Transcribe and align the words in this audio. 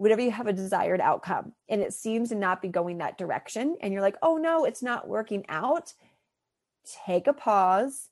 whatever 0.00 0.22
you 0.22 0.30
have 0.30 0.46
a 0.46 0.52
desired 0.52 1.00
outcome 1.00 1.52
and 1.68 1.80
it 1.80 1.92
seems 1.92 2.30
to 2.30 2.34
not 2.34 2.62
be 2.62 2.68
going 2.68 2.98
that 2.98 3.18
direction 3.18 3.76
and 3.80 3.92
you're 3.92 4.02
like 4.02 4.16
oh 4.22 4.36
no 4.36 4.64
it's 4.64 4.82
not 4.82 5.08
working 5.08 5.44
out 5.48 5.92
take 7.04 7.26
a 7.26 7.32
pause 7.32 8.08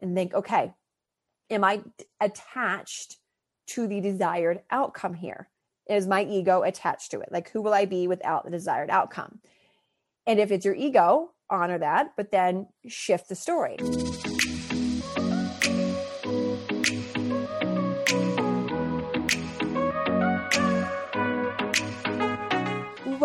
and 0.00 0.14
think 0.14 0.34
okay 0.34 0.72
am 1.50 1.62
i 1.64 1.80
attached 2.20 3.18
to 3.68 3.86
the 3.86 4.00
desired 4.00 4.60
outcome 4.70 5.14
here? 5.14 5.48
Is 5.88 6.06
my 6.06 6.24
ego 6.24 6.62
attached 6.62 7.10
to 7.12 7.20
it? 7.20 7.30
Like 7.30 7.50
who 7.50 7.62
will 7.62 7.74
i 7.74 7.84
be 7.84 8.08
without 8.08 8.44
the 8.44 8.50
desired 8.50 8.90
outcome? 8.90 9.40
And 10.26 10.40
if 10.40 10.50
it's 10.50 10.64
your 10.64 10.74
ego 10.74 11.30
honor 11.50 11.78
that 11.78 12.12
but 12.14 12.30
then 12.30 12.66
shift 12.86 13.30
the 13.30 13.34
story 13.34 13.78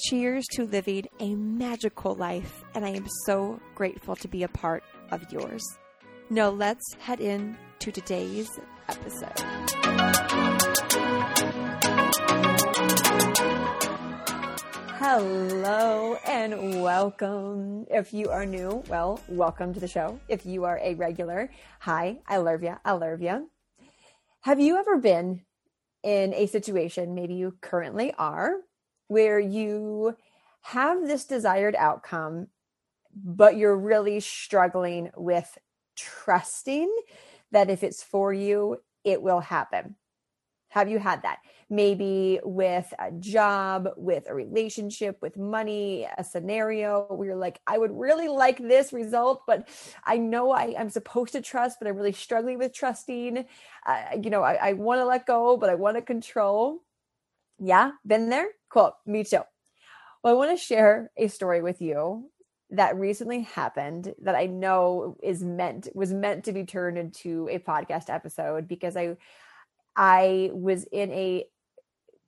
Cheers 0.00 0.46
to 0.52 0.64
living 0.64 1.08
a 1.18 1.34
magical 1.34 2.14
life, 2.14 2.62
and 2.76 2.84
I 2.84 2.90
am 2.90 3.08
so 3.26 3.58
grateful 3.74 4.14
to 4.14 4.28
be 4.28 4.44
a 4.44 4.48
part 4.48 4.84
of 5.10 5.32
yours. 5.32 5.64
Now, 6.30 6.50
let's 6.50 6.94
head 7.00 7.18
in 7.20 7.58
to 7.80 7.90
today's 7.90 8.48
episode. 8.88 9.32
Hello 15.00 16.16
and 16.24 16.80
welcome. 16.80 17.84
If 17.90 18.12
you 18.12 18.28
are 18.30 18.46
new, 18.46 18.84
well, 18.88 19.20
welcome 19.28 19.74
to 19.74 19.80
the 19.80 19.88
show. 19.88 20.20
If 20.28 20.46
you 20.46 20.62
are 20.62 20.78
a 20.80 20.94
regular, 20.94 21.50
hi, 21.80 22.20
I 22.24 22.36
love 22.36 22.62
you. 22.62 22.76
I 22.84 22.92
love 22.92 23.20
you. 23.20 23.50
Have 24.42 24.60
you 24.60 24.76
ever 24.76 24.98
been 24.98 25.42
in 26.04 26.32
a 26.34 26.46
situation, 26.46 27.16
maybe 27.16 27.34
you 27.34 27.56
currently 27.60 28.14
are, 28.16 28.52
where 29.08 29.40
you 29.40 30.16
have 30.62 31.06
this 31.06 31.24
desired 31.24 31.74
outcome, 31.74 32.48
but 33.14 33.56
you're 33.56 33.76
really 33.76 34.20
struggling 34.20 35.10
with 35.16 35.58
trusting 35.96 36.94
that 37.50 37.70
if 37.70 37.82
it's 37.82 38.02
for 38.02 38.32
you, 38.32 38.78
it 39.04 39.22
will 39.22 39.40
happen. 39.40 39.96
Have 40.70 40.90
you 40.90 40.98
had 40.98 41.22
that? 41.22 41.38
Maybe 41.70 42.40
with 42.44 42.92
a 42.98 43.10
job, 43.10 43.88
with 43.96 44.28
a 44.28 44.34
relationship, 44.34 45.16
with 45.22 45.38
money, 45.38 46.06
a 46.18 46.22
scenario 46.22 47.06
where 47.08 47.28
you're 47.28 47.36
like, 47.36 47.60
I 47.66 47.78
would 47.78 47.90
really 47.92 48.28
like 48.28 48.58
this 48.58 48.92
result, 48.92 49.42
but 49.46 49.68
I 50.04 50.18
know 50.18 50.50
I, 50.50 50.74
am 50.76 50.90
supposed 50.90 51.32
to 51.32 51.40
trust, 51.40 51.78
but 51.80 51.88
I'm 51.88 51.96
really 51.96 52.12
struggling 52.12 52.58
with 52.58 52.74
trusting. 52.74 53.46
Uh, 53.86 54.02
you 54.22 54.28
know, 54.28 54.42
I, 54.42 54.54
I 54.54 54.72
want 54.74 55.00
to 55.00 55.06
let 55.06 55.26
go, 55.26 55.56
but 55.56 55.70
I 55.70 55.74
want 55.74 55.96
to 55.96 56.02
control. 56.02 56.82
Yeah, 57.58 57.92
been 58.06 58.28
there? 58.28 58.48
Cool. 58.70 58.92
Me 59.06 59.24
too. 59.24 59.40
Well, 60.22 60.34
I 60.34 60.36
want 60.36 60.56
to 60.56 60.62
share 60.64 61.10
a 61.16 61.28
story 61.28 61.62
with 61.62 61.80
you 61.80 62.30
that 62.70 62.96
recently 62.96 63.42
happened 63.42 64.14
that 64.22 64.34
I 64.34 64.46
know 64.46 65.16
is 65.22 65.42
meant 65.42 65.88
was 65.94 66.12
meant 66.12 66.44
to 66.44 66.52
be 66.52 66.64
turned 66.64 66.98
into 66.98 67.48
a 67.50 67.58
podcast 67.58 68.10
episode 68.10 68.68
because 68.68 68.96
I 68.96 69.16
I 69.96 70.50
was 70.52 70.84
in 70.92 71.12
a 71.12 71.46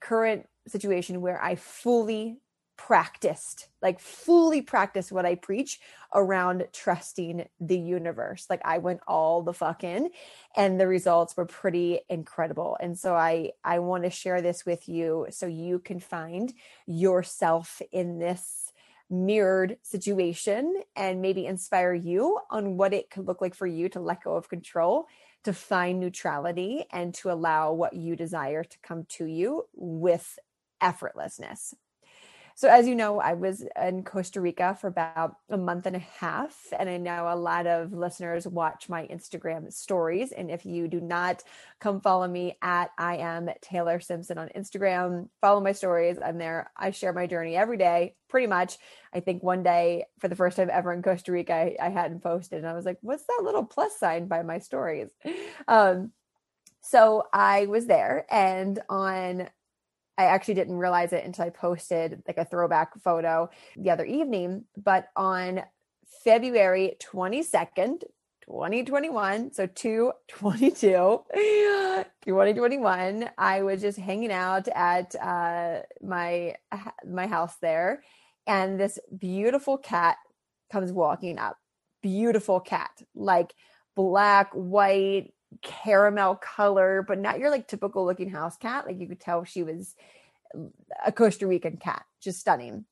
current 0.01 0.47
situation 0.67 1.21
where 1.21 1.41
I 1.41 1.55
fully 1.55 2.39
practiced, 2.87 3.69
like 3.83 3.99
fully 3.99 4.59
practiced 4.59 5.11
what 5.11 5.23
I 5.23 5.35
preach 5.35 5.79
around 6.15 6.67
trusting 6.73 7.47
the 7.59 7.77
universe. 7.77 8.47
Like 8.49 8.61
I 8.65 8.79
went 8.79 9.01
all 9.07 9.43
the 9.43 9.53
fuck 9.53 9.83
in 9.83 10.09
and 10.55 10.79
the 10.79 10.87
results 10.87 11.37
were 11.37 11.45
pretty 11.45 11.99
incredible. 12.09 12.77
And 12.79 12.97
so 12.97 13.13
I 13.15 13.51
I 13.63 13.77
want 13.79 14.03
to 14.05 14.09
share 14.09 14.41
this 14.41 14.65
with 14.65 14.89
you 14.89 15.27
so 15.29 15.45
you 15.45 15.77
can 15.77 15.99
find 15.99 16.51
yourself 16.87 17.83
in 17.91 18.17
this 18.17 18.73
mirrored 19.11 19.77
situation 19.83 20.81
and 20.95 21.21
maybe 21.21 21.45
inspire 21.45 21.93
you 21.93 22.39
on 22.49 22.77
what 22.77 22.93
it 22.93 23.11
could 23.11 23.27
look 23.27 23.41
like 23.41 23.53
for 23.53 23.67
you 23.67 23.89
to 23.89 23.99
let 23.99 24.23
go 24.23 24.35
of 24.35 24.49
control 24.49 25.05
to 25.43 25.53
find 25.53 25.99
neutrality 25.99 26.85
and 26.91 27.13
to 27.13 27.29
allow 27.29 27.73
what 27.73 27.93
you 27.93 28.15
desire 28.15 28.63
to 28.63 28.77
come 28.81 29.05
to 29.05 29.25
you 29.25 29.65
with 29.75 30.39
effortlessness. 30.81 31.75
So, 32.61 32.69
as 32.69 32.87
you 32.87 32.93
know, 32.93 33.19
I 33.19 33.33
was 33.33 33.65
in 33.81 34.03
Costa 34.03 34.39
Rica 34.39 34.77
for 34.79 34.85
about 34.85 35.35
a 35.49 35.57
month 35.57 35.87
and 35.87 35.95
a 35.95 36.05
half, 36.19 36.55
and 36.77 36.87
I 36.87 36.97
know 36.97 37.25
a 37.27 37.35
lot 37.35 37.65
of 37.65 37.91
listeners 37.91 38.45
watch 38.45 38.87
my 38.87 39.07
Instagram 39.07 39.73
stories. 39.73 40.31
And 40.31 40.51
if 40.51 40.63
you 40.63 40.87
do 40.87 41.01
not 41.01 41.41
come 41.79 42.01
follow 42.01 42.27
me 42.27 42.59
at 42.61 42.91
I 42.99 43.17
am 43.17 43.49
Taylor 43.61 43.99
Simpson 43.99 44.37
on 44.37 44.49
Instagram, 44.55 45.29
follow 45.41 45.59
my 45.59 45.71
stories. 45.71 46.19
I'm 46.23 46.37
there. 46.37 46.69
I 46.77 46.91
share 46.91 47.13
my 47.13 47.25
journey 47.25 47.55
every 47.55 47.77
day, 47.77 48.13
pretty 48.29 48.45
much. 48.45 48.77
I 49.11 49.21
think 49.21 49.41
one 49.41 49.63
day, 49.63 50.05
for 50.19 50.27
the 50.27 50.35
first 50.35 50.57
time 50.57 50.69
ever 50.71 50.93
in 50.93 51.01
Costa 51.01 51.31
Rica, 51.31 51.55
I, 51.55 51.75
I 51.81 51.89
hadn't 51.89 52.21
posted, 52.21 52.59
and 52.59 52.67
I 52.67 52.73
was 52.73 52.85
like, 52.85 52.99
"What's 53.01 53.23
that 53.23 53.41
little 53.43 53.65
plus 53.65 53.97
sign 53.97 54.27
by 54.27 54.43
my 54.43 54.59
stories?" 54.59 55.09
Um, 55.67 56.11
so 56.81 57.23
I 57.33 57.65
was 57.65 57.87
there, 57.87 58.27
and 58.29 58.79
on 58.87 59.49
I 60.17 60.25
actually 60.25 60.55
didn't 60.55 60.77
realize 60.77 61.13
it 61.13 61.25
until 61.25 61.45
I 61.45 61.49
posted 61.49 62.21
like 62.27 62.37
a 62.37 62.45
throwback 62.45 62.99
photo 63.01 63.49
the 63.75 63.89
other 63.89 64.05
evening. 64.05 64.65
But 64.77 65.09
on 65.15 65.63
February 66.23 66.97
22nd, 66.99 68.03
2021, 68.45 69.53
so 69.53 69.65
222, 69.67 71.23
2021, 72.25 73.29
I 73.37 73.61
was 73.61 73.81
just 73.81 73.97
hanging 73.97 74.31
out 74.31 74.67
at 74.67 75.15
uh, 75.15 75.81
my 76.01 76.55
my 77.07 77.27
house 77.27 77.55
there, 77.61 78.03
and 78.45 78.79
this 78.79 78.99
beautiful 79.17 79.77
cat 79.77 80.17
comes 80.71 80.91
walking 80.91 81.37
up. 81.37 81.57
Beautiful 82.01 82.59
cat, 82.59 82.91
like 83.15 83.53
black, 83.95 84.51
white, 84.53 85.33
caramel 85.61 86.35
color, 86.35 87.03
but 87.07 87.19
not 87.19 87.39
your 87.39 87.49
like 87.49 87.67
typical 87.67 88.05
looking 88.05 88.29
house 88.29 88.57
cat. 88.57 88.85
Like 88.85 88.99
you 88.99 89.07
could 89.07 89.19
tell 89.19 89.43
she 89.43 89.63
was 89.63 89.95
a 91.05 91.11
Costa 91.11 91.47
Rican 91.47 91.77
cat, 91.77 92.05
just 92.21 92.39
stunning. 92.39 92.85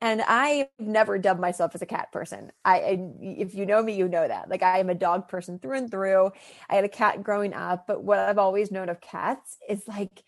And 0.00 0.22
I've 0.22 0.68
never 0.78 1.18
dubbed 1.18 1.40
myself 1.40 1.74
as 1.74 1.82
a 1.82 1.86
cat 1.86 2.12
person. 2.12 2.52
I, 2.64 2.78
I, 2.78 2.98
if 3.20 3.54
you 3.54 3.66
know 3.66 3.82
me, 3.82 3.94
you 3.94 4.06
know 4.06 4.28
that. 4.28 4.48
Like 4.48 4.62
I 4.62 4.78
am 4.78 4.90
a 4.90 4.94
dog 4.94 5.26
person 5.26 5.58
through 5.58 5.76
and 5.76 5.90
through. 5.90 6.30
I 6.70 6.76
had 6.76 6.84
a 6.84 6.88
cat 6.88 7.24
growing 7.24 7.52
up, 7.52 7.86
but 7.88 8.04
what 8.04 8.20
I've 8.20 8.38
always 8.38 8.70
known 8.70 8.88
of 8.90 9.00
cats 9.00 9.56
is 9.68 9.88
like, 9.88 10.22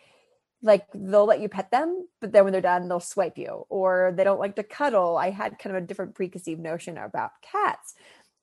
like 0.60 0.86
they'll 0.92 1.24
let 1.24 1.40
you 1.40 1.48
pet 1.48 1.70
them, 1.70 2.06
but 2.20 2.32
then 2.32 2.44
when 2.44 2.52
they're 2.52 2.60
done, 2.60 2.88
they'll 2.88 3.00
swipe 3.00 3.38
you, 3.38 3.64
or 3.70 4.12
they 4.14 4.24
don't 4.24 4.40
like 4.40 4.56
to 4.56 4.62
cuddle. 4.62 5.16
I 5.16 5.30
had 5.30 5.58
kind 5.58 5.74
of 5.74 5.82
a 5.82 5.86
different 5.86 6.14
preconceived 6.14 6.60
notion 6.60 6.98
about 6.98 7.30
cats 7.40 7.94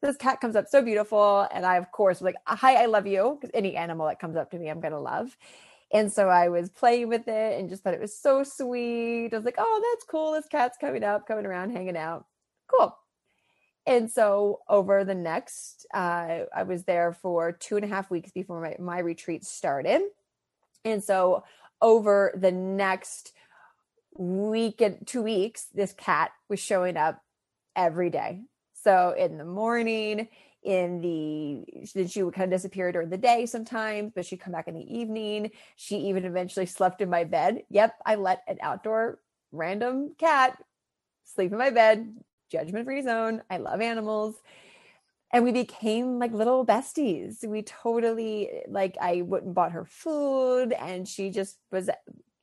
this 0.01 0.17
cat 0.17 0.39
comes 0.39 0.55
up 0.55 0.67
so 0.67 0.81
beautiful 0.81 1.47
and 1.51 1.65
i 1.65 1.77
of 1.77 1.91
course 1.91 2.19
was 2.19 2.25
like 2.25 2.35
hi 2.45 2.75
i 2.83 2.85
love 2.85 3.07
you 3.07 3.38
because 3.39 3.51
any 3.53 3.75
animal 3.75 4.07
that 4.07 4.19
comes 4.19 4.35
up 4.35 4.51
to 4.51 4.59
me 4.59 4.69
i'm 4.69 4.79
gonna 4.79 4.99
love. 4.99 5.35
And 5.94 6.11
so 6.11 6.27
i 6.27 6.49
was 6.49 6.69
playing 6.69 7.09
with 7.09 7.27
it 7.27 7.59
and 7.59 7.69
just 7.69 7.83
thought 7.83 7.94
it 7.94 8.01
was 8.01 8.17
so 8.17 8.44
sweet. 8.44 9.29
I 9.33 9.38
was 9.38 9.45
like 9.45 9.55
oh 9.57 9.95
that's 9.95 10.05
cool. 10.05 10.33
This 10.33 10.47
cat's 10.47 10.77
coming 10.77 11.03
up 11.03 11.27
coming 11.27 11.45
around 11.45 11.71
hanging 11.71 11.97
out. 11.97 12.25
Cool. 12.67 12.95
And 13.85 14.11
so 14.11 14.59
over 14.67 15.05
the 15.05 15.15
next 15.15 15.85
uh, 15.94 16.39
i 16.55 16.63
was 16.63 16.83
there 16.83 17.13
for 17.13 17.51
two 17.53 17.77
and 17.77 17.85
a 17.85 17.88
half 17.88 18.11
weeks 18.11 18.31
before 18.31 18.61
my, 18.61 18.75
my 18.79 19.00
retreat 19.00 19.45
started. 19.45 20.01
And 20.85 21.03
so 21.03 21.43
over 21.81 22.33
the 22.35 22.51
next 22.51 23.33
week 24.17 24.81
and 24.81 25.05
two 25.05 25.21
weeks 25.21 25.67
this 25.73 25.93
cat 25.93 26.31
was 26.50 26.59
showing 26.59 26.97
up 26.97 27.21
every 27.75 28.09
day 28.09 28.41
so 28.88 29.13
in 29.18 29.38
the 29.38 29.44
morning, 29.44 30.30
in 30.63 31.01
the 31.01 31.66
then 31.94 32.07
she 32.07 32.24
would 32.24 32.34
kind 32.34 32.51
of 32.51 32.57
disappear 32.57 32.89
during 32.92 33.10
the 33.10 33.18
day 33.18 33.45
sometimes 33.45 34.12
but 34.16 34.25
she'd 34.25 34.39
come 34.39 34.54
back 34.54 34.69
in 34.69 34.75
the 34.75 34.98
evening. 34.98 35.51
She 35.75 35.98
even 36.07 36.24
eventually 36.24 36.66
slept 36.66 37.01
in 37.01 37.10
my 37.10 37.25
bed. 37.25 37.63
Yep 37.69 37.95
i 38.06 38.16
let 38.16 38.44
an 38.48 38.57
outdoor 38.62 39.19
random 39.51 40.16
cat 40.18 40.57
sleep 41.25 41.51
in 41.51 41.57
my 41.57 41.69
bed 41.69 42.16
judgment 42.50 42.86
free 42.86 43.01
zone. 43.01 43.42
I 43.50 43.57
love 43.57 43.81
animals. 43.81 44.36
And 45.34 45.44
we 45.44 45.51
became 45.51 46.18
like 46.18 46.31
little 46.31 46.66
besties. 46.66 47.45
We 47.45 47.62
totally 47.63 48.50
like 48.69 48.95
i 49.01 49.22
wouldn't 49.22 49.54
bought 49.54 49.74
her 49.74 49.86
food 49.86 50.72
and 50.72 51.06
she 51.07 51.30
just 51.30 51.57
was 51.72 51.89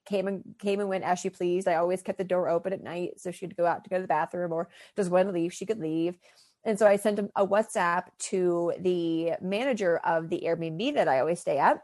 came 0.04 0.28
and 0.28 0.42
came 0.58 0.80
and 0.80 0.88
went 0.88 1.04
as 1.04 1.18
she 1.18 1.30
pleased 1.30 1.68
i 1.68 1.74
always 1.74 2.02
kept 2.02 2.18
the 2.18 2.24
door 2.24 2.48
open 2.48 2.72
at 2.72 2.82
night 2.82 3.18
so 3.18 3.30
she'd 3.30 3.56
go 3.56 3.66
out 3.66 3.84
to 3.84 3.90
go 3.90 3.96
to 3.96 4.02
the 4.02 4.08
bathroom 4.08 4.52
or 4.52 4.68
just 4.96 5.10
want 5.10 5.28
to 5.28 5.32
leave 5.32 5.52
she 5.52 5.66
could 5.66 5.80
leave 5.80 6.16
and 6.64 6.78
so 6.78 6.86
I 6.86 6.96
sent 6.96 7.18
a 7.18 7.46
WhatsApp 7.46 8.04
to 8.30 8.72
the 8.78 9.32
manager 9.40 9.98
of 9.98 10.30
the 10.30 10.42
Airbnb 10.44 10.94
that 10.94 11.08
I 11.08 11.20
always 11.20 11.40
stay 11.40 11.58
at. 11.58 11.82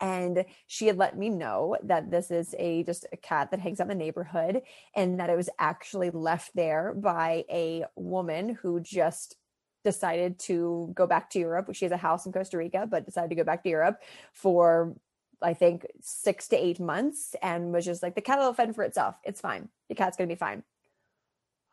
And 0.00 0.44
she 0.66 0.86
had 0.86 0.98
let 0.98 1.16
me 1.16 1.28
know 1.28 1.76
that 1.84 2.10
this 2.10 2.30
is 2.30 2.54
a 2.58 2.82
just 2.84 3.06
a 3.12 3.16
cat 3.16 3.50
that 3.50 3.60
hangs 3.60 3.80
out 3.80 3.84
in 3.84 3.98
the 3.98 4.04
neighborhood 4.04 4.62
and 4.96 5.20
that 5.20 5.30
it 5.30 5.36
was 5.36 5.48
actually 5.58 6.10
left 6.10 6.50
there 6.54 6.92
by 6.94 7.44
a 7.50 7.84
woman 7.94 8.58
who 8.62 8.80
just 8.80 9.36
decided 9.84 10.38
to 10.40 10.90
go 10.94 11.06
back 11.06 11.30
to 11.30 11.38
Europe. 11.38 11.68
She 11.72 11.84
has 11.84 11.92
a 11.92 11.96
house 11.96 12.26
in 12.26 12.32
Costa 12.32 12.58
Rica, 12.58 12.86
but 12.88 13.04
decided 13.04 13.30
to 13.30 13.36
go 13.36 13.44
back 13.44 13.62
to 13.62 13.68
Europe 13.68 14.00
for 14.32 14.94
I 15.42 15.54
think 15.54 15.86
six 16.00 16.48
to 16.48 16.56
eight 16.56 16.80
months 16.80 17.34
and 17.42 17.72
was 17.72 17.84
just 17.84 18.02
like, 18.02 18.14
the 18.14 18.20
cat 18.20 18.38
will 18.38 18.54
fend 18.54 18.74
for 18.74 18.84
itself. 18.84 19.16
It's 19.24 19.40
fine. 19.40 19.68
The 19.88 19.94
cat's 19.94 20.16
gonna 20.16 20.28
be 20.28 20.34
fine. 20.34 20.62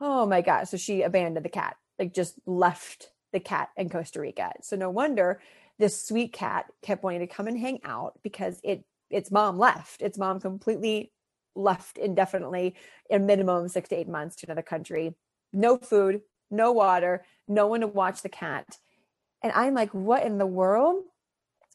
Oh 0.01 0.25
my 0.25 0.41
God. 0.41 0.67
So 0.67 0.77
she 0.77 1.01
abandoned 1.01 1.45
the 1.45 1.49
cat 1.49 1.75
like 1.99 2.13
just 2.13 2.35
left 2.45 3.11
the 3.33 3.39
cat 3.39 3.69
in 3.77 3.89
Costa 3.89 4.21
Rica. 4.21 4.53
So 4.61 4.75
no 4.75 4.89
wonder 4.89 5.41
this 5.77 6.01
sweet 6.01 6.33
cat 6.33 6.65
kept 6.81 7.03
wanting 7.03 7.19
to 7.19 7.27
come 7.27 7.47
and 7.47 7.59
hang 7.59 7.79
out 7.83 8.19
because 8.23 8.59
it 8.63 8.83
its 9.09 9.31
mom 9.31 9.59
left. 9.59 10.01
Its 10.01 10.17
mom 10.17 10.39
completely 10.39 11.11
left 11.55 11.97
indefinitely 11.97 12.75
in 13.09 13.25
minimum 13.25 13.67
six 13.67 13.89
to 13.89 13.95
eight 13.95 14.07
months 14.07 14.35
to 14.37 14.47
another 14.47 14.61
country. 14.61 15.15
No 15.51 15.77
food, 15.77 16.21
no 16.49 16.71
water, 16.71 17.25
no 17.47 17.67
one 17.67 17.81
to 17.81 17.87
watch 17.87 18.21
the 18.21 18.29
cat. 18.29 18.77
And 19.41 19.51
I'm 19.53 19.73
like, 19.73 19.93
what 19.93 20.23
in 20.23 20.37
the 20.37 20.45
world? 20.45 21.03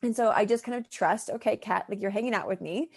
And 0.04 0.14
so 0.14 0.30
I 0.30 0.44
just 0.44 0.64
kind 0.64 0.76
of 0.76 0.90
trust, 0.90 1.30
okay, 1.30 1.56
cat, 1.56 1.86
like 1.88 2.00
you're 2.02 2.10
hanging 2.10 2.34
out 2.34 2.46
with 2.46 2.60
me. 2.60 2.90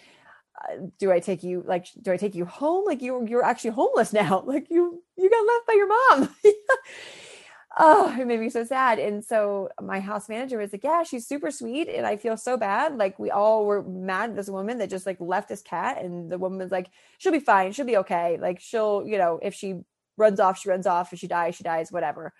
Uh, 0.60 0.88
do 0.98 1.12
I 1.12 1.20
take 1.20 1.42
you 1.42 1.62
like 1.66 1.86
do 2.02 2.12
I 2.12 2.16
take 2.16 2.34
you 2.34 2.44
home? 2.44 2.84
Like 2.84 3.00
you 3.00 3.24
you're 3.26 3.44
actually 3.44 3.70
homeless 3.70 4.12
now. 4.22 4.42
Like 4.46 4.68
you 4.70 5.02
you 5.16 5.30
got 5.30 5.46
left 5.46 5.66
by 5.66 5.72
your 5.74 5.88
mom. 5.88 6.36
oh, 7.78 8.16
it 8.18 8.26
made 8.26 8.40
me 8.40 8.50
so 8.50 8.64
sad. 8.64 8.98
And 8.98 9.24
so 9.24 9.68
my 9.80 10.00
house 10.00 10.28
manager 10.28 10.58
was 10.58 10.72
like, 10.72 10.84
Yeah, 10.84 11.02
she's 11.04 11.26
super 11.26 11.50
sweet. 11.50 11.88
And 11.88 12.06
I 12.06 12.16
feel 12.16 12.36
so 12.36 12.56
bad. 12.56 12.96
Like 12.96 13.18
we 13.18 13.30
all 13.30 13.64
were 13.66 13.82
mad 13.82 14.30
at 14.30 14.36
this 14.36 14.50
woman 14.50 14.78
that 14.78 14.90
just 14.90 15.06
like 15.06 15.18
left 15.20 15.48
this 15.48 15.62
cat. 15.62 16.02
And 16.02 16.30
the 16.30 16.38
woman 16.38 16.58
was 16.58 16.72
like, 16.72 16.90
She'll 17.18 17.32
be 17.32 17.40
fine. 17.40 17.72
She'll 17.72 17.86
be 17.86 17.98
okay. 17.98 18.38
Like 18.40 18.60
she'll, 18.60 19.04
you 19.06 19.18
know, 19.18 19.38
if 19.42 19.54
she 19.54 19.80
runs 20.16 20.40
off, 20.40 20.58
she 20.58 20.68
runs 20.68 20.86
off. 20.86 21.12
If 21.12 21.20
she 21.20 21.28
dies, 21.28 21.54
she 21.54 21.62
dies, 21.62 21.92
whatever. 21.92 22.32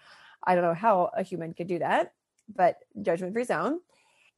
I 0.44 0.54
don't 0.54 0.64
know 0.64 0.74
how 0.74 1.10
a 1.16 1.22
human 1.22 1.54
could 1.54 1.66
do 1.68 1.78
that, 1.80 2.12
but 2.54 2.76
judgment 3.02 3.32
free 3.32 3.44
zone. 3.44 3.80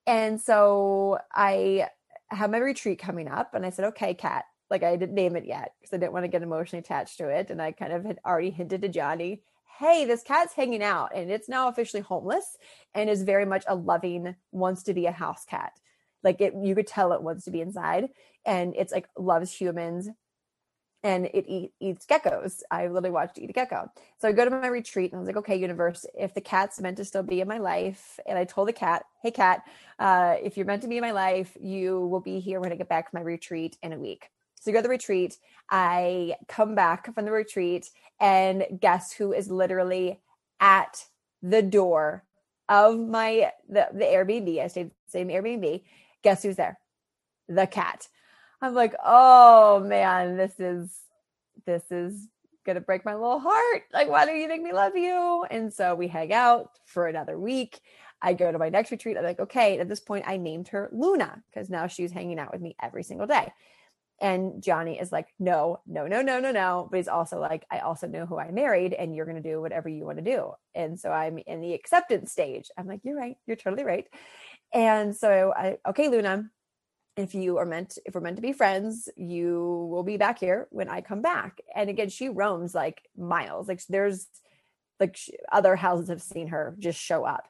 And 0.06 0.40
so 0.40 1.18
I 1.32 1.88
have 2.28 2.50
my 2.50 2.58
retreat 2.58 2.98
coming 2.98 3.28
up 3.28 3.54
and 3.54 3.64
I 3.64 3.70
said, 3.70 3.86
okay, 3.86 4.14
cat, 4.14 4.44
like 4.70 4.82
I 4.82 4.96
didn't 4.96 5.14
name 5.14 5.36
it 5.36 5.44
yet 5.44 5.72
because 5.80 5.92
I 5.92 5.98
didn't 5.98 6.12
want 6.12 6.24
to 6.24 6.28
get 6.28 6.42
emotionally 6.42 6.80
attached 6.80 7.18
to 7.18 7.28
it. 7.28 7.50
And 7.50 7.60
I 7.60 7.72
kind 7.72 7.92
of 7.92 8.04
had 8.04 8.18
already 8.24 8.50
hinted 8.50 8.82
to 8.82 8.88
Johnny, 8.88 9.42
hey, 9.78 10.04
this 10.04 10.22
cat's 10.22 10.54
hanging 10.54 10.82
out 10.82 11.10
and 11.14 11.30
it's 11.30 11.48
now 11.48 11.68
officially 11.68 12.02
homeless 12.02 12.56
and 12.94 13.08
is 13.10 13.22
very 13.22 13.46
much 13.46 13.64
a 13.66 13.74
loving, 13.74 14.36
wants 14.52 14.82
to 14.84 14.94
be 14.94 15.06
a 15.06 15.12
house 15.12 15.44
cat. 15.44 15.72
Like 16.22 16.40
it, 16.40 16.54
you 16.62 16.74
could 16.74 16.86
tell 16.86 17.12
it 17.12 17.22
wants 17.22 17.44
to 17.44 17.50
be 17.50 17.60
inside 17.60 18.08
and 18.44 18.74
it's 18.76 18.92
like 18.92 19.08
loves 19.18 19.52
humans, 19.52 20.08
and 21.02 21.26
it 21.26 21.44
eat, 21.48 21.72
eats 21.80 22.06
geckos. 22.06 22.62
I 22.70 22.86
literally 22.86 23.10
watched 23.10 23.38
it 23.38 23.44
eat 23.44 23.50
a 23.50 23.54
gecko. 23.54 23.90
So 24.18 24.28
I 24.28 24.32
go 24.32 24.44
to 24.44 24.50
my 24.50 24.66
retreat 24.66 25.12
and 25.12 25.18
I 25.18 25.20
was 25.20 25.26
like, 25.26 25.36
okay, 25.38 25.56
universe, 25.56 26.04
if 26.14 26.34
the 26.34 26.40
cat's 26.40 26.80
meant 26.80 26.98
to 26.98 27.04
still 27.04 27.22
be 27.22 27.40
in 27.40 27.48
my 27.48 27.58
life, 27.58 28.20
and 28.26 28.38
I 28.38 28.44
told 28.44 28.68
the 28.68 28.72
cat, 28.72 29.04
hey, 29.22 29.30
cat, 29.30 29.62
uh, 29.98 30.36
if 30.42 30.56
you're 30.56 30.66
meant 30.66 30.82
to 30.82 30.88
be 30.88 30.98
in 30.98 31.02
my 31.02 31.12
life, 31.12 31.56
you 31.60 32.06
will 32.06 32.20
be 32.20 32.38
here 32.38 32.60
when 32.60 32.72
I 32.72 32.76
get 32.76 32.88
back 32.88 33.10
from 33.10 33.20
my 33.20 33.24
retreat 33.24 33.78
in 33.82 33.92
a 33.92 33.98
week. 33.98 34.28
So 34.60 34.70
you 34.70 34.74
go 34.74 34.80
to 34.80 34.82
the 34.82 34.90
retreat. 34.90 35.38
I 35.70 36.34
come 36.48 36.74
back 36.74 37.14
from 37.14 37.24
the 37.24 37.32
retreat, 37.32 37.88
and 38.20 38.66
guess 38.78 39.10
who 39.12 39.32
is 39.32 39.50
literally 39.50 40.20
at 40.60 41.06
the 41.42 41.62
door 41.62 42.24
of 42.68 42.98
my 42.98 43.52
the, 43.70 43.88
the 43.94 44.04
Airbnb? 44.04 44.62
I 44.62 44.66
stayed 44.66 44.90
same 45.08 45.28
Airbnb. 45.28 45.82
Guess 46.22 46.42
who's 46.42 46.56
there? 46.56 46.78
The 47.48 47.66
cat. 47.66 48.06
I'm 48.62 48.74
like, 48.74 48.94
oh 49.04 49.80
man, 49.80 50.36
this 50.36 50.58
is 50.58 50.90
this 51.66 51.82
is 51.90 52.28
gonna 52.66 52.80
break 52.80 53.04
my 53.04 53.14
little 53.14 53.40
heart. 53.40 53.84
Like, 53.92 54.08
why 54.08 54.26
do 54.26 54.32
you 54.32 54.48
make 54.48 54.62
me 54.62 54.72
love 54.72 54.96
you? 54.96 55.44
And 55.50 55.72
so 55.72 55.94
we 55.94 56.08
hang 56.08 56.32
out 56.32 56.78
for 56.84 57.06
another 57.06 57.38
week. 57.38 57.80
I 58.22 58.34
go 58.34 58.52
to 58.52 58.58
my 58.58 58.68
next 58.68 58.90
retreat. 58.90 59.16
I'm 59.16 59.24
like, 59.24 59.40
okay. 59.40 59.78
At 59.78 59.88
this 59.88 60.00
point, 60.00 60.26
I 60.28 60.36
named 60.36 60.68
her 60.68 60.90
Luna 60.92 61.42
because 61.50 61.70
now 61.70 61.86
she's 61.86 62.12
hanging 62.12 62.38
out 62.38 62.52
with 62.52 62.60
me 62.60 62.76
every 62.82 63.02
single 63.02 63.26
day. 63.26 63.52
And 64.20 64.62
Johnny 64.62 64.98
is 65.00 65.10
like, 65.10 65.28
no, 65.38 65.80
no, 65.86 66.06
no, 66.06 66.20
no, 66.20 66.38
no, 66.38 66.52
no. 66.52 66.88
But 66.90 66.98
he's 66.98 67.08
also 67.08 67.40
like, 67.40 67.64
I 67.70 67.78
also 67.78 68.06
know 68.06 68.26
who 68.26 68.38
I 68.38 68.50
married, 68.50 68.92
and 68.92 69.16
you're 69.16 69.24
going 69.24 69.42
to 69.42 69.48
do 69.48 69.62
whatever 69.62 69.88
you 69.88 70.04
want 70.04 70.18
to 70.18 70.24
do. 70.24 70.52
And 70.74 71.00
so 71.00 71.10
I'm 71.10 71.38
in 71.46 71.62
the 71.62 71.72
acceptance 71.72 72.30
stage. 72.30 72.70
I'm 72.76 72.86
like, 72.86 73.00
you're 73.02 73.16
right. 73.16 73.36
You're 73.46 73.56
totally 73.56 73.84
right. 73.84 74.06
And 74.74 75.16
so 75.16 75.54
I, 75.56 75.78
okay, 75.88 76.08
Luna, 76.08 76.50
if 77.20 77.34
you 77.34 77.58
are 77.58 77.66
meant 77.66 77.98
if 78.04 78.14
we're 78.14 78.20
meant 78.20 78.36
to 78.36 78.42
be 78.42 78.52
friends 78.52 79.08
you 79.16 79.88
will 79.90 80.02
be 80.02 80.16
back 80.16 80.38
here 80.38 80.66
when 80.70 80.88
i 80.88 81.00
come 81.00 81.22
back. 81.22 81.60
And 81.74 81.88
again 81.90 82.08
she 82.08 82.28
roams 82.28 82.74
like 82.74 83.08
miles. 83.16 83.68
Like 83.68 83.84
there's 83.88 84.26
like 84.98 85.18
other 85.50 85.76
houses 85.76 86.08
have 86.08 86.22
seen 86.22 86.48
her 86.48 86.74
just 86.78 87.00
show 87.00 87.24
up. 87.24 87.48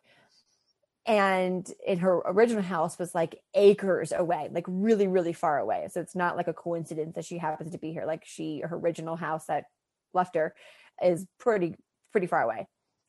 And 1.06 1.68
in 1.86 1.98
her 1.98 2.18
original 2.26 2.62
house 2.62 2.98
was 2.98 3.14
like 3.14 3.40
acres 3.54 4.12
away 4.12 4.48
like 4.52 4.66
really 4.68 5.06
really 5.06 5.32
far 5.32 5.58
away. 5.58 5.88
So 5.90 6.00
it's 6.00 6.14
not 6.14 6.36
like 6.36 6.48
a 6.48 6.52
coincidence 6.52 7.14
that 7.14 7.24
she 7.24 7.38
happens 7.38 7.72
to 7.72 7.78
be 7.78 7.92
here. 7.92 8.06
Like 8.06 8.24
she 8.24 8.60
her 8.60 8.76
original 8.76 9.16
house 9.16 9.46
that 9.46 9.64
left 10.12 10.34
her 10.36 10.54
is 11.02 11.26
pretty 11.38 11.76
pretty 12.12 12.26
far 12.26 12.42
away. 12.42 12.68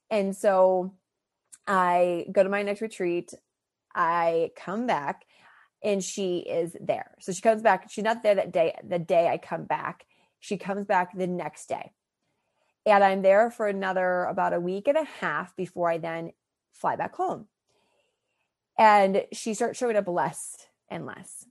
And 0.09 0.35
so 0.35 0.93
i 1.67 2.25
go 2.31 2.43
to 2.43 2.49
my 2.49 2.63
next 2.63 2.81
retreat. 2.81 3.33
I 3.93 4.51
come 4.55 4.87
back 4.87 5.25
and 5.83 6.03
she 6.03 6.39
is 6.39 6.75
there. 6.79 7.11
So 7.19 7.31
she 7.31 7.41
comes 7.41 7.61
back. 7.61 7.89
She's 7.89 8.03
not 8.03 8.23
there 8.23 8.35
that 8.35 8.51
day, 8.51 8.75
the 8.87 8.99
day 8.99 9.27
I 9.27 9.37
come 9.37 9.65
back. 9.65 10.05
She 10.39 10.57
comes 10.57 10.85
back 10.85 11.17
the 11.17 11.27
next 11.27 11.67
day. 11.67 11.91
And 12.85 13.03
I'm 13.03 13.21
there 13.21 13.51
for 13.51 13.67
another 13.67 14.23
about 14.25 14.53
a 14.53 14.59
week 14.59 14.87
and 14.87 14.97
a 14.97 15.03
half 15.03 15.55
before 15.55 15.89
I 15.89 15.97
then 15.97 16.31
fly 16.73 16.95
back 16.95 17.15
home. 17.15 17.47
And 18.77 19.25
she 19.31 19.53
starts 19.53 19.77
showing 19.77 19.95
up 19.95 20.07
less 20.07 20.67
and 20.89 21.05
less. 21.05 21.45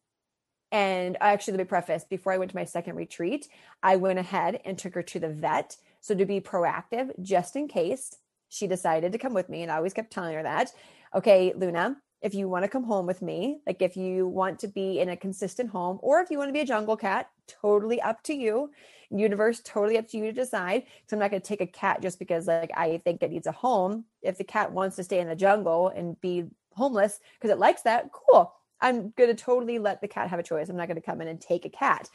And 0.72 1.16
actually, 1.20 1.52
let 1.54 1.58
me 1.58 1.64
preface 1.64 2.04
before 2.04 2.32
I 2.32 2.38
went 2.38 2.52
to 2.52 2.56
my 2.56 2.64
second 2.64 2.94
retreat, 2.94 3.48
I 3.82 3.96
went 3.96 4.18
ahead 4.18 4.60
and 4.64 4.78
took 4.78 4.94
her 4.94 5.02
to 5.02 5.20
the 5.20 5.28
vet. 5.28 5.76
So, 6.00 6.14
to 6.14 6.24
be 6.24 6.40
proactive, 6.40 7.10
just 7.20 7.56
in 7.56 7.68
case 7.68 8.16
she 8.48 8.66
decided 8.66 9.12
to 9.12 9.18
come 9.18 9.34
with 9.34 9.48
me, 9.48 9.62
and 9.62 9.70
I 9.70 9.76
always 9.76 9.94
kept 9.94 10.12
telling 10.12 10.34
her 10.34 10.42
that, 10.42 10.72
okay, 11.14 11.52
Luna, 11.56 11.96
if 12.22 12.34
you 12.34 12.48
want 12.48 12.64
to 12.64 12.68
come 12.68 12.84
home 12.84 13.06
with 13.06 13.22
me, 13.22 13.60
like 13.66 13.80
if 13.80 13.96
you 13.96 14.26
want 14.26 14.58
to 14.60 14.68
be 14.68 15.00
in 15.00 15.08
a 15.08 15.16
consistent 15.16 15.70
home, 15.70 15.98
or 16.02 16.20
if 16.20 16.30
you 16.30 16.38
want 16.38 16.48
to 16.48 16.52
be 16.52 16.60
a 16.60 16.66
jungle 16.66 16.96
cat, 16.96 17.30
totally 17.46 18.00
up 18.00 18.22
to 18.24 18.34
you. 18.34 18.70
Universe, 19.10 19.60
totally 19.64 19.98
up 19.98 20.06
to 20.08 20.18
you 20.18 20.24
to 20.24 20.32
decide. 20.32 20.84
So 21.06 21.16
I'm 21.16 21.20
not 21.20 21.30
going 21.30 21.42
to 21.42 21.48
take 21.48 21.62
a 21.62 21.66
cat 21.66 22.02
just 22.02 22.18
because 22.18 22.46
like 22.46 22.70
I 22.76 22.98
think 22.98 23.22
it 23.22 23.30
needs 23.30 23.46
a 23.46 23.52
home. 23.52 24.04
If 24.22 24.38
the 24.38 24.44
cat 24.44 24.72
wants 24.72 24.96
to 24.96 25.04
stay 25.04 25.20
in 25.20 25.28
the 25.28 25.34
jungle 25.34 25.88
and 25.88 26.20
be 26.20 26.44
homeless 26.74 27.20
because 27.34 27.50
it 27.50 27.58
likes 27.58 27.82
that, 27.82 28.10
cool. 28.12 28.52
I'm 28.80 29.12
going 29.16 29.34
to 29.34 29.34
totally 29.34 29.78
let 29.78 30.00
the 30.00 30.08
cat 30.08 30.28
have 30.30 30.38
a 30.38 30.44
choice. 30.44 30.68
I'm 30.68 30.76
not 30.76 30.88
going 30.88 31.00
to 31.00 31.02
come 31.02 31.20
in 31.20 31.28
and 31.28 31.40
take 31.40 31.64
a 31.64 31.70
cat, 31.70 32.08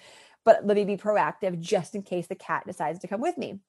but 0.43 0.65
let 0.65 0.77
me 0.77 0.85
be 0.85 0.97
proactive 0.97 1.59
just 1.59 1.95
in 1.95 2.01
case 2.01 2.27
the 2.27 2.35
cat 2.35 2.63
decides 2.65 2.99
to 2.99 3.07
come 3.07 3.21
with 3.21 3.37
me. 3.37 3.59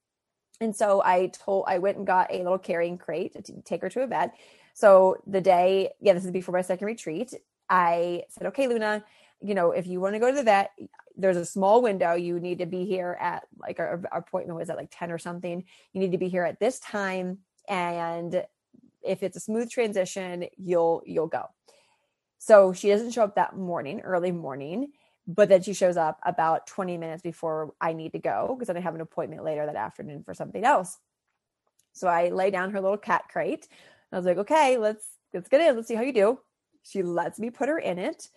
And 0.60 0.74
so 0.74 1.02
I 1.04 1.26
told, 1.26 1.64
I 1.66 1.78
went 1.78 1.98
and 1.98 2.06
got 2.06 2.32
a 2.32 2.38
little 2.38 2.58
carrying 2.58 2.96
crate 2.96 3.44
to 3.44 3.52
take 3.62 3.82
her 3.82 3.90
to 3.90 4.02
a 4.02 4.06
vet 4.06 4.34
so 4.76 5.16
the 5.26 5.40
day, 5.40 5.92
yeah, 6.02 6.12
this 6.12 6.26
is 6.26 6.30
before 6.30 6.52
my 6.52 6.60
second 6.60 6.86
retreat, 6.86 7.32
I 7.70 8.24
said, 8.28 8.48
okay, 8.48 8.68
Luna, 8.68 9.02
you 9.40 9.54
know, 9.54 9.70
if 9.70 9.86
you 9.86 10.02
want 10.02 10.16
to 10.16 10.18
go 10.18 10.30
to 10.30 10.36
the 10.36 10.42
vet, 10.42 10.70
there's 11.16 11.38
a 11.38 11.46
small 11.46 11.80
window. 11.80 12.12
You 12.12 12.38
need 12.38 12.58
to 12.58 12.66
be 12.66 12.84
here 12.84 13.16
at 13.18 13.44
like 13.58 13.80
our, 13.80 14.02
our 14.12 14.18
appointment 14.18 14.58
was 14.58 14.68
at 14.68 14.76
like 14.76 14.90
10 14.92 15.10
or 15.10 15.16
something. 15.16 15.64
You 15.94 16.00
need 16.00 16.12
to 16.12 16.18
be 16.18 16.28
here 16.28 16.44
at 16.44 16.60
this 16.60 16.78
time. 16.78 17.38
And 17.66 18.44
if 19.02 19.22
it's 19.22 19.38
a 19.38 19.40
smooth 19.40 19.70
transition, 19.70 20.44
you'll 20.58 21.02
you'll 21.06 21.26
go. 21.26 21.46
So 22.36 22.74
she 22.74 22.90
doesn't 22.90 23.12
show 23.12 23.24
up 23.24 23.36
that 23.36 23.56
morning, 23.56 24.00
early 24.00 24.30
morning, 24.30 24.88
but 25.26 25.48
then 25.48 25.62
she 25.62 25.72
shows 25.72 25.96
up 25.96 26.20
about 26.22 26.66
20 26.66 26.98
minutes 26.98 27.22
before 27.22 27.72
I 27.80 27.94
need 27.94 28.12
to 28.12 28.18
go 28.18 28.54
because 28.54 28.66
then 28.66 28.76
I 28.76 28.80
have 28.80 28.94
an 28.94 29.00
appointment 29.00 29.42
later 29.42 29.64
that 29.64 29.74
afternoon 29.74 30.22
for 30.22 30.34
something 30.34 30.66
else. 30.66 30.98
So 31.94 32.08
I 32.08 32.28
lay 32.28 32.50
down 32.50 32.72
her 32.72 32.80
little 32.82 32.98
cat 32.98 33.24
crate, 33.30 33.68
I 34.12 34.16
was 34.16 34.26
like, 34.26 34.38
okay, 34.38 34.78
let's 34.78 35.06
let's 35.34 35.48
get 35.48 35.60
in. 35.60 35.76
Let's 35.76 35.88
see 35.88 35.94
how 35.94 36.02
you 36.02 36.12
do. 36.12 36.38
She 36.82 37.02
lets 37.02 37.38
me 37.38 37.50
put 37.50 37.68
her 37.68 37.78
in 37.78 37.98
it. 37.98 38.28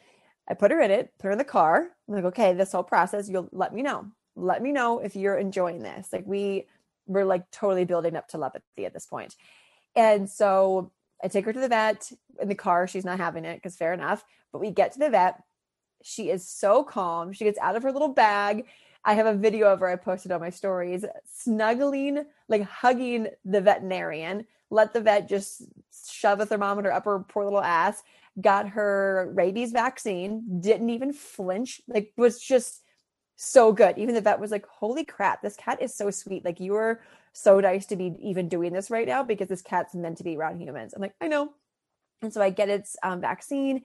I 0.50 0.56
put 0.56 0.72
her 0.72 0.82
in 0.82 0.90
it, 0.90 1.14
put 1.20 1.28
her 1.28 1.32
in 1.32 1.38
the 1.38 1.44
car. 1.44 1.88
I'm 2.08 2.14
like, 2.16 2.24
okay, 2.26 2.54
this 2.54 2.72
whole 2.72 2.84
process, 2.84 3.30
you'll 3.30 3.50
let 3.52 3.74
me 3.74 3.84
know. 3.84 4.08
Let 4.36 4.64
me 4.64 4.72
know 4.72 5.00
if 5.00 5.16
you're 5.16 5.38
enjoying 5.38 5.84
this. 5.84 6.10
Like 6.12 6.26
we 6.26 6.68
we're 7.06 7.26
like 7.26 7.50
totally 7.52 7.86
building 7.86 8.16
up 8.16 8.28
telepathy 8.28 8.86
at 8.86 8.94
this 8.94 9.06
point. 9.06 9.36
And 9.96 10.30
so 10.30 10.92
I 11.24 11.28
take 11.28 11.46
her 11.46 11.54
to 11.54 11.60
the 11.60 11.68
vet 11.68 12.12
in 12.40 12.48
the 12.48 12.56
car. 12.56 12.88
She's 12.88 13.06
not 13.06 13.20
having 13.20 13.46
it 13.46 13.56
because 13.56 13.76
fair 13.76 13.94
enough. 13.94 14.24
But 14.52 14.60
we 14.60 14.72
get 14.72 14.94
to 14.94 15.00
the 15.00 15.10
vet. 15.10 15.42
She 16.04 16.30
is 16.30 16.48
so 16.48 16.84
calm. 16.84 17.34
She 17.34 17.44
gets 17.44 17.60
out 17.60 17.76
of 17.76 17.84
her 17.84 17.92
little 17.92 18.14
bag. 18.14 18.66
I 19.06 19.14
have 19.14 19.26
a 19.26 19.34
video 19.34 19.68
of 19.68 19.80
her 19.80 19.88
I 19.88 19.96
posted 19.96 20.32
on 20.32 20.42
my 20.42 20.50
stories, 20.50 21.06
snuggling, 21.26 22.26
like 22.48 22.64
hugging 22.64 23.28
the 23.46 23.62
veterinarian. 23.62 24.46
Let 24.70 24.94
the 24.94 25.02
vet 25.02 25.30
just 25.30 25.64
shove 26.12 26.40
a 26.40 26.46
thermometer 26.46 26.92
up 26.92 27.06
her 27.06 27.20
poor 27.20 27.46
little 27.46 27.62
ass. 27.62 28.04
Got 28.40 28.70
her 28.70 29.32
rabies 29.34 29.72
vaccine. 29.72 30.62
Didn't 30.62 30.90
even 30.90 31.14
flinch. 31.14 31.82
Like 31.88 32.14
was 32.18 32.40
just 32.40 32.84
so 33.36 33.72
good. 33.72 33.98
Even 33.98 34.16
the 34.16 34.22
vet 34.22 34.40
was 34.40 34.52
like, 34.52 34.66
"Holy 34.68 35.06
crap, 35.06 35.42
this 35.42 35.56
cat 35.56 35.82
is 35.82 35.96
so 35.96 36.12
sweet. 36.12 36.44
Like 36.46 36.60
you 36.60 36.76
are 36.76 37.02
so 37.32 37.60
nice 37.60 37.86
to 37.88 37.96
be 37.96 38.16
even 38.22 38.50
doing 38.50 38.74
this 38.74 38.92
right 38.92 39.08
now 39.08 39.24
because 39.24 39.48
this 39.48 39.62
cat's 39.62 39.96
meant 39.96 40.18
to 40.18 40.24
be 40.24 40.38
around 40.38 40.60
humans." 40.62 40.94
I'm 40.94 41.02
like, 41.02 41.16
"I 41.22 41.28
know." 41.30 41.54
And 42.22 42.34
so 42.34 42.42
I 42.42 42.50
get 42.50 42.70
its 42.70 42.98
um, 43.02 43.22
vaccine, 43.22 43.84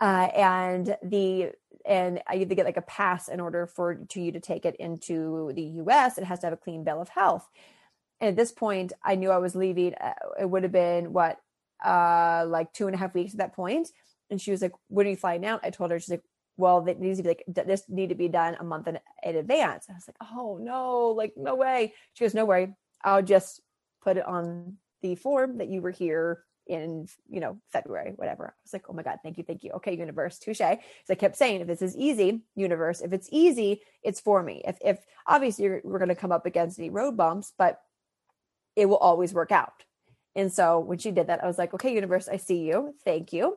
uh, 0.00 0.28
and 0.36 0.96
the 1.02 1.52
and 1.90 2.22
I 2.28 2.38
to 2.38 2.54
get 2.54 2.64
like 2.64 2.76
a 2.76 2.82
pass 2.82 3.28
in 3.28 3.40
order 3.40 3.66
for 3.66 3.96
to 3.96 4.20
you 4.20 4.30
to 4.32 4.40
take 4.40 4.64
it 4.64 4.76
into 4.76 5.52
the 5.54 5.62
U.S. 5.62 6.16
It 6.16 6.24
has 6.24 6.38
to 6.38 6.46
have 6.46 6.54
a 6.54 6.56
clean 6.56 6.84
bill 6.84 7.02
of 7.02 7.08
health. 7.08 7.46
And 8.20 8.28
at 8.28 8.36
this 8.36 8.52
point, 8.52 8.92
I 9.04 9.16
knew 9.16 9.30
I 9.30 9.38
was 9.38 9.56
leaving. 9.56 9.94
Uh, 9.94 10.12
it 10.40 10.48
would 10.48 10.62
have 10.62 10.72
been 10.72 11.12
what, 11.12 11.38
uh, 11.84 12.44
like 12.46 12.72
two 12.72 12.86
and 12.86 12.94
a 12.94 12.98
half 12.98 13.12
weeks 13.12 13.32
at 13.32 13.38
that 13.38 13.56
point. 13.56 13.88
And 14.30 14.40
she 14.40 14.52
was 14.52 14.62
like, 14.62 14.72
"When 14.86 15.06
are 15.06 15.10
you 15.10 15.16
flying 15.16 15.44
out?" 15.44 15.60
I 15.64 15.70
told 15.70 15.90
her. 15.90 15.98
She's 15.98 16.10
like, 16.10 16.22
well, 16.56 16.86
it 16.86 17.00
needs 17.00 17.18
to 17.18 17.22
be 17.22 17.30
like 17.30 17.44
this 17.48 17.84
need 17.88 18.10
to 18.10 18.14
be 18.14 18.28
done 18.28 18.56
a 18.60 18.64
month 18.64 18.86
in, 18.86 18.98
in 19.24 19.36
advance. 19.36 19.86
I 19.88 19.94
was 19.94 20.06
like, 20.06 20.16
oh 20.20 20.58
no, 20.60 21.08
like 21.08 21.32
no 21.36 21.54
way. 21.54 21.94
She 22.12 22.24
goes, 22.24 22.34
no 22.34 22.44
worry, 22.44 22.74
I'll 23.02 23.22
just 23.22 23.60
put 24.02 24.18
it 24.18 24.26
on 24.26 24.76
the 25.02 25.14
form 25.14 25.58
that 25.58 25.68
you 25.68 25.80
were 25.80 25.90
here 25.90 26.44
in 26.70 27.08
you 27.28 27.40
know 27.40 27.58
February, 27.70 28.12
whatever. 28.14 28.46
I 28.46 28.62
was 28.62 28.72
like, 28.72 28.84
oh 28.88 28.92
my 28.92 29.02
god, 29.02 29.18
thank 29.22 29.36
you, 29.36 29.44
thank 29.44 29.64
you. 29.64 29.72
Okay, 29.72 29.96
universe, 29.96 30.38
touche. 30.38 30.58
So 30.58 31.10
I 31.10 31.14
kept 31.14 31.36
saying, 31.36 31.60
if 31.60 31.66
this 31.66 31.82
is 31.82 31.96
easy, 31.96 32.42
universe, 32.54 33.00
if 33.00 33.12
it's 33.12 33.28
easy, 33.32 33.82
it's 34.02 34.20
for 34.20 34.42
me. 34.42 34.62
If 34.64 34.78
if 34.80 35.04
obviously 35.26 35.68
we're 35.82 35.98
going 35.98 36.08
to 36.08 36.14
come 36.14 36.32
up 36.32 36.46
against 36.46 36.78
any 36.78 36.88
road 36.88 37.16
bumps, 37.16 37.52
but 37.58 37.80
it 38.76 38.86
will 38.86 38.98
always 38.98 39.34
work 39.34 39.50
out. 39.50 39.84
And 40.36 40.52
so 40.52 40.78
when 40.78 40.98
she 40.98 41.10
did 41.10 41.26
that, 41.26 41.42
I 41.42 41.48
was 41.48 41.58
like, 41.58 41.74
okay, 41.74 41.92
universe, 41.92 42.28
I 42.28 42.36
see 42.36 42.60
you. 42.60 42.94
Thank 43.04 43.32
you. 43.32 43.56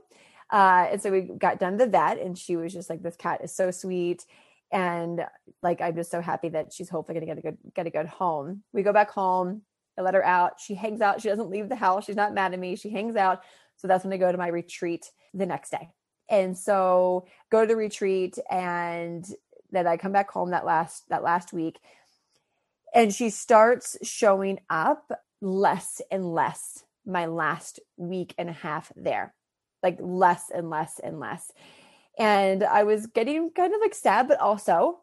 Uh, 0.52 0.88
and 0.92 1.02
so 1.02 1.12
we 1.12 1.22
got 1.22 1.60
done 1.60 1.78
the 1.78 1.88
vet, 1.88 2.20
and 2.20 2.38
she 2.38 2.56
was 2.56 2.74
just 2.74 2.90
like, 2.90 3.02
"This 3.02 3.16
cat 3.16 3.42
is 3.44 3.56
so 3.56 3.72
sweet." 3.72 4.26
And 4.72 5.24
like, 5.62 5.82
I'm 5.82 5.96
just 5.96 6.10
so 6.12 6.20
happy 6.20 6.50
that 6.50 6.74
she's 6.74 6.90
hopefully 6.90 7.20
to 7.20 7.26
get 7.26 7.38
a 7.38 7.42
good 7.42 7.58
get 7.76 7.88
a 7.88 7.92
good 7.92 8.08
home. 8.08 8.64
We 8.74 8.82
go 8.84 8.94
back 8.94 9.12
home. 9.12 9.62
I 9.98 10.02
let 10.02 10.14
her 10.14 10.26
out. 10.26 10.60
She 10.60 10.76
hangs 10.76 11.02
out. 11.02 11.22
She 11.22 11.30
doesn't 11.30 11.50
leave 11.50 11.70
the 11.70 11.76
house. 11.76 12.06
She's 12.06 12.16
not 12.16 12.34
mad 12.34 12.54
at 12.54 12.60
me. 12.60 12.76
She 12.76 12.90
hangs 12.90 13.16
out. 13.16 13.44
So 13.78 13.88
that's 13.88 14.04
when 14.04 14.14
I 14.14 14.18
go 14.18 14.32
to 14.32 14.38
my 14.38 14.48
retreat 14.48 15.12
the 15.34 15.46
next 15.46 15.72
day. 15.72 15.90
And 16.30 16.58
so 16.58 17.28
go 17.52 17.62
to 17.62 17.68
the 17.68 17.76
retreat, 17.76 18.38
and 18.50 19.26
then 19.72 19.88
I 19.88 19.98
come 19.98 20.12
back 20.14 20.32
home 20.32 20.52
that 20.52 20.66
last 20.66 21.10
that 21.10 21.24
last 21.24 21.54
week, 21.54 21.80
and 22.94 23.14
she 23.14 23.30
starts 23.30 23.98
showing 24.04 24.60
up 24.70 25.12
less 25.42 26.02
and 26.10 26.34
less 26.34 26.86
my 27.06 27.26
last 27.26 27.80
week 27.98 28.34
and 28.38 28.50
a 28.50 28.54
half 28.54 28.92
there 28.96 29.34
like 29.84 29.98
less 30.00 30.50
and 30.50 30.70
less 30.70 31.00
and 31.04 31.20
less. 31.20 31.52
And 32.18 32.64
I 32.64 32.84
was 32.84 33.08
getting 33.08 33.52
kind 33.52 33.74
of 33.74 33.82
like 33.82 33.94
sad, 33.94 34.28
but 34.28 34.40
also 34.40 35.02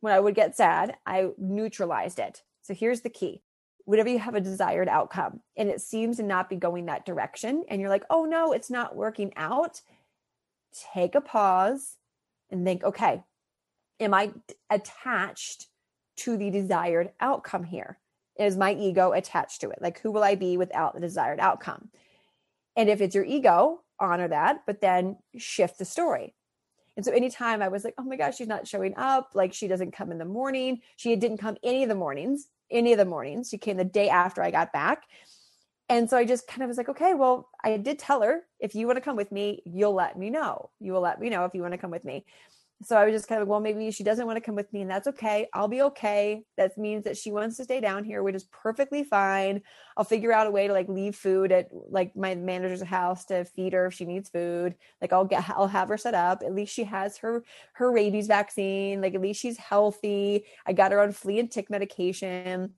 when 0.00 0.14
I 0.14 0.20
would 0.20 0.34
get 0.34 0.56
sad, 0.56 0.96
I 1.04 1.30
neutralized 1.36 2.18
it. 2.18 2.42
So 2.62 2.72
here's 2.72 3.00
the 3.00 3.10
key 3.10 3.42
whenever 3.84 4.08
you 4.08 4.18
have 4.18 4.34
a 4.34 4.40
desired 4.40 4.88
outcome 4.88 5.40
and 5.56 5.68
it 5.68 5.80
seems 5.80 6.16
to 6.16 6.22
not 6.22 6.48
be 6.48 6.56
going 6.56 6.86
that 6.86 7.04
direction, 7.04 7.64
and 7.68 7.80
you're 7.80 7.90
like, 7.90 8.04
oh 8.10 8.24
no, 8.24 8.52
it's 8.52 8.70
not 8.70 8.96
working 8.96 9.32
out, 9.36 9.80
take 10.92 11.14
a 11.14 11.20
pause 11.20 11.96
and 12.50 12.64
think, 12.64 12.82
okay, 12.82 13.22
am 14.00 14.14
I 14.14 14.32
attached 14.70 15.66
to 16.16 16.36
the 16.36 16.50
desired 16.50 17.10
outcome 17.20 17.64
here? 17.64 17.98
Is 18.38 18.56
my 18.56 18.72
ego 18.74 19.12
attached 19.12 19.60
to 19.60 19.70
it? 19.70 19.78
Like, 19.80 20.00
who 20.00 20.10
will 20.10 20.24
I 20.24 20.34
be 20.34 20.56
without 20.56 20.94
the 20.94 21.00
desired 21.00 21.38
outcome? 21.38 21.90
And 22.76 22.88
if 22.88 23.00
it's 23.00 23.14
your 23.14 23.24
ego, 23.24 23.82
honor 24.00 24.28
that, 24.28 24.62
but 24.66 24.80
then 24.80 25.18
shift 25.36 25.78
the 25.78 25.84
story. 25.84 26.34
And 26.96 27.04
so 27.04 27.12
anytime 27.12 27.62
I 27.62 27.68
was 27.68 27.84
like, 27.84 27.94
oh 27.98 28.04
my 28.04 28.16
gosh, 28.16 28.36
she's 28.36 28.48
not 28.48 28.66
showing 28.66 28.94
up, 28.96 29.30
like 29.34 29.52
she 29.52 29.68
doesn't 29.68 29.92
come 29.92 30.10
in 30.10 30.18
the 30.18 30.24
morning. 30.24 30.80
She 30.96 31.14
didn't 31.16 31.38
come 31.38 31.56
any 31.62 31.82
of 31.82 31.88
the 31.88 31.94
mornings, 31.94 32.48
any 32.70 32.92
of 32.92 32.98
the 32.98 33.04
mornings. 33.04 33.48
She 33.48 33.58
came 33.58 33.76
the 33.76 33.84
day 33.84 34.08
after 34.08 34.42
I 34.42 34.50
got 34.50 34.72
back. 34.72 35.02
And 35.88 36.08
so 36.08 36.16
I 36.16 36.24
just 36.24 36.46
kind 36.46 36.62
of 36.62 36.68
was 36.68 36.78
like, 36.78 36.88
okay, 36.88 37.12
well, 37.12 37.50
I 37.62 37.76
did 37.76 37.98
tell 37.98 38.22
her, 38.22 38.40
if 38.58 38.74
you 38.74 38.86
want 38.86 38.96
to 38.96 39.02
come 39.02 39.16
with 39.16 39.30
me, 39.30 39.62
you'll 39.66 39.94
let 39.94 40.18
me 40.18 40.30
know. 40.30 40.70
You 40.80 40.92
will 40.92 41.02
let 41.02 41.20
me 41.20 41.28
know 41.28 41.44
if 41.44 41.54
you 41.54 41.60
want 41.60 41.72
to 41.72 41.78
come 41.78 41.90
with 41.90 42.04
me 42.04 42.24
so 42.84 42.96
I 42.96 43.04
was 43.04 43.14
just 43.14 43.28
kind 43.28 43.40
of, 43.40 43.48
like, 43.48 43.50
well, 43.50 43.60
maybe 43.60 43.90
she 43.90 44.04
doesn't 44.04 44.26
want 44.26 44.36
to 44.36 44.40
come 44.40 44.54
with 44.54 44.72
me, 44.72 44.82
and 44.82 44.90
that's 44.90 45.06
okay. 45.08 45.48
I'll 45.54 45.68
be 45.68 45.82
okay. 45.82 46.44
That 46.56 46.76
means 46.76 47.04
that 47.04 47.16
she 47.16 47.32
wants 47.32 47.56
to 47.56 47.64
stay 47.64 47.80
down 47.80 48.04
here, 48.04 48.22
which 48.22 48.34
is 48.34 48.44
perfectly 48.44 49.04
fine. 49.04 49.62
I'll 49.96 50.04
figure 50.04 50.32
out 50.32 50.46
a 50.46 50.50
way 50.50 50.66
to 50.66 50.72
like 50.72 50.88
leave 50.88 51.16
food 51.16 51.52
at 51.52 51.68
like 51.72 52.14
my 52.16 52.34
manager's 52.34 52.82
house 52.82 53.24
to 53.26 53.44
feed 53.44 53.72
her 53.72 53.86
if 53.86 53.94
she 53.94 54.04
needs 54.04 54.28
food. 54.28 54.74
Like 55.00 55.12
I'll 55.12 55.24
get, 55.24 55.48
I'll 55.50 55.68
have 55.68 55.88
her 55.88 55.96
set 55.96 56.14
up. 56.14 56.42
At 56.44 56.54
least 56.54 56.74
she 56.74 56.84
has 56.84 57.16
her 57.18 57.44
her 57.74 57.90
rabies 57.92 58.26
vaccine. 58.26 59.00
Like 59.00 59.14
at 59.14 59.20
least 59.20 59.40
she's 59.40 59.56
healthy. 59.56 60.44
I 60.66 60.72
got 60.72 60.92
her 60.92 61.00
on 61.00 61.12
flea 61.12 61.38
and 61.38 61.50
tick 61.50 61.70
medication. 61.70 62.74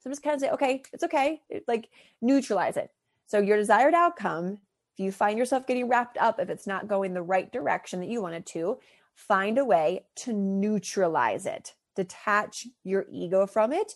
So 0.00 0.08
I'm 0.08 0.12
just 0.12 0.22
kind 0.22 0.34
of 0.34 0.40
say, 0.40 0.50
okay, 0.50 0.82
it's 0.92 1.04
okay. 1.04 1.40
Like 1.66 1.88
neutralize 2.20 2.76
it. 2.76 2.90
So 3.26 3.38
your 3.38 3.56
desired 3.56 3.94
outcome, 3.94 4.58
if 4.94 5.04
you 5.04 5.12
find 5.12 5.38
yourself 5.38 5.66
getting 5.66 5.88
wrapped 5.88 6.18
up, 6.18 6.40
if 6.40 6.50
it's 6.50 6.66
not 6.66 6.88
going 6.88 7.14
the 7.14 7.22
right 7.22 7.50
direction 7.50 8.00
that 8.00 8.08
you 8.08 8.20
wanted 8.20 8.44
to, 8.46 8.78
find 9.14 9.58
a 9.58 9.64
way 9.64 10.06
to 10.16 10.32
neutralize 10.32 11.46
it, 11.46 11.74
detach 11.96 12.66
your 12.84 13.06
ego 13.10 13.46
from 13.46 13.72
it, 13.72 13.94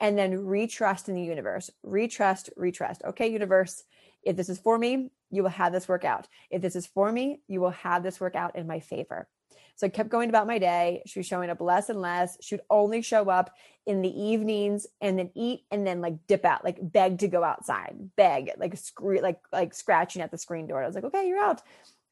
and 0.00 0.18
then 0.18 0.32
retrust 0.32 1.08
in 1.08 1.14
the 1.14 1.22
universe. 1.22 1.70
Retrust, 1.84 2.50
retrust. 2.58 3.04
Okay, 3.04 3.28
universe, 3.28 3.84
if 4.22 4.36
this 4.36 4.48
is 4.48 4.58
for 4.58 4.78
me, 4.78 5.10
you 5.30 5.42
will 5.42 5.50
have 5.50 5.72
this 5.72 5.88
work 5.88 6.04
out. 6.04 6.28
If 6.50 6.62
this 6.62 6.76
is 6.76 6.86
for 6.86 7.10
me, 7.10 7.40
you 7.48 7.60
will 7.60 7.70
have 7.70 8.02
this 8.02 8.20
work 8.20 8.36
out 8.36 8.56
in 8.56 8.66
my 8.66 8.80
favor. 8.80 9.28
So 9.76 9.86
I 9.86 9.90
kept 9.90 10.08
going 10.08 10.30
about 10.30 10.46
my 10.46 10.58
day. 10.58 11.02
She 11.06 11.18
was 11.18 11.26
showing 11.26 11.50
up 11.50 11.60
less 11.60 11.90
and 11.90 12.00
less. 12.00 12.38
She 12.40 12.54
would 12.54 12.64
only 12.70 13.02
show 13.02 13.28
up 13.28 13.54
in 13.84 14.00
the 14.00 14.08
evenings 14.08 14.86
and 15.02 15.18
then 15.18 15.30
eat 15.34 15.64
and 15.70 15.86
then 15.86 16.00
like 16.00 16.26
dip 16.26 16.46
out, 16.46 16.64
like 16.64 16.78
beg 16.80 17.18
to 17.18 17.28
go 17.28 17.44
outside, 17.44 17.94
beg, 18.16 18.52
like 18.56 18.76
screw, 18.78 19.20
like 19.20 19.38
like 19.52 19.74
scratching 19.74 20.22
at 20.22 20.30
the 20.30 20.38
screen 20.38 20.66
door. 20.66 20.82
I 20.82 20.86
was 20.86 20.94
like, 20.94 21.04
okay, 21.04 21.28
you're 21.28 21.42
out. 21.42 21.60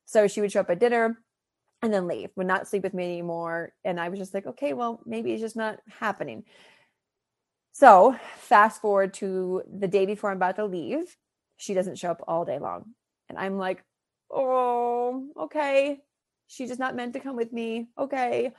So 0.04 0.28
she 0.28 0.42
would 0.42 0.52
show 0.52 0.60
up 0.60 0.70
at 0.70 0.78
dinner 0.78 1.18
and 1.84 1.92
then 1.92 2.08
leave, 2.08 2.30
would 2.34 2.46
not 2.46 2.66
sleep 2.66 2.82
with 2.82 2.94
me 2.94 3.04
anymore. 3.04 3.74
And 3.84 4.00
I 4.00 4.08
was 4.08 4.18
just 4.18 4.32
like, 4.32 4.46
okay, 4.46 4.72
well, 4.72 5.00
maybe 5.04 5.32
it's 5.32 5.42
just 5.42 5.54
not 5.54 5.80
happening. 6.00 6.44
So 7.72 8.16
fast 8.38 8.80
forward 8.80 9.12
to 9.14 9.62
the 9.70 9.86
day 9.86 10.06
before 10.06 10.30
I'm 10.30 10.38
about 10.38 10.56
to 10.56 10.64
leave, 10.64 11.14
she 11.58 11.74
doesn't 11.74 11.98
show 11.98 12.10
up 12.10 12.24
all 12.26 12.46
day 12.46 12.58
long. 12.58 12.94
And 13.28 13.36
I'm 13.36 13.58
like, 13.58 13.84
oh, 14.30 15.26
okay. 15.38 16.00
She's 16.46 16.70
just 16.70 16.80
not 16.80 16.96
meant 16.96 17.12
to 17.12 17.20
come 17.20 17.36
with 17.36 17.52
me. 17.52 17.88
Okay. 17.98 18.52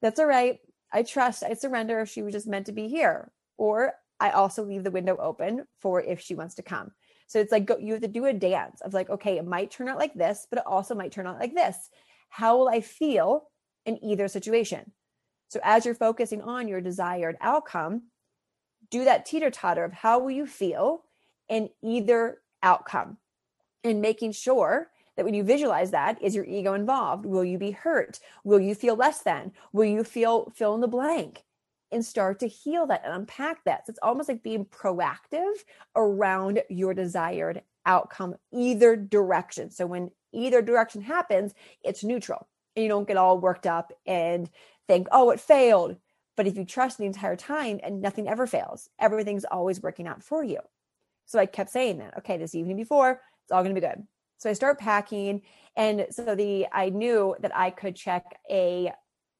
That's 0.00 0.20
all 0.20 0.26
right. 0.26 0.60
I 0.92 1.02
trust, 1.02 1.42
I 1.42 1.54
surrender 1.54 2.00
if 2.00 2.08
she 2.08 2.22
was 2.22 2.34
just 2.34 2.46
meant 2.46 2.66
to 2.66 2.72
be 2.72 2.86
here. 2.86 3.32
Or 3.56 3.94
I 4.20 4.30
also 4.30 4.62
leave 4.62 4.84
the 4.84 4.92
window 4.92 5.16
open 5.16 5.66
for 5.80 6.00
if 6.00 6.20
she 6.20 6.36
wants 6.36 6.54
to 6.56 6.62
come. 6.62 6.92
So 7.26 7.40
it's 7.40 7.50
like 7.50 7.66
go, 7.66 7.78
you 7.78 7.94
have 7.94 8.02
to 8.02 8.08
do 8.08 8.26
a 8.26 8.32
dance 8.32 8.80
of 8.80 8.94
like, 8.94 9.10
okay, 9.10 9.38
it 9.38 9.46
might 9.46 9.72
turn 9.72 9.88
out 9.88 9.98
like 9.98 10.14
this, 10.14 10.46
but 10.50 10.60
it 10.60 10.66
also 10.66 10.94
might 10.94 11.10
turn 11.10 11.26
out 11.26 11.40
like 11.40 11.54
this 11.54 11.90
how 12.34 12.58
will 12.58 12.68
I 12.68 12.80
feel 12.80 13.44
in 13.86 14.02
either 14.04 14.26
situation? 14.26 14.90
So 15.50 15.60
as 15.62 15.84
you're 15.84 15.94
focusing 15.94 16.42
on 16.42 16.66
your 16.66 16.80
desired 16.80 17.36
outcome, 17.40 18.08
do 18.90 19.04
that 19.04 19.24
teeter 19.24 19.52
totter 19.52 19.84
of 19.84 19.92
how 19.92 20.18
will 20.18 20.32
you 20.32 20.44
feel 20.44 21.04
in 21.48 21.68
either 21.80 22.38
outcome? 22.60 23.18
And 23.84 24.00
making 24.00 24.32
sure 24.32 24.88
that 25.16 25.24
when 25.24 25.34
you 25.34 25.44
visualize 25.44 25.92
that 25.92 26.20
is 26.20 26.34
your 26.34 26.44
ego 26.44 26.74
involved? 26.74 27.24
Will 27.24 27.44
you 27.44 27.56
be 27.56 27.70
hurt? 27.70 28.18
Will 28.42 28.58
you 28.58 28.74
feel 28.74 28.96
less 28.96 29.22
than? 29.22 29.52
Will 29.72 29.84
you 29.84 30.02
feel 30.02 30.52
fill 30.56 30.74
in 30.74 30.80
the 30.80 30.88
blank? 30.88 31.44
And 31.92 32.04
start 32.04 32.40
to 32.40 32.48
heal 32.48 32.84
that 32.88 33.02
and 33.04 33.14
unpack 33.14 33.62
that. 33.62 33.86
So 33.86 33.90
it's 33.90 34.00
almost 34.02 34.28
like 34.28 34.42
being 34.42 34.64
proactive 34.64 35.54
around 35.94 36.64
your 36.68 36.94
desired 36.94 37.62
outcome 37.86 38.34
either 38.52 38.96
direction. 38.96 39.70
So 39.70 39.86
when 39.86 40.10
either 40.34 40.62
direction 40.62 41.02
happens, 41.02 41.54
it's 41.82 42.04
neutral. 42.04 42.48
And 42.76 42.82
you 42.82 42.88
don't 42.88 43.08
get 43.08 43.16
all 43.16 43.38
worked 43.38 43.66
up 43.66 43.92
and 44.06 44.50
think, 44.88 45.06
oh, 45.12 45.30
it 45.30 45.40
failed. 45.40 45.96
But 46.36 46.46
if 46.46 46.56
you 46.56 46.64
trust 46.64 46.98
the 46.98 47.04
entire 47.04 47.36
time 47.36 47.78
and 47.82 48.02
nothing 48.02 48.28
ever 48.28 48.46
fails, 48.46 48.88
everything's 48.98 49.44
always 49.44 49.82
working 49.82 50.06
out 50.08 50.22
for 50.22 50.42
you. 50.42 50.58
So 51.26 51.38
I 51.38 51.46
kept 51.46 51.70
saying 51.70 51.98
that, 51.98 52.18
okay, 52.18 52.36
this 52.36 52.54
evening 52.54 52.76
before, 52.76 53.20
it's 53.44 53.52
all 53.52 53.62
going 53.62 53.74
to 53.74 53.80
be 53.80 53.86
good. 53.86 54.06
So 54.38 54.50
I 54.50 54.52
start 54.52 54.78
packing. 54.78 55.42
And 55.76 56.06
so 56.10 56.34
the, 56.34 56.66
I 56.72 56.90
knew 56.90 57.36
that 57.40 57.56
I 57.56 57.70
could 57.70 57.94
check 57.94 58.40
a 58.50 58.92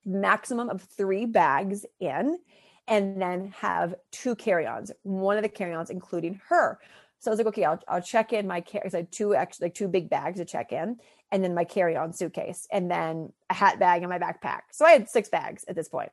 maximum 0.06 0.70
of 0.70 0.82
three 0.82 1.26
bags 1.26 1.84
in 2.00 2.38
and 2.86 3.20
then 3.20 3.52
have 3.58 3.94
two 4.12 4.34
carry-ons, 4.34 4.92
one 5.02 5.36
of 5.36 5.42
the 5.42 5.48
carry-ons 5.48 5.90
including 5.90 6.40
her. 6.48 6.78
So 7.24 7.30
I 7.30 7.32
was 7.32 7.38
like, 7.38 7.46
okay, 7.48 7.64
I'll, 7.64 7.80
I'll 7.88 8.02
check 8.02 8.34
in 8.34 8.46
my 8.46 8.60
carry. 8.60 8.90
I 8.92 8.96
had 8.98 9.10
two 9.10 9.34
actually 9.34 9.66
like 9.66 9.74
two 9.74 9.88
big 9.88 10.10
bags 10.10 10.38
to 10.38 10.44
check 10.44 10.72
in, 10.72 10.98
and 11.32 11.42
then 11.42 11.54
my 11.54 11.64
carry-on 11.64 12.12
suitcase, 12.12 12.68
and 12.70 12.90
then 12.90 13.32
a 13.48 13.54
hat 13.54 13.78
bag 13.78 14.02
and 14.02 14.10
my 14.10 14.18
backpack. 14.18 14.60
So 14.72 14.84
I 14.84 14.90
had 14.90 15.08
six 15.08 15.30
bags 15.30 15.64
at 15.66 15.74
this 15.74 15.88
point, 15.88 16.10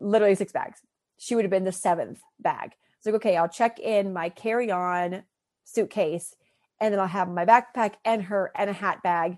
literally 0.00 0.34
six 0.34 0.52
bags. 0.52 0.80
She 1.18 1.34
would 1.34 1.44
have 1.44 1.50
been 1.50 1.64
the 1.64 1.72
seventh 1.72 2.22
bag. 2.40 2.72
So 3.00 3.10
like, 3.10 3.16
okay, 3.16 3.36
I'll 3.36 3.46
check 3.46 3.78
in 3.78 4.14
my 4.14 4.30
carry-on 4.30 5.24
suitcase, 5.64 6.34
and 6.80 6.94
then 6.94 6.98
I'll 6.98 7.06
have 7.08 7.28
my 7.28 7.44
backpack 7.44 7.96
and 8.02 8.22
her 8.22 8.50
and 8.56 8.70
a 8.70 8.72
hat 8.72 9.02
bag. 9.02 9.36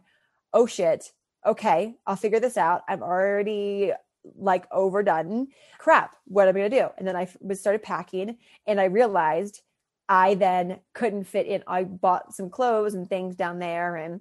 Oh 0.52 0.66
shit. 0.66 1.12
Okay, 1.44 1.97
I'll 2.06 2.14
figure 2.14 2.38
this 2.38 2.56
out. 2.56 2.82
I'm 2.88 3.02
already 3.02 3.92
like 4.37 4.66
overdone. 4.70 5.49
Crap, 5.78 6.14
what 6.26 6.47
am 6.47 6.56
I 6.56 6.61
gonna 6.61 6.70
do? 6.70 6.88
And 6.99 7.08
then 7.08 7.16
I 7.16 7.28
started 7.54 7.82
packing, 7.82 8.38
and 8.64 8.80
I 8.80 8.85
realized 8.85 9.62
I 10.08 10.34
then 10.34 10.80
couldn't 10.94 11.24
fit 11.24 11.46
in. 11.46 11.62
I 11.66 11.84
bought 11.84 12.34
some 12.34 12.50
clothes 12.50 12.94
and 12.94 13.08
things 13.08 13.36
down 13.36 13.58
there 13.58 13.96
and 13.96 14.20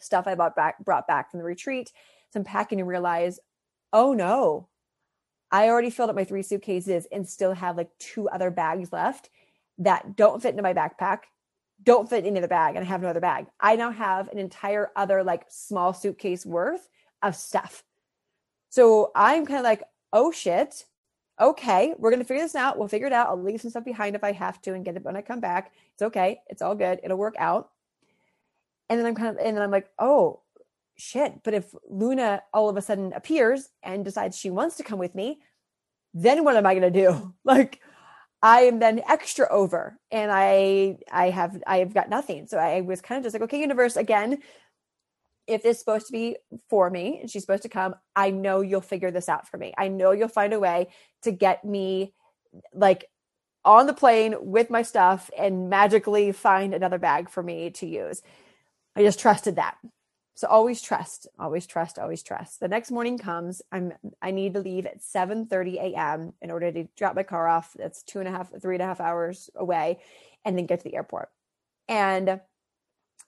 stuff 0.00 0.26
I 0.26 0.34
bought 0.34 0.56
back 0.56 0.84
brought 0.84 1.06
back 1.06 1.30
from 1.30 1.38
the 1.38 1.44
retreat. 1.44 1.92
So 2.30 2.40
I'm 2.40 2.44
packing 2.44 2.80
and 2.80 2.88
realize, 2.88 3.38
oh 3.92 4.12
no, 4.12 4.68
I 5.50 5.68
already 5.68 5.90
filled 5.90 6.10
up 6.10 6.16
my 6.16 6.24
three 6.24 6.42
suitcases 6.42 7.06
and 7.12 7.28
still 7.28 7.54
have 7.54 7.76
like 7.76 7.90
two 7.98 8.28
other 8.28 8.50
bags 8.50 8.92
left 8.92 9.30
that 9.78 10.16
don't 10.16 10.42
fit 10.42 10.50
into 10.50 10.62
my 10.62 10.74
backpack, 10.74 11.20
don't 11.82 12.10
fit 12.10 12.26
into 12.26 12.40
the 12.40 12.48
bag, 12.48 12.76
and 12.76 12.84
I 12.84 12.88
have 12.88 13.02
no 13.02 13.08
other 13.08 13.20
bag. 13.20 13.46
I 13.60 13.76
now 13.76 13.90
have 13.90 14.28
an 14.28 14.38
entire 14.38 14.90
other 14.96 15.22
like 15.22 15.44
small 15.48 15.92
suitcase 15.92 16.44
worth 16.44 16.88
of 17.22 17.36
stuff. 17.36 17.84
So 18.70 19.12
I'm 19.14 19.46
kind 19.46 19.58
of 19.58 19.64
like, 19.64 19.84
oh 20.12 20.32
shit, 20.32 20.84
okay, 21.40 21.94
we're 21.98 22.10
going 22.10 22.22
to 22.22 22.26
figure 22.26 22.42
this 22.42 22.54
out. 22.54 22.78
We'll 22.78 22.88
figure 22.88 23.06
it 23.06 23.12
out. 23.12 23.28
I'll 23.28 23.42
leave 23.42 23.60
some 23.60 23.70
stuff 23.70 23.84
behind 23.84 24.14
if 24.14 24.24
I 24.24 24.32
have 24.32 24.60
to 24.62 24.74
and 24.74 24.84
get 24.84 24.96
it 24.96 25.04
when 25.04 25.16
I 25.16 25.22
come 25.22 25.40
back. 25.40 25.72
It's 25.92 26.02
okay. 26.02 26.40
It's 26.48 26.62
all 26.62 26.74
good. 26.74 27.00
It'll 27.02 27.18
work 27.18 27.34
out. 27.38 27.70
And 28.88 28.98
then 28.98 29.06
I'm 29.06 29.14
kind 29.14 29.28
of, 29.28 29.44
and 29.44 29.56
then 29.56 29.62
I'm 29.62 29.70
like, 29.70 29.90
oh, 29.98 30.40
shit. 30.96 31.42
But 31.42 31.54
if 31.54 31.74
Luna 31.88 32.42
all 32.52 32.68
of 32.68 32.76
a 32.76 32.82
sudden 32.82 33.12
appears 33.12 33.70
and 33.82 34.04
decides 34.04 34.38
she 34.38 34.50
wants 34.50 34.76
to 34.76 34.84
come 34.84 34.98
with 34.98 35.14
me, 35.14 35.40
then 36.12 36.44
what 36.44 36.56
am 36.56 36.66
I 36.66 36.74
going 36.74 36.92
to 36.92 37.00
do? 37.00 37.34
Like, 37.44 37.80
I 38.42 38.62
am 38.62 38.78
then 38.78 39.00
extra 39.08 39.48
over 39.50 39.98
and 40.10 40.30
I 40.30 40.98
I 41.10 41.30
have 41.30 41.62
I 41.66 41.78
have 41.78 41.94
got 41.94 42.10
nothing. 42.10 42.46
So 42.46 42.58
I 42.58 42.82
was 42.82 43.00
kind 43.00 43.18
of 43.18 43.24
just 43.24 43.32
like, 43.32 43.42
okay, 43.44 43.58
universe, 43.58 43.96
again, 43.96 44.38
if 45.46 45.64
is 45.64 45.78
supposed 45.78 46.06
to 46.06 46.12
be 46.12 46.36
for 46.70 46.90
me 46.90 47.18
and 47.20 47.30
she's 47.30 47.42
supposed 47.42 47.62
to 47.62 47.68
come, 47.68 47.94
I 48.16 48.30
know 48.30 48.60
you'll 48.60 48.80
figure 48.80 49.10
this 49.10 49.28
out 49.28 49.48
for 49.48 49.58
me. 49.58 49.74
I 49.76 49.88
know 49.88 50.12
you'll 50.12 50.28
find 50.28 50.52
a 50.52 50.60
way 50.60 50.88
to 51.22 51.32
get 51.32 51.64
me 51.64 52.14
like 52.72 53.06
on 53.64 53.86
the 53.86 53.94
plane 53.94 54.34
with 54.40 54.70
my 54.70 54.82
stuff 54.82 55.30
and 55.36 55.70
magically 55.70 56.32
find 56.32 56.74
another 56.74 56.98
bag 56.98 57.28
for 57.28 57.42
me 57.42 57.70
to 57.70 57.86
use. 57.86 58.22
I 58.96 59.02
just 59.02 59.18
trusted 59.18 59.56
that. 59.56 59.76
So 60.36 60.48
always 60.48 60.82
trust, 60.82 61.28
always 61.38 61.66
trust, 61.66 61.98
always 61.98 62.22
trust. 62.22 62.58
The 62.58 62.68
next 62.68 62.90
morning 62.90 63.18
comes. 63.18 63.62
I'm 63.70 63.92
I 64.20 64.32
need 64.32 64.54
to 64.54 64.60
leave 64.60 64.84
at 64.84 65.02
7 65.02 65.46
30 65.46 65.78
a.m. 65.78 66.32
in 66.42 66.50
order 66.50 66.72
to 66.72 66.88
drop 66.96 67.14
my 67.14 67.22
car 67.22 67.46
off. 67.46 67.72
That's 67.78 68.02
two 68.02 68.18
and 68.18 68.28
a 68.28 68.32
half, 68.32 68.50
three 68.60 68.74
and 68.74 68.82
a 68.82 68.86
half 68.86 69.00
hours 69.00 69.48
away, 69.54 70.00
and 70.44 70.58
then 70.58 70.66
get 70.66 70.80
to 70.80 70.84
the 70.84 70.96
airport. 70.96 71.28
And 71.86 72.40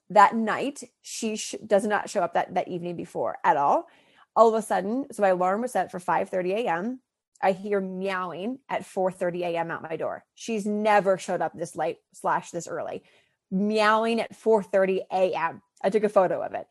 that 0.09 0.35
night 0.35 0.83
she 1.01 1.35
sh- 1.35 1.55
does 1.65 1.85
not 1.85 2.09
show 2.09 2.21
up 2.21 2.33
that 2.33 2.53
that 2.53 2.67
evening 2.67 2.95
before 2.95 3.37
at 3.43 3.57
all 3.57 3.87
all 4.35 4.49
of 4.49 4.55
a 4.55 4.61
sudden 4.61 5.05
so 5.11 5.21
my 5.21 5.29
alarm 5.29 5.61
was 5.61 5.71
set 5.71 5.91
for 5.91 5.99
5 5.99 6.29
30 6.29 6.53
a.m 6.53 6.99
i 7.41 7.51
hear 7.51 7.81
meowing 7.81 8.59
at 8.69 8.85
4 8.85 9.11
30 9.11 9.43
a.m 9.43 9.71
at 9.71 9.81
my 9.81 9.95
door 9.95 10.23
she's 10.35 10.65
never 10.65 11.17
showed 11.17 11.41
up 11.41 11.53
this 11.53 11.75
late 11.75 11.97
slash 12.13 12.51
this 12.51 12.67
early 12.67 13.03
meowing 13.51 14.21
at 14.21 14.35
4 14.35 14.63
30 14.63 15.01
a.m 15.11 15.61
i 15.83 15.89
took 15.89 16.03
a 16.03 16.09
photo 16.09 16.41
of 16.41 16.53
it 16.53 16.67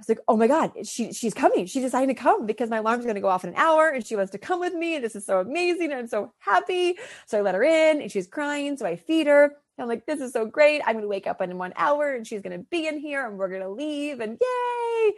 I 0.00 0.02
was 0.02 0.08
like, 0.08 0.20
oh 0.28 0.36
my 0.38 0.46
God, 0.46 0.72
she 0.86 1.12
she's 1.12 1.34
coming. 1.34 1.66
She 1.66 1.78
decided 1.78 2.06
to 2.06 2.14
come 2.14 2.46
because 2.46 2.70
my 2.70 2.78
alarm's 2.78 3.04
going 3.04 3.16
to 3.16 3.20
go 3.20 3.28
off 3.28 3.44
in 3.44 3.50
an 3.50 3.56
hour 3.56 3.90
and 3.90 4.06
she 4.06 4.16
wants 4.16 4.32
to 4.32 4.38
come 4.38 4.58
with 4.58 4.72
me. 4.72 4.94
And 4.94 5.04
this 5.04 5.14
is 5.14 5.26
so 5.26 5.40
amazing. 5.40 5.92
I'm 5.92 6.06
so 6.06 6.32
happy. 6.38 6.94
So 7.26 7.36
I 7.36 7.42
let 7.42 7.54
her 7.54 7.62
in 7.62 8.00
and 8.00 8.10
she's 8.10 8.26
crying. 8.26 8.78
So 8.78 8.86
I 8.86 8.96
feed 8.96 9.26
her. 9.26 9.56
I'm 9.80 9.88
like, 9.88 10.06
this 10.06 10.20
is 10.20 10.32
so 10.32 10.46
great. 10.46 10.82
I'm 10.84 10.94
going 10.94 11.02
to 11.02 11.08
wake 11.08 11.26
up 11.26 11.40
in 11.40 11.58
one 11.58 11.72
hour 11.76 12.14
and 12.14 12.26
she's 12.26 12.42
going 12.42 12.58
to 12.58 12.64
be 12.70 12.86
in 12.86 12.98
here 12.98 13.26
and 13.26 13.38
we're 13.38 13.48
going 13.48 13.62
to 13.62 13.68
leave 13.68 14.20
and 14.20 14.38
yay. 14.40 15.12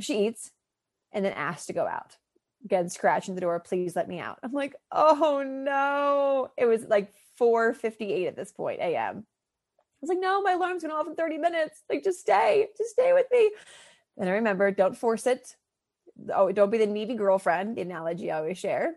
She 0.00 0.26
eats 0.26 0.50
and 1.12 1.24
then 1.24 1.32
asks 1.32 1.66
to 1.66 1.72
go 1.72 1.86
out. 1.86 2.16
Again, 2.64 2.88
scratching 2.88 3.34
the 3.34 3.40
door, 3.40 3.58
please 3.60 3.96
let 3.96 4.08
me 4.08 4.20
out. 4.20 4.38
I'm 4.42 4.52
like, 4.52 4.74
oh 4.90 5.42
no. 5.44 6.50
It 6.56 6.66
was 6.66 6.84
like 6.84 7.12
4:58 7.40 8.28
at 8.28 8.36
this 8.36 8.52
point 8.52 8.80
a.m. 8.80 9.26
I 9.26 9.98
was 10.00 10.08
like, 10.08 10.20
no, 10.20 10.42
my 10.42 10.52
alarm's 10.52 10.82
going 10.82 10.94
off 10.94 11.06
in 11.06 11.14
30 11.14 11.38
minutes. 11.38 11.82
Like, 11.88 12.02
just 12.02 12.20
stay, 12.20 12.66
just 12.76 12.90
stay 12.90 13.12
with 13.12 13.26
me. 13.30 13.50
And 14.18 14.28
I 14.28 14.32
remember, 14.32 14.70
don't 14.70 14.96
force 14.96 15.26
it. 15.26 15.56
Oh, 16.34 16.50
don't 16.52 16.70
be 16.70 16.78
the 16.78 16.86
needy 16.86 17.14
girlfriend, 17.14 17.76
the 17.76 17.82
analogy 17.82 18.30
I 18.30 18.38
always 18.38 18.58
share. 18.58 18.96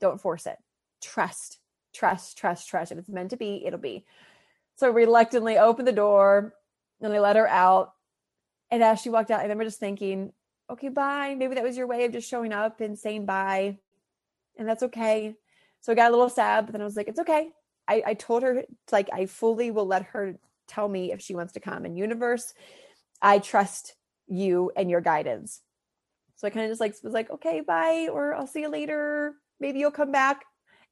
Don't 0.00 0.20
force 0.20 0.46
it. 0.46 0.58
Trust 1.02 1.58
trust, 1.94 2.36
trust, 2.36 2.68
trust. 2.68 2.92
If 2.92 2.98
it's 2.98 3.08
meant 3.08 3.30
to 3.30 3.36
be, 3.36 3.64
it'll 3.64 3.78
be. 3.78 4.04
So 4.76 4.90
reluctantly 4.90 5.56
opened 5.56 5.88
the 5.88 5.92
door 5.92 6.54
and 7.00 7.12
I 7.12 7.18
let 7.20 7.36
her 7.36 7.48
out. 7.48 7.92
And 8.70 8.82
as 8.82 9.00
she 9.00 9.10
walked 9.10 9.30
out, 9.30 9.40
I 9.40 9.44
remember 9.44 9.64
just 9.64 9.80
thinking, 9.80 10.32
okay, 10.68 10.88
bye. 10.88 11.34
Maybe 11.36 11.54
that 11.54 11.64
was 11.64 11.76
your 11.76 11.86
way 11.86 12.04
of 12.04 12.12
just 12.12 12.28
showing 12.28 12.52
up 12.52 12.80
and 12.80 12.98
saying 12.98 13.26
bye. 13.26 13.78
And 14.58 14.68
that's 14.68 14.82
okay. 14.84 15.36
So 15.80 15.92
I 15.92 15.94
got 15.94 16.10
a 16.10 16.14
little 16.16 16.30
sad, 16.30 16.66
but 16.66 16.72
then 16.72 16.80
I 16.80 16.84
was 16.84 16.96
like, 16.96 17.08
it's 17.08 17.20
okay. 17.20 17.50
I, 17.86 18.02
I 18.06 18.14
told 18.14 18.42
her, 18.42 18.64
like, 18.90 19.10
I 19.12 19.26
fully 19.26 19.70
will 19.70 19.86
let 19.86 20.04
her 20.06 20.38
tell 20.66 20.88
me 20.88 21.12
if 21.12 21.20
she 21.20 21.34
wants 21.34 21.52
to 21.52 21.60
come. 21.60 21.84
And 21.84 21.98
universe, 21.98 22.54
I 23.20 23.38
trust 23.38 23.94
you 24.26 24.72
and 24.76 24.90
your 24.90 25.02
guidance. 25.02 25.60
So 26.36 26.46
I 26.46 26.50
kind 26.50 26.64
of 26.64 26.70
just 26.70 26.80
like 26.80 26.94
was 27.02 27.12
like, 27.12 27.30
okay, 27.30 27.60
bye, 27.60 28.08
or 28.10 28.34
I'll 28.34 28.46
see 28.46 28.62
you 28.62 28.68
later. 28.68 29.34
Maybe 29.60 29.78
you'll 29.78 29.90
come 29.90 30.10
back 30.10 30.44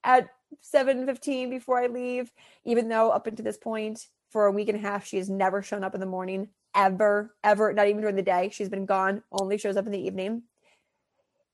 at 0.04 0.28
7:15 0.60 1.50
before 1.50 1.78
I 1.78 1.86
leave, 1.86 2.30
even 2.64 2.88
though 2.88 3.10
up 3.10 3.26
until 3.26 3.44
this 3.44 3.58
point 3.58 4.08
for 4.30 4.46
a 4.46 4.52
week 4.52 4.68
and 4.68 4.78
a 4.78 4.80
half 4.80 5.04
she 5.04 5.18
has 5.18 5.28
never 5.28 5.62
shown 5.62 5.84
up 5.84 5.94
in 5.94 6.00
the 6.00 6.06
morning 6.06 6.48
ever 6.74 7.34
ever 7.44 7.72
not 7.72 7.86
even 7.88 8.00
during 8.00 8.16
the 8.16 8.22
day. 8.22 8.48
She's 8.50 8.68
been 8.68 8.86
gone, 8.86 9.22
only 9.30 9.58
shows 9.58 9.76
up 9.76 9.86
in 9.86 9.92
the 9.92 9.98
evening. 10.06 10.42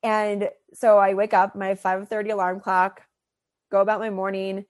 And 0.01 0.49
so 0.73 0.97
I 0.97 1.13
wake 1.13 1.33
up, 1.33 1.55
my 1.55 1.75
5:30 1.75 2.29
alarm 2.31 2.61
clock, 2.61 3.03
go 3.69 3.81
about 3.81 3.99
my 3.99 4.09
morning, 4.09 4.65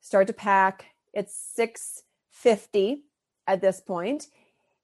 start 0.00 0.26
to 0.28 0.32
pack. 0.32 0.86
It's 1.12 1.34
6:50 1.34 3.04
at 3.46 3.60
this 3.60 3.80
point, 3.80 4.28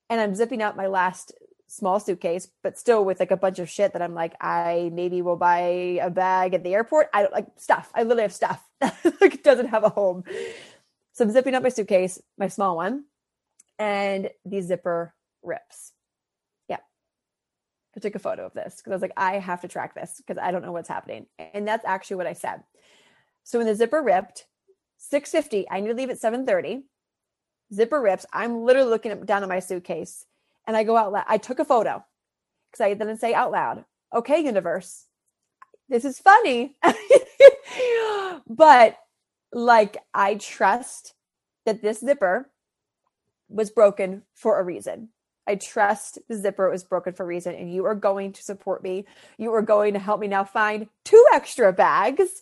and 0.09 0.21
I'm 0.21 0.35
zipping 0.35 0.63
up 0.63 0.77
my 0.77 0.87
last 0.87 1.33
small 1.75 1.99
suitcase, 1.99 2.49
but 2.63 2.79
still 2.79 3.05
with 3.05 3.19
like 3.21 3.31
a 3.31 3.37
bunch 3.37 3.59
of 3.59 3.69
shit 3.69 3.93
that 3.93 4.03
I'm 4.03 4.15
like, 4.15 4.35
I 4.41 4.91
maybe 4.93 5.23
will 5.23 5.37
buy 5.37 5.99
a 6.01 6.11
bag 6.11 6.55
at 6.55 6.63
the 6.63 6.75
airport. 6.75 7.09
I 7.13 7.23
don't 7.23 7.33
like 7.33 7.49
stuff. 7.57 7.91
I 7.95 8.03
literally 8.03 8.23
have 8.23 8.33
stuff 8.33 8.65
like 9.21 9.43
doesn't 9.43 9.69
have 9.69 9.85
a 9.85 9.89
home. 9.89 10.25
So 11.13 11.25
I'm 11.25 11.31
zipping 11.31 11.55
up 11.55 11.63
my 11.63 11.69
suitcase, 11.69 12.21
my 12.39 12.49
small 12.49 12.77
one, 12.77 13.05
and 13.79 14.31
the 14.45 14.61
zipper 14.61 15.15
rips. 15.43 15.93
Yeah. 16.69 16.79
I 17.97 18.01
took 18.01 18.15
a 18.15 18.21
photo 18.21 18.47
of 18.47 18.55
this 18.55 18.77
because 18.77 18.93
I 18.93 18.95
was 18.95 19.03
like, 19.03 19.13
I 19.17 19.39
have 19.39 19.63
to 19.63 19.69
track 19.69 19.95
this 19.95 20.23
because 20.25 20.41
I 20.41 20.53
don't 20.53 20.63
know 20.63 20.73
what's 20.73 20.89
happening. 20.89 21.27
And 21.39 21.67
that's 21.67 21.85
actually 21.85 22.17
what 22.17 22.27
I 22.27 22.33
said. 22.35 22.63
So 23.43 23.59
when 23.59 23.67
the 23.67 23.75
zipper 23.75 24.03
ripped, 24.03 24.47
650, 24.99 25.69
I 25.71 25.81
need 25.81 25.89
to 25.89 25.95
leave 25.95 26.11
at 26.11 26.19
730. 26.19 26.85
Zipper 27.73 28.01
rips. 28.01 28.27
I'm 28.33 28.63
literally 28.65 28.91
looking 28.91 29.25
down 29.25 29.43
at 29.43 29.49
my 29.49 29.59
suitcase 29.59 30.27
and 30.67 30.77
I 30.77 30.85
go 30.85 30.97
out 30.97 31.13
loud. 31.13 31.25
I 31.29 31.39
took 31.39 31.59
a 31.59 31.65
photo 31.65 32.05
because 32.71 32.85
I 32.85 32.95
didn't 32.95 33.19
say 33.19 33.35
out 33.35 33.53
loud, 33.53 33.85
okay, 34.15 34.43
universe, 34.43 35.07
this 35.89 36.05
is 36.05 36.19
funny. 36.19 36.77
but 38.49 38.99
like, 39.53 39.99
I 40.13 40.37
trust 40.37 41.15
that 41.67 41.83
this 41.83 42.01
zipper 42.01 42.51
was 43.49 43.71
broken 43.71 44.23
for 44.35 44.59
a 44.59 44.65
reason. 44.65 45.11
I 45.47 45.57
trust 45.57 46.19
the 46.29 46.37
zipper 46.37 46.71
was 46.71 46.85
broken 46.85 47.13
for 47.13 47.25
a 47.25 47.27
reason, 47.27 47.55
and 47.55 47.73
you 47.73 47.85
are 47.85 47.95
going 47.95 48.33
to 48.33 48.43
support 48.43 48.83
me. 48.83 49.05
You 49.37 49.53
are 49.55 49.63
going 49.63 49.93
to 49.93 50.01
help 50.01 50.21
me 50.21 50.27
now 50.27 50.45
find 50.45 50.89
two 51.05 51.23
extra 51.35 51.73
bags 51.73 52.41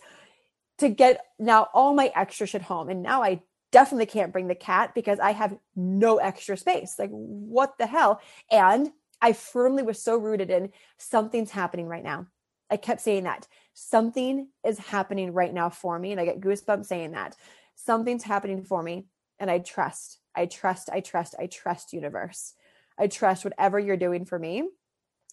to 0.78 0.88
get 0.88 1.24
now 1.38 1.68
all 1.74 1.94
my 1.94 2.12
extra 2.14 2.46
shit 2.46 2.62
home. 2.62 2.88
And 2.88 3.02
now 3.02 3.22
I 3.22 3.42
definitely 3.72 4.06
can't 4.06 4.32
bring 4.32 4.46
the 4.46 4.54
cat 4.54 4.94
because 4.94 5.18
I 5.18 5.32
have 5.32 5.56
no 5.74 6.18
extra 6.18 6.56
space. 6.56 6.96
Like, 6.98 7.10
what 7.10 7.76
the 7.78 7.86
hell? 7.86 8.20
And 8.50 8.92
I 9.20 9.32
firmly 9.32 9.82
was 9.82 10.00
so 10.00 10.16
rooted 10.16 10.50
in 10.50 10.70
something's 10.98 11.50
happening 11.50 11.88
right 11.88 12.04
now. 12.04 12.26
I 12.70 12.76
kept 12.76 13.00
saying 13.00 13.24
that 13.24 13.48
something 13.74 14.48
is 14.64 14.78
happening 14.78 15.32
right 15.32 15.52
now 15.52 15.70
for 15.70 15.98
me. 15.98 16.12
And 16.12 16.20
I 16.20 16.24
get 16.24 16.40
goosebumps 16.40 16.86
saying 16.86 17.12
that 17.12 17.36
something's 17.74 18.22
happening 18.22 18.62
for 18.62 18.82
me 18.82 19.06
and 19.38 19.50
I 19.50 19.58
trust. 19.58 20.18
I 20.34 20.46
trust, 20.46 20.88
I 20.90 21.00
trust, 21.00 21.34
I 21.38 21.46
trust 21.46 21.92
universe. 21.92 22.54
I 22.98 23.08
trust 23.08 23.44
whatever 23.44 23.78
you're 23.78 23.96
doing 23.96 24.24
for 24.24 24.38
me 24.38 24.68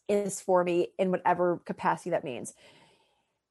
is 0.08 0.42
for 0.42 0.64
me 0.64 0.90
in 0.98 1.12
whatever 1.12 1.62
capacity 1.66 2.10
that 2.10 2.24
means. 2.24 2.54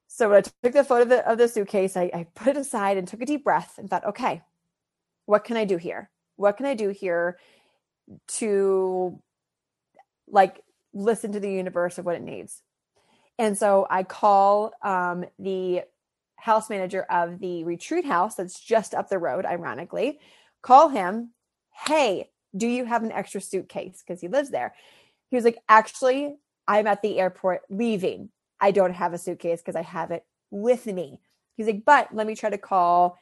So 0.08 0.30
when 0.30 0.38
I 0.38 0.40
took 0.40 0.72
the 0.72 0.84
photo 0.84 1.02
of 1.02 1.08
the, 1.08 1.30
of 1.30 1.38
the 1.38 1.48
suitcase, 1.48 1.96
I, 1.96 2.10
I 2.12 2.26
put 2.34 2.48
it 2.48 2.56
aside 2.56 2.96
and 2.96 3.06
took 3.06 3.22
a 3.22 3.26
deep 3.26 3.44
breath 3.44 3.74
and 3.78 3.88
thought, 3.88 4.06
okay, 4.06 4.42
what 5.28 5.44
can 5.44 5.58
I 5.58 5.66
do 5.66 5.76
here? 5.76 6.08
What 6.36 6.56
can 6.56 6.64
I 6.64 6.72
do 6.72 6.88
here 6.88 7.38
to 8.38 9.20
like 10.26 10.62
listen 10.94 11.32
to 11.32 11.40
the 11.40 11.52
universe 11.52 11.98
of 11.98 12.06
what 12.06 12.14
it 12.14 12.22
needs? 12.22 12.62
And 13.38 13.56
so 13.56 13.86
I 13.90 14.04
call 14.04 14.72
um, 14.82 15.26
the 15.38 15.82
house 16.36 16.70
manager 16.70 17.02
of 17.02 17.40
the 17.40 17.62
retreat 17.64 18.06
house 18.06 18.36
that's 18.36 18.58
just 18.58 18.94
up 18.94 19.10
the 19.10 19.18
road, 19.18 19.44
ironically, 19.44 20.18
call 20.62 20.88
him, 20.88 21.34
hey, 21.86 22.30
do 22.56 22.66
you 22.66 22.86
have 22.86 23.02
an 23.02 23.12
extra 23.12 23.42
suitcase? 23.42 24.02
Because 24.02 24.22
he 24.22 24.28
lives 24.28 24.48
there. 24.48 24.74
He 25.28 25.36
was 25.36 25.44
like, 25.44 25.58
actually, 25.68 26.36
I'm 26.66 26.86
at 26.86 27.02
the 27.02 27.18
airport 27.18 27.60
leaving. 27.68 28.30
I 28.62 28.70
don't 28.70 28.94
have 28.94 29.12
a 29.12 29.18
suitcase 29.18 29.60
because 29.60 29.76
I 29.76 29.82
have 29.82 30.10
it 30.10 30.24
with 30.50 30.86
me. 30.86 31.20
He's 31.58 31.66
like, 31.66 31.84
but 31.84 32.14
let 32.14 32.26
me 32.26 32.34
try 32.34 32.48
to 32.48 32.56
call 32.56 33.18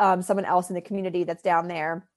um, 0.00 0.22
someone 0.22 0.46
else 0.46 0.70
in 0.70 0.74
the 0.74 0.80
community 0.80 1.22
that's 1.22 1.42
down 1.42 1.68
there 1.68 2.08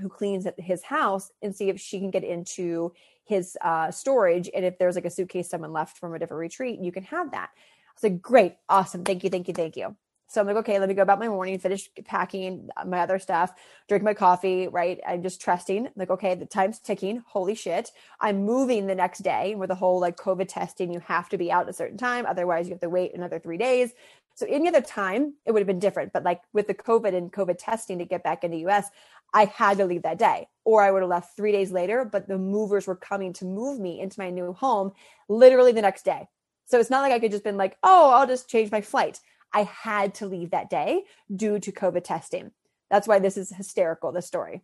who 0.00 0.08
cleans 0.08 0.46
at 0.46 0.58
his 0.58 0.82
house 0.82 1.30
and 1.42 1.54
see 1.54 1.68
if 1.68 1.80
she 1.80 1.98
can 1.98 2.10
get 2.10 2.24
into 2.24 2.92
his 3.24 3.56
uh, 3.60 3.90
storage. 3.90 4.48
And 4.54 4.64
if 4.64 4.78
there's 4.78 4.94
like 4.94 5.04
a 5.04 5.10
suitcase 5.10 5.50
someone 5.50 5.72
left 5.72 5.98
from 5.98 6.14
a 6.14 6.18
different 6.18 6.40
retreat, 6.40 6.80
you 6.80 6.92
can 6.92 7.04
have 7.04 7.32
that. 7.32 7.50
I 7.54 7.92
was 7.96 8.10
like, 8.10 8.22
great, 8.22 8.54
awesome. 8.68 9.04
Thank 9.04 9.24
you, 9.24 9.30
thank 9.30 9.48
you, 9.48 9.54
thank 9.54 9.76
you. 9.76 9.96
So 10.26 10.40
I'm 10.40 10.46
like, 10.46 10.56
okay, 10.56 10.80
let 10.80 10.88
me 10.88 10.94
go 10.94 11.02
about 11.02 11.20
my 11.20 11.28
morning, 11.28 11.58
finish 11.58 11.88
packing 12.04 12.68
my 12.86 13.00
other 13.00 13.18
stuff, 13.18 13.52
drink 13.88 14.02
my 14.02 14.14
coffee, 14.14 14.68
right? 14.68 14.98
I'm 15.06 15.22
just 15.22 15.40
trusting. 15.40 15.88
like, 15.96 16.10
okay, 16.10 16.34
the 16.34 16.46
time's 16.46 16.80
ticking. 16.80 17.22
Holy 17.26 17.54
shit. 17.54 17.92
I'm 18.20 18.44
moving 18.44 18.86
the 18.86 18.94
next 18.94 19.20
day 19.20 19.54
with 19.54 19.68
the 19.68 19.74
whole 19.74 20.00
like 20.00 20.16
COVID 20.16 20.48
testing. 20.48 20.92
You 20.92 21.00
have 21.00 21.28
to 21.28 21.38
be 21.38 21.52
out 21.52 21.64
at 21.64 21.70
a 21.70 21.74
certain 21.74 21.98
time. 21.98 22.26
Otherwise, 22.26 22.66
you 22.66 22.72
have 22.72 22.80
to 22.80 22.88
wait 22.88 23.14
another 23.14 23.38
three 23.38 23.58
days. 23.58 23.92
So 24.34 24.46
any 24.48 24.68
other 24.68 24.80
time, 24.80 25.34
it 25.46 25.52
would 25.52 25.60
have 25.60 25.66
been 25.66 25.78
different. 25.78 26.12
But 26.12 26.24
like 26.24 26.42
with 26.52 26.66
the 26.66 26.74
COVID 26.74 27.14
and 27.14 27.32
COVID 27.32 27.56
testing 27.58 27.98
to 27.98 28.04
get 28.04 28.24
back 28.24 28.44
in 28.44 28.50
the 28.50 28.66
US, 28.66 28.88
I 29.32 29.46
had 29.46 29.78
to 29.78 29.86
leave 29.86 30.02
that 30.02 30.18
day, 30.18 30.48
or 30.64 30.82
I 30.82 30.90
would 30.90 31.02
have 31.02 31.10
left 31.10 31.36
three 31.36 31.52
days 31.52 31.72
later. 31.72 32.04
But 32.04 32.28
the 32.28 32.38
movers 32.38 32.86
were 32.86 32.96
coming 32.96 33.32
to 33.34 33.44
move 33.44 33.80
me 33.80 34.00
into 34.00 34.20
my 34.20 34.30
new 34.30 34.52
home 34.52 34.92
literally 35.28 35.72
the 35.72 35.82
next 35.82 36.04
day. 36.04 36.28
So 36.66 36.80
it's 36.80 36.90
not 36.90 37.02
like 37.02 37.12
I 37.12 37.18
could 37.18 37.30
just 37.30 37.44
been 37.44 37.56
like, 37.56 37.76
oh, 37.82 38.10
I'll 38.10 38.26
just 38.26 38.48
change 38.48 38.70
my 38.70 38.80
flight. 38.80 39.20
I 39.52 39.64
had 39.64 40.14
to 40.16 40.26
leave 40.26 40.50
that 40.50 40.70
day 40.70 41.04
due 41.34 41.58
to 41.60 41.72
COVID 41.72 42.02
testing. 42.04 42.50
That's 42.90 43.06
why 43.06 43.18
this 43.18 43.36
is 43.36 43.50
hysterical, 43.50 44.12
this 44.12 44.26
story. 44.26 44.62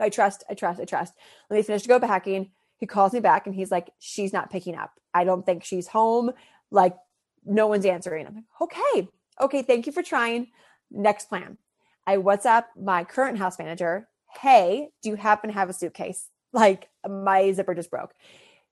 I 0.00 0.08
trust, 0.08 0.44
I 0.48 0.54
trust, 0.54 0.80
I 0.80 0.84
trust. 0.84 1.14
Let 1.48 1.56
me 1.56 1.62
finish 1.62 1.82
to 1.82 1.88
go 1.88 2.00
packing. 2.00 2.50
He 2.78 2.86
calls 2.86 3.12
me 3.12 3.20
back 3.20 3.46
and 3.46 3.54
he's 3.54 3.70
like, 3.70 3.90
she's 3.98 4.32
not 4.32 4.50
picking 4.50 4.74
up. 4.74 4.92
I 5.12 5.24
don't 5.24 5.44
think 5.44 5.64
she's 5.64 5.86
home. 5.86 6.32
Like, 6.70 6.96
no 7.44 7.66
one's 7.66 7.86
answering. 7.86 8.26
I'm 8.26 8.34
like, 8.34 8.44
okay, 8.60 9.08
okay, 9.40 9.62
thank 9.62 9.86
you 9.86 9.92
for 9.92 10.02
trying. 10.02 10.48
Next 10.90 11.28
plan. 11.28 11.58
I 12.06 12.16
WhatsApp 12.16 12.64
my 12.80 13.04
current 13.04 13.38
house 13.38 13.58
manager. 13.58 14.08
Hey, 14.40 14.90
do 15.02 15.10
you 15.10 15.16
happen 15.16 15.48
to 15.48 15.54
have 15.54 15.70
a 15.70 15.72
suitcase? 15.72 16.28
Like, 16.52 16.88
my 17.08 17.52
zipper 17.52 17.76
just 17.76 17.92
broke 17.92 18.12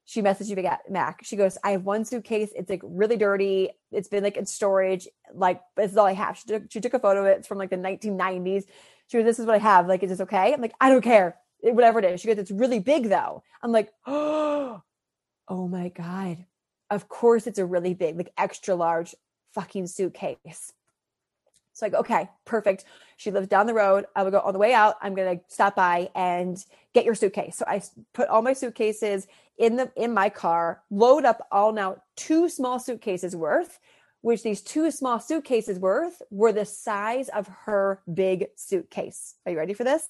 she 0.08 0.22
messaged 0.22 0.56
me 0.56 0.62
back. 0.62 0.90
Mac. 0.90 1.20
She 1.22 1.36
goes, 1.36 1.58
I 1.62 1.72
have 1.72 1.84
one 1.84 2.06
suitcase. 2.06 2.50
It's 2.56 2.70
like 2.70 2.80
really 2.82 3.18
dirty. 3.18 3.68
It's 3.92 4.08
been 4.08 4.24
like 4.24 4.38
in 4.38 4.46
storage. 4.46 5.06
Like, 5.34 5.60
this 5.76 5.90
is 5.90 5.98
all 5.98 6.06
I 6.06 6.14
have. 6.14 6.38
She 6.38 6.48
took, 6.48 6.62
she 6.70 6.80
took 6.80 6.94
a 6.94 6.98
photo 6.98 7.20
of 7.20 7.26
it. 7.26 7.38
It's 7.40 7.46
from 7.46 7.58
like 7.58 7.68
the 7.68 7.76
1990s. 7.76 8.64
She 9.08 9.18
goes, 9.18 9.26
This 9.26 9.38
is 9.38 9.44
what 9.44 9.56
I 9.56 9.58
have. 9.58 9.86
Like, 9.86 10.02
is 10.02 10.08
this 10.08 10.22
okay? 10.22 10.54
I'm 10.54 10.62
like, 10.62 10.72
I 10.80 10.88
don't 10.88 11.02
care. 11.02 11.36
It, 11.60 11.74
whatever 11.74 11.98
it 11.98 12.06
is. 12.06 12.22
She 12.22 12.26
goes, 12.26 12.38
It's 12.38 12.50
really 12.50 12.78
big 12.78 13.10
though. 13.10 13.42
I'm 13.62 13.70
like, 13.70 13.92
Oh, 14.06 14.82
oh 15.48 15.68
my 15.68 15.90
God. 15.90 16.42
Of 16.90 17.08
course 17.08 17.46
it's 17.46 17.58
a 17.58 17.66
really 17.66 17.94
big, 17.94 18.16
like 18.16 18.32
extra 18.36 18.74
large 18.74 19.14
fucking 19.54 19.86
suitcase. 19.86 20.72
So 21.72 21.86
like, 21.86 21.94
okay, 21.94 22.28
perfect. 22.44 22.84
She 23.16 23.30
lives 23.30 23.46
down 23.46 23.66
the 23.66 23.74
road. 23.74 24.06
I 24.16 24.24
will 24.24 24.32
go 24.32 24.40
on 24.40 24.52
the 24.52 24.58
way 24.58 24.72
out. 24.72 24.96
I'm 25.00 25.14
gonna 25.14 25.40
stop 25.46 25.76
by 25.76 26.10
and 26.14 26.62
get 26.92 27.04
your 27.04 27.14
suitcase. 27.14 27.56
So 27.56 27.64
I 27.68 27.82
put 28.14 28.28
all 28.28 28.42
my 28.42 28.52
suitcases 28.52 29.28
in 29.58 29.76
the 29.76 29.90
in 29.96 30.12
my 30.12 30.28
car, 30.28 30.82
load 30.90 31.24
up 31.24 31.46
all 31.52 31.72
now 31.72 32.02
two 32.16 32.48
small 32.48 32.78
suitcases 32.78 33.36
worth, 33.36 33.78
which 34.22 34.42
these 34.42 34.60
two 34.60 34.90
small 34.90 35.20
suitcases 35.20 35.78
worth 35.78 36.20
were 36.30 36.52
the 36.52 36.64
size 36.64 37.28
of 37.28 37.48
her 37.66 38.02
big 38.12 38.46
suitcase. 38.56 39.34
Are 39.46 39.52
you 39.52 39.58
ready 39.58 39.74
for 39.74 39.84
this? 39.84 40.08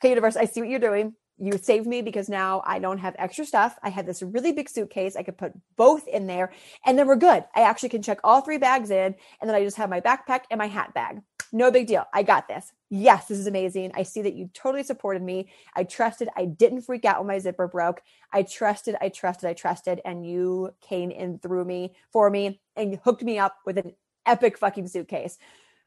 Okay, 0.00 0.10
universe, 0.10 0.36
I 0.36 0.46
see 0.46 0.60
what 0.60 0.70
you're 0.70 0.78
doing 0.78 1.14
you 1.40 1.56
saved 1.56 1.86
me 1.86 2.02
because 2.02 2.28
now 2.28 2.62
I 2.66 2.78
don't 2.78 2.98
have 2.98 3.16
extra 3.18 3.44
stuff. 3.44 3.78
I 3.82 3.88
had 3.88 4.06
this 4.06 4.22
really 4.22 4.52
big 4.52 4.68
suitcase. 4.68 5.16
I 5.16 5.22
could 5.22 5.38
put 5.38 5.52
both 5.76 6.06
in 6.06 6.26
there 6.26 6.52
and 6.84 6.98
then 6.98 7.06
we're 7.06 7.16
good. 7.16 7.44
I 7.54 7.62
actually 7.62 7.88
can 7.88 8.02
check 8.02 8.18
all 8.22 8.42
three 8.42 8.58
bags 8.58 8.90
in 8.90 9.14
and 9.40 9.48
then 9.48 9.54
I 9.54 9.64
just 9.64 9.76
have 9.78 9.90
my 9.90 10.00
backpack 10.00 10.42
and 10.50 10.58
my 10.58 10.66
hat 10.66 10.92
bag. 10.92 11.22
No 11.52 11.70
big 11.70 11.86
deal. 11.86 12.04
I 12.14 12.22
got 12.22 12.46
this. 12.46 12.72
Yes, 12.90 13.26
this 13.26 13.38
is 13.38 13.46
amazing. 13.46 13.90
I 13.94 14.04
see 14.04 14.22
that 14.22 14.34
you 14.34 14.50
totally 14.54 14.84
supported 14.84 15.22
me. 15.22 15.48
I 15.74 15.84
trusted. 15.84 16.28
I 16.36 16.44
didn't 16.44 16.82
freak 16.82 17.04
out 17.04 17.18
when 17.18 17.26
my 17.26 17.38
zipper 17.38 17.66
broke. 17.66 18.02
I 18.32 18.42
trusted, 18.42 18.96
I 19.00 19.08
trusted, 19.08 19.48
I 19.48 19.54
trusted. 19.54 20.00
And 20.04 20.24
you 20.24 20.74
came 20.80 21.10
in 21.10 21.38
through 21.38 21.64
me 21.64 21.94
for 22.12 22.30
me 22.30 22.60
and 22.76 23.00
hooked 23.02 23.22
me 23.22 23.38
up 23.38 23.56
with 23.66 23.78
an 23.78 23.94
epic 24.26 24.58
fucking 24.58 24.88
suitcase. 24.88 25.38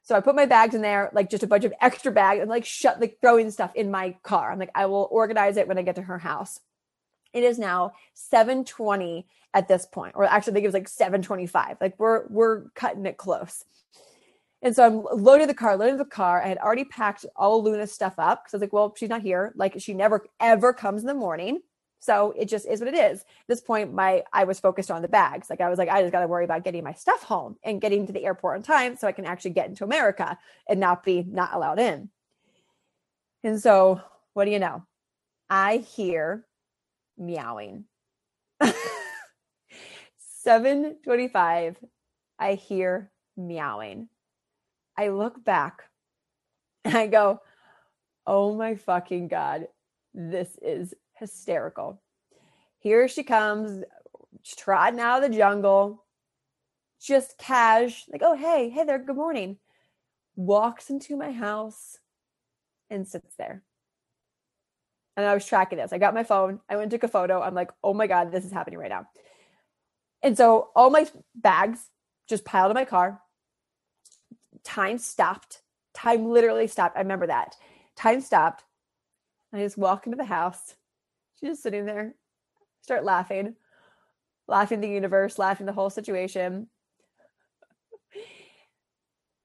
So 0.04 0.16
I 0.16 0.20
put 0.20 0.36
my 0.36 0.46
bags 0.46 0.76
in 0.76 0.82
there, 0.82 1.10
like 1.13 1.30
just 1.30 1.44
a 1.44 1.48
bunch 1.48 1.63
of 1.63 1.74
extra 1.82 2.12
bags, 2.12 2.42
and 2.42 2.50
like 2.50 2.66
shut 2.66 3.00
like 3.00 3.18
throwing 3.22 3.50
stuff 3.52 3.72
in 3.74 3.89
my 3.89 4.16
car. 4.22 4.52
I'm 4.52 4.60
like, 4.60 4.72
I 4.76 4.86
will 4.86 5.08
organize 5.10 5.58
it 5.58 5.68
when 5.68 5.78
I 5.78 5.82
get 5.82 5.96
to 5.96 6.02
her 6.02 6.20
house. 6.20 6.60
It 7.32 7.44
is 7.44 7.58
now 7.58 7.94
720 8.13 9.26
at 9.54 9.68
this 9.68 9.86
point, 9.86 10.13
or 10.16 10.26
actually 10.26 10.52
I 10.52 10.56
think 10.56 10.63
it 10.66 10.68
was 10.68 10.74
like 10.74 10.89
725. 10.89 11.78
Like 11.80 11.98
we're 11.98 12.28
we're 12.28 12.70
cutting 12.76 13.06
it 13.06 13.18
close. 13.18 13.63
And 14.62 14.76
so 14.76 14.86
I'm 14.86 15.22
loading 15.22 15.48
the 15.48 15.54
car, 15.54 15.76
loading 15.76 15.98
the 15.98 16.06
car. 16.06 16.42
I 16.42 16.48
had 16.48 16.58
already 16.58 16.86
packed 16.86 17.26
all 17.36 17.62
Luna's 17.63 17.92
stuff 17.92 18.16
up 18.18 18.44
because 18.44 18.54
I 18.54 18.58
was 18.58 18.62
like, 18.62 18.74
well, 18.74 18.94
she's 18.98 19.10
not 19.10 19.22
here. 19.22 19.54
Like 19.56 19.76
she 19.80 19.94
never 19.94 20.26
ever 20.39 20.74
comes 20.74 21.02
in 21.02 21.08
the 21.08 21.13
morning. 21.13 21.62
So 22.04 22.34
it 22.38 22.50
just 22.50 22.68
is 22.68 22.82
what 22.82 22.94
it 22.94 22.98
is. 22.98 23.22
At 23.22 23.28
this 23.48 23.62
point, 23.62 23.94
my 23.94 24.24
I 24.34 24.44
was 24.44 24.60
focused 24.60 24.92
on 24.92 25.02
the 25.02 25.08
bags. 25.08 25.50
Like 25.50 25.62
I 25.62 25.70
was 25.70 25.80
like, 25.80 25.88
I 25.88 26.02
just 26.02 26.12
got 26.12 26.20
to 26.20 26.28
worry 26.28 26.44
about 26.44 26.66
getting 26.66 26.84
my 26.84 26.92
stuff 26.92 27.24
home 27.24 27.56
and 27.63 27.80
getting 27.80 28.06
to 28.08 28.13
the 28.13 28.26
airport 28.26 28.58
on 28.58 28.63
time 28.63 28.98
so 28.98 29.08
I 29.08 29.13
can 29.13 29.24
actually 29.26 29.52
get 29.52 29.70
into 29.70 29.86
America 29.86 30.38
and 30.68 30.82
not 30.82 31.06
be 31.06 31.24
not 31.26 31.54
allowed 31.54 31.80
in. 31.80 32.10
And 33.42 33.62
so, 33.62 34.02
what 34.34 34.44
do 34.44 34.52
you 34.52 34.60
know? 34.60 34.84
I 35.50 35.78
hear 35.78 36.46
meowing. 37.18 37.86
725, 40.18 41.78
I 42.38 42.56
hear 42.56 43.12
meowing. 43.38 44.10
I 44.98 45.08
look 45.08 45.42
back 45.46 45.84
and 46.84 46.98
I 46.98 47.08
go, 47.08 47.39
oh 48.28 48.56
my 48.56 48.76
fucking 48.76 49.30
God, 49.30 49.68
this 50.13 50.50
is 50.62 50.94
hysterical. 51.13 52.02
Here 52.80 53.08
she 53.08 53.23
comes, 53.23 53.84
trotting 54.58 54.99
out 54.99 55.23
of 55.23 55.32
the 55.32 55.38
jungle, 55.38 56.04
just 57.02 57.38
cash, 57.38 58.06
like, 58.12 58.21
oh, 58.23 58.36
hey, 58.36 58.69
hey 58.69 58.84
there, 58.84 58.99
good 58.99 59.15
morning. 59.15 59.58
Walks 60.36 60.89
into 60.89 61.15
my 61.15 61.32
house 61.32 61.97
and 62.89 63.08
sits 63.08 63.36
there. 63.38 63.63
And 65.15 65.26
I 65.26 65.34
was 65.34 65.45
tracking 65.45 65.78
this. 65.78 65.93
I 65.93 65.97
got 65.97 66.13
my 66.13 66.23
phone. 66.23 66.60
I 66.67 66.76
went 66.76 66.84
and 66.84 66.91
took 66.91 67.04
a 67.04 67.08
photo. 67.08 67.41
I'm 67.41 67.54
like, 67.54 67.71
oh 67.84 67.93
my 67.93 68.08
God, 68.08 68.32
this 68.32 68.45
is 68.45 68.52
happening 68.52 68.80
right 68.80 68.89
now. 68.89 69.08
And 70.23 70.38
so 70.38 70.69
all 70.76 70.89
my 70.89 71.08
bags 71.36 71.89
just 72.28 72.45
piled 72.45 72.71
in 72.71 72.76
my 72.76 72.86
car. 72.86 73.21
Time 74.63 74.97
stopped. 74.97 75.62
Time 75.93 76.26
literally 76.26 76.67
stopped. 76.67 76.97
I 76.97 77.02
remember 77.02 77.28
that. 77.28 77.56
Time 77.95 78.21
stopped. 78.21 78.63
I 79.52 79.60
just 79.60 79.78
walk 79.78 80.08
into 80.08 80.17
the 80.17 80.26
house 80.26 80.76
Just 81.43 81.62
sitting 81.62 81.86
there, 81.86 82.15
start 82.82 83.03
laughing, 83.03 83.56
laughing 84.47 84.79
the 84.79 84.88
universe, 84.88 85.38
laughing 85.38 85.65
the 85.65 85.73
whole 85.73 85.89
situation. 85.89 86.67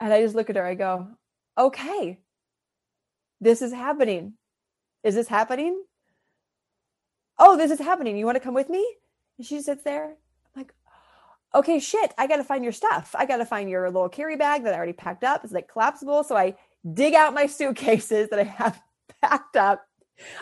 And 0.01 0.13
I 0.13 0.23
just 0.23 0.37
look 0.37 0.49
at 0.49 0.57
her, 0.57 0.65
I 0.65 0.75
go, 0.75 1.09
okay, 1.59 2.21
this 3.41 3.63
is 3.63 3.73
happening. 3.73 4.35
Is 5.03 5.17
this 5.17 5.27
happening? 5.27 5.83
Oh, 7.37 7.57
this 7.57 7.73
is 7.73 7.81
happening. 7.81 8.17
You 8.17 8.27
want 8.27 8.37
to 8.37 8.45
come 8.45 8.55
with 8.55 8.69
me? 8.69 8.87
And 9.37 9.47
she 9.47 9.61
sits 9.61 9.83
there. 9.83 10.07
I'm 10.07 10.63
like, 10.63 10.73
okay, 11.53 11.81
shit, 11.81 12.13
I 12.17 12.29
got 12.29 12.37
to 12.37 12.45
find 12.45 12.63
your 12.63 12.73
stuff. 12.73 13.15
I 13.19 13.27
got 13.27 13.39
to 13.39 13.47
find 13.47 13.69
your 13.69 13.91
little 13.91 14.09
carry 14.09 14.37
bag 14.37 14.63
that 14.65 14.75
I 14.75 14.77
already 14.77 14.93
packed 14.93 15.25
up. 15.25 15.43
It's 15.43 15.53
like 15.53 15.69
collapsible. 15.69 16.23
So 16.23 16.37
I 16.37 16.55
dig 16.95 17.15
out 17.15 17.35
my 17.35 17.47
suitcases 17.47 18.29
that 18.31 18.39
I 18.39 18.45
have 18.45 18.81
packed 19.23 19.57
up 19.57 19.88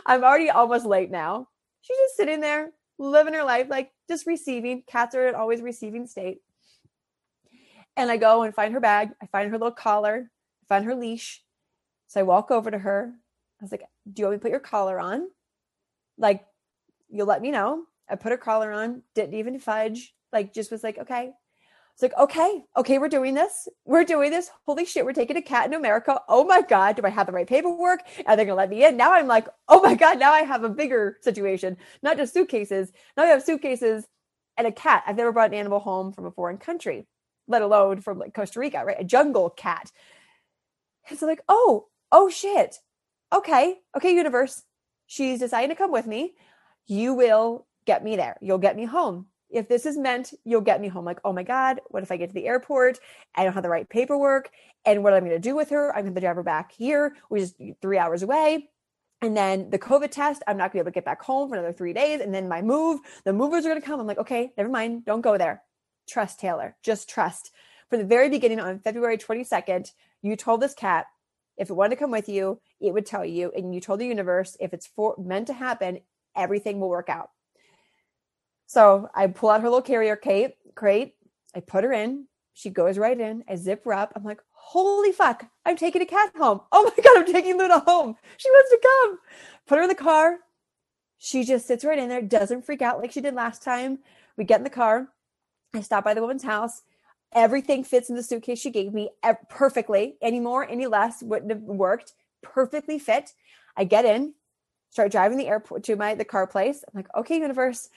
I'm 0.07 0.25
already 0.25 0.51
almost 0.51 0.87
late 0.87 1.11
now. 1.11 1.49
She's 1.81 1.97
just 1.97 2.17
sitting 2.17 2.41
there, 2.41 2.73
living 2.99 3.35
her 3.35 3.45
life, 3.45 3.69
like 3.69 3.93
just 4.09 4.27
receiving. 4.27 4.83
Cats 4.87 5.15
are 5.15 5.29
in 5.29 5.35
always 5.35 5.61
receiving 5.61 6.07
state. 6.07 6.39
And 7.97 8.11
I 8.11 8.17
go 8.17 8.43
and 8.43 8.55
find 8.55 8.75
her 8.75 8.81
bag. 8.81 9.11
I 9.23 9.27
find 9.27 9.51
her 9.51 9.57
little 9.59 9.71
collar, 9.71 10.31
find 10.69 10.85
her 10.85 10.95
leash. 10.95 11.43
So 12.09 12.21
I 12.21 12.25
walk 12.25 12.51
over 12.51 12.71
to 12.71 12.79
her. 12.79 13.13
I 13.61 13.65
was 13.65 13.73
like, 13.73 13.85
Do 14.13 14.23
you 14.23 14.27
want 14.27 14.35
me 14.35 14.39
to 14.39 14.43
put 14.43 14.51
your 14.51 14.61
collar 14.61 15.01
on? 15.01 15.29
Like, 16.19 16.45
you'll 17.09 17.27
let 17.27 17.43
me 17.43 17.51
know. 17.51 17.85
I 18.09 18.17
put 18.17 18.33
her 18.33 18.39
collar 18.39 18.73
on, 18.73 19.03
didn't 19.15 19.35
even 19.35 19.59
fudge, 19.59 20.15
like, 20.33 20.53
just 20.53 20.71
was 20.71 20.85
like, 20.85 20.99
Okay. 20.99 21.33
It's 21.97 22.03
like, 22.03 22.19
okay, 22.19 22.63
okay, 22.77 22.99
we're 22.99 23.09
doing 23.09 23.33
this. 23.33 23.69
We're 23.87 24.05
doing 24.05 24.31
this. 24.31 24.51
Holy 24.67 24.85
shit, 24.85 25.07
we're 25.07 25.15
taking 25.15 25.39
a 25.39 25.43
cat 25.43 25.65
in 25.65 25.73
America. 25.73 26.21
Oh 26.29 26.45
my 26.45 26.61
God, 26.61 26.95
do 26.95 27.03
I 27.07 27.09
have 27.09 27.25
the 27.25 27.33
right 27.33 27.47
paperwork? 27.47 28.01
Are 28.27 28.37
they 28.37 28.45
gonna 28.45 28.55
let 28.55 28.69
me 28.69 28.85
in? 28.85 28.99
Now 28.99 29.15
I'm 29.15 29.27
like, 29.27 29.49
oh 29.67 29.81
my 29.81 29.95
God, 29.95 30.19
now 30.19 30.31
I 30.31 30.43
have 30.43 30.63
a 30.63 30.69
bigger 30.69 31.17
situation, 31.23 31.79
not 32.03 32.19
just 32.19 32.35
suitcases. 32.35 32.93
Now 33.17 33.23
I 33.23 33.29
have 33.29 33.43
suitcases 33.43 34.07
and 34.59 34.67
a 34.67 34.73
cat. 34.73 35.05
I've 35.07 35.17
never 35.17 35.33
brought 35.33 35.53
an 35.53 35.59
animal 35.59 35.79
home 35.79 36.13
from 36.13 36.27
a 36.27 36.31
foreign 36.31 36.59
country, 36.59 37.07
let 37.49 37.63
alone 37.63 38.03
from 38.03 38.19
like 38.19 38.35
Costa 38.35 38.61
Rica, 38.61 38.85
right? 38.85 39.01
A 39.01 39.05
jungle 39.05 39.49
cat. 39.49 39.91
So 41.17 41.25
like, 41.25 41.41
oh, 41.49 41.87
oh 42.13 42.29
shit. 42.29 42.77
Okay, 43.33 43.79
okay, 43.97 44.15
universe. 44.15 44.65
She's 45.07 45.39
deciding 45.39 45.71
to 45.71 45.77
come 45.77 45.93
with 45.93 46.07
me. 46.07 46.35
You 46.87 47.15
will 47.15 47.67
get 47.87 48.05
me 48.05 48.17
there. 48.17 48.37
You'll 48.43 48.59
get 48.59 48.77
me 48.77 48.85
home 48.85 49.29
if 49.51 49.69
this 49.69 49.87
is 49.87 49.97
meant, 49.97 50.35
you'll 50.45 50.61
get 50.61 50.81
me 50.81 50.89
home. 50.89 51.05
Like, 51.05 51.21
oh 51.25 51.33
my 51.33 51.43
God, 51.43 51.81
what 51.89 52.03
if 52.03 52.11
I 52.11 52.17
get 52.17 52.29
to 52.29 52.35
the 52.35 52.47
airport? 52.47 52.99
I 53.35 53.45
don't 53.45 53.53
have 53.53 53.63
the 53.63 53.69
right 53.69 53.89
paperwork. 53.89 54.51
And 54.85 55.03
what 55.03 55.13
am 55.13 55.25
I 55.25 55.29
going 55.29 55.41
to 55.41 55.49
do 55.49 55.57
with 55.57 55.71
her? 55.71 55.95
I'm 55.95 56.03
going 56.03 56.15
to 56.15 56.21
drive 56.21 56.37
her 56.37 56.43
back 56.43 56.73
here, 56.73 57.17
which 57.29 57.43
is 57.43 57.55
three 57.81 57.99
hours 57.99 58.23
away. 58.23 58.69
And 59.23 59.37
then 59.37 59.71
the 59.71 59.79
COVID 59.79 60.11
test, 60.11 60.43
I'm 60.47 60.57
not 60.57 60.65
going 60.65 60.71
to 60.71 60.75
be 60.75 60.79
able 60.81 60.91
to 60.91 60.95
get 60.95 61.05
back 61.05 61.23
home 61.23 61.49
for 61.49 61.57
another 61.57 61.73
three 61.73 61.93
days. 61.93 62.21
And 62.21 62.35
then 62.35 62.49
my 62.49 62.63
move, 62.63 63.01
the 63.25 63.33
movers 63.33 63.65
are 63.65 63.71
going 63.71 63.81
to 63.81 63.87
come. 63.87 63.99
I'm 63.99 64.07
like, 64.07 64.19
okay, 64.19 64.53
never 64.57 64.69
mind. 64.69 65.05
Don't 65.05 65.23
go 65.23 65.39
there. 65.39 65.63
Trust 66.09 66.39
Taylor. 66.39 66.77
Just 66.83 67.09
trust. 67.09 67.51
From 67.89 68.01
the 68.01 68.05
very 68.05 68.29
beginning 68.29 68.61
on 68.61 68.81
February 68.81 69.17
22nd, 69.17 69.91
you 70.23 70.37
told 70.37 70.61
this 70.61 70.75
cat 70.75 71.07
if 71.57 71.71
it 71.71 71.75
wanted 71.75 71.91
to 71.91 71.97
come 71.97 72.11
with 72.11 72.29
you, 72.29 72.61
it 72.81 72.93
would 72.93 73.07
tell 73.07 73.25
you. 73.25 73.51
And 73.57 73.75
you 73.75 73.81
told 73.81 74.01
the 74.01 74.07
universe 74.07 74.57
if 74.61 74.75
it's 74.75 74.87
for, 74.87 75.15
meant 75.19 75.47
to 75.47 75.55
happen, 75.55 76.01
everything 76.37 76.81
will 76.81 76.89
work 76.89 77.09
out. 77.09 77.31
So 78.67 79.09
I 79.15 79.29
pull 79.29 79.51
out 79.51 79.63
her 79.63 79.69
little 79.69 79.83
carrier 79.83 80.17
crate, 80.17 80.57
crate. 80.75 81.15
I 81.55 81.61
put 81.61 81.85
her 81.85 81.93
in. 81.93 82.27
She 82.53 82.71
goes 82.71 82.99
right 82.99 83.19
in. 83.19 83.45
I 83.49 83.57
zip 83.57 83.85
her 83.85 83.93
up. 83.93 84.13
I'm 84.17 84.25
like, 84.25 84.41
holy 84.53 85.13
fuck, 85.13 85.47
I'm 85.65 85.77
taking 85.77 86.03
a 86.03 86.07
cat 86.07 86.33
home. 86.37 86.61
Oh 86.73 86.85
my 86.85 87.03
God, 87.03 87.19
I'm 87.19 87.33
taking 87.33 87.57
Luna 87.57 87.81
home. 87.81 88.17
She 88.37 88.51
wants 88.51 88.71
to 88.71 88.81
come. 88.83 89.19
Put 89.67 89.77
her 89.79 89.83
in 89.83 89.89
the 89.89 89.95
car. 89.95 90.39
She 91.19 91.45
just 91.45 91.67
sits 91.67 91.85
right 91.85 91.99
in 91.99 92.09
there, 92.09 92.21
doesn't 92.21 92.67
freak 92.67 92.83
out 92.83 92.99
like 92.99 93.13
she 93.13 93.21
did 93.21 93.35
last 93.35 93.63
time. 93.63 94.01
We 94.37 94.45
get 94.45 94.61
in 94.61 94.65
the 94.65 94.71
car. 94.71 95.09
I 95.75 95.81
stop 95.81 96.05
by 96.05 96.15
the 96.15 96.21
woman's 96.21 96.43
house. 96.43 96.83
Everything 97.35 97.85
fits 97.85 98.11
in 98.11 98.17
the 98.17 98.23
suitcase 98.23 98.59
she 98.59 98.71
gave 98.71 98.93
me 98.93 99.11
perfectly. 99.49 100.17
Any 100.21 100.41
more, 100.41 100.69
any 100.69 100.87
less 100.87 101.23
wouldn't 101.23 101.51
have 101.51 101.63
worked. 101.63 102.13
Perfectly 102.43 102.99
fit. 102.99 103.33
I 103.77 103.85
get 103.85 104.05
in, 104.05 104.35
start 104.91 105.13
driving 105.13 105.39
the 105.39 105.49
airport 105.49 105.85
to 105.85 105.97
my 105.97 106.15
the 106.15 106.25
car 106.25 106.47
place. 106.47 106.85
I'm 106.87 106.97
like, 106.97 107.09
okay, 107.17 107.39
universe, 107.39 107.89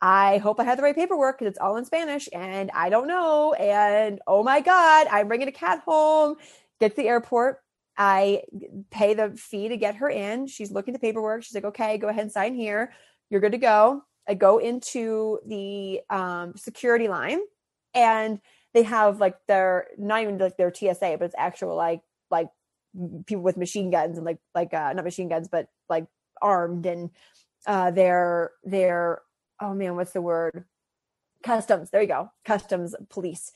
I 0.00 0.38
hope 0.38 0.60
I 0.60 0.64
have 0.64 0.76
the 0.76 0.82
right 0.82 0.94
paperwork 0.94 1.38
because 1.38 1.50
it's 1.50 1.58
all 1.58 1.76
in 1.76 1.84
Spanish 1.84 2.28
and 2.32 2.70
I 2.74 2.90
don't 2.90 3.08
know. 3.08 3.54
And 3.54 4.20
oh 4.26 4.42
my 4.42 4.60
God, 4.60 5.06
I'm 5.10 5.28
bringing 5.28 5.48
a 5.48 5.52
cat 5.52 5.82
home. 5.86 6.36
Get 6.80 6.90
to 6.90 6.96
the 6.96 7.08
airport. 7.08 7.60
I 7.96 8.42
pay 8.90 9.14
the 9.14 9.30
fee 9.30 9.68
to 9.68 9.76
get 9.76 9.96
her 9.96 10.10
in. 10.10 10.46
She's 10.46 10.70
looking 10.70 10.94
at 10.94 11.00
the 11.00 11.06
paperwork. 11.06 11.44
She's 11.44 11.54
like, 11.54 11.64
okay, 11.64 11.96
go 11.96 12.08
ahead 12.08 12.24
and 12.24 12.32
sign 12.32 12.54
here. 12.54 12.92
You're 13.30 13.40
good 13.40 13.52
to 13.52 13.58
go. 13.58 14.02
I 14.28 14.34
go 14.34 14.58
into 14.58 15.38
the 15.46 16.00
um, 16.10 16.54
security 16.56 17.08
line 17.08 17.40
and 17.94 18.40
they 18.74 18.82
have 18.82 19.18
like 19.18 19.36
their, 19.48 19.86
not 19.96 20.22
even 20.22 20.36
like 20.36 20.58
their 20.58 20.74
TSA, 20.74 21.16
but 21.18 21.22
it's 21.22 21.34
actual 21.38 21.74
like, 21.74 22.02
like 22.30 22.48
people 23.26 23.42
with 23.42 23.56
machine 23.56 23.90
guns 23.90 24.18
and 24.18 24.26
like, 24.26 24.38
like, 24.54 24.74
uh, 24.74 24.92
not 24.92 25.04
machine 25.04 25.28
guns, 25.28 25.48
but 25.48 25.68
like 25.88 26.06
armed 26.42 26.84
and 26.84 27.10
uh, 27.66 27.90
they're, 27.92 28.50
they're 28.64 29.22
oh 29.60 29.74
man, 29.74 29.96
what's 29.96 30.12
the 30.12 30.22
word? 30.22 30.64
Customs. 31.42 31.90
There 31.90 32.02
you 32.02 32.08
go. 32.08 32.30
Customs 32.44 32.94
police 33.08 33.52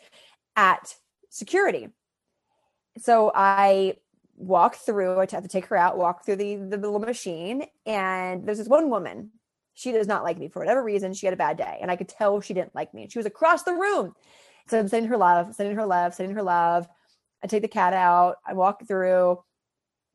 at 0.57 0.95
security. 1.31 1.89
So 2.99 3.33
I 3.35 3.97
walk 4.37 4.77
through, 4.77 5.17
I 5.17 5.27
have 5.31 5.43
to 5.43 5.49
take 5.49 5.67
her 5.67 5.77
out, 5.77 5.99
walk 5.99 6.25
through 6.25 6.37
the, 6.37 6.57
the 6.57 6.77
little 6.77 6.99
machine, 6.99 7.65
and 7.87 8.47
there's 8.47 8.59
this 8.59 8.69
one 8.69 8.91
woman. 8.91 9.31
She 9.75 9.93
does 9.93 10.07
not 10.07 10.25
like 10.25 10.39
me 10.39 10.49
for 10.49 10.59
whatever 10.61 10.83
reason. 10.83 11.15
She 11.15 11.27
had 11.27 11.33
a 11.33 11.39
bad 11.39 11.57
day, 11.57 11.79
and 11.81 11.91
I 11.91 11.97
could 11.97 12.09
tell 12.09 12.41
she 12.41 12.55
didn't 12.55 12.75
like 12.75 12.93
me. 12.93 13.09
She 13.09 13.19
was 13.19 13.27
across 13.27 13.63
the 13.63 13.73
room. 13.73 14.15
So 14.67 14.79
I'm 14.79 14.89
sending 14.89 15.11
her 15.11 15.17
love, 15.17 15.55
sending 15.55 15.77
her 15.77 15.87
love, 15.87 16.15
sending 16.15 16.35
her 16.37 16.43
love. 16.43 16.87
I 17.43 17.47
take 17.47 17.63
the 17.63 17.69
cat 17.69 17.95
out. 17.95 18.37
I 18.47 18.53
walk 18.53 18.87
through 18.87 19.39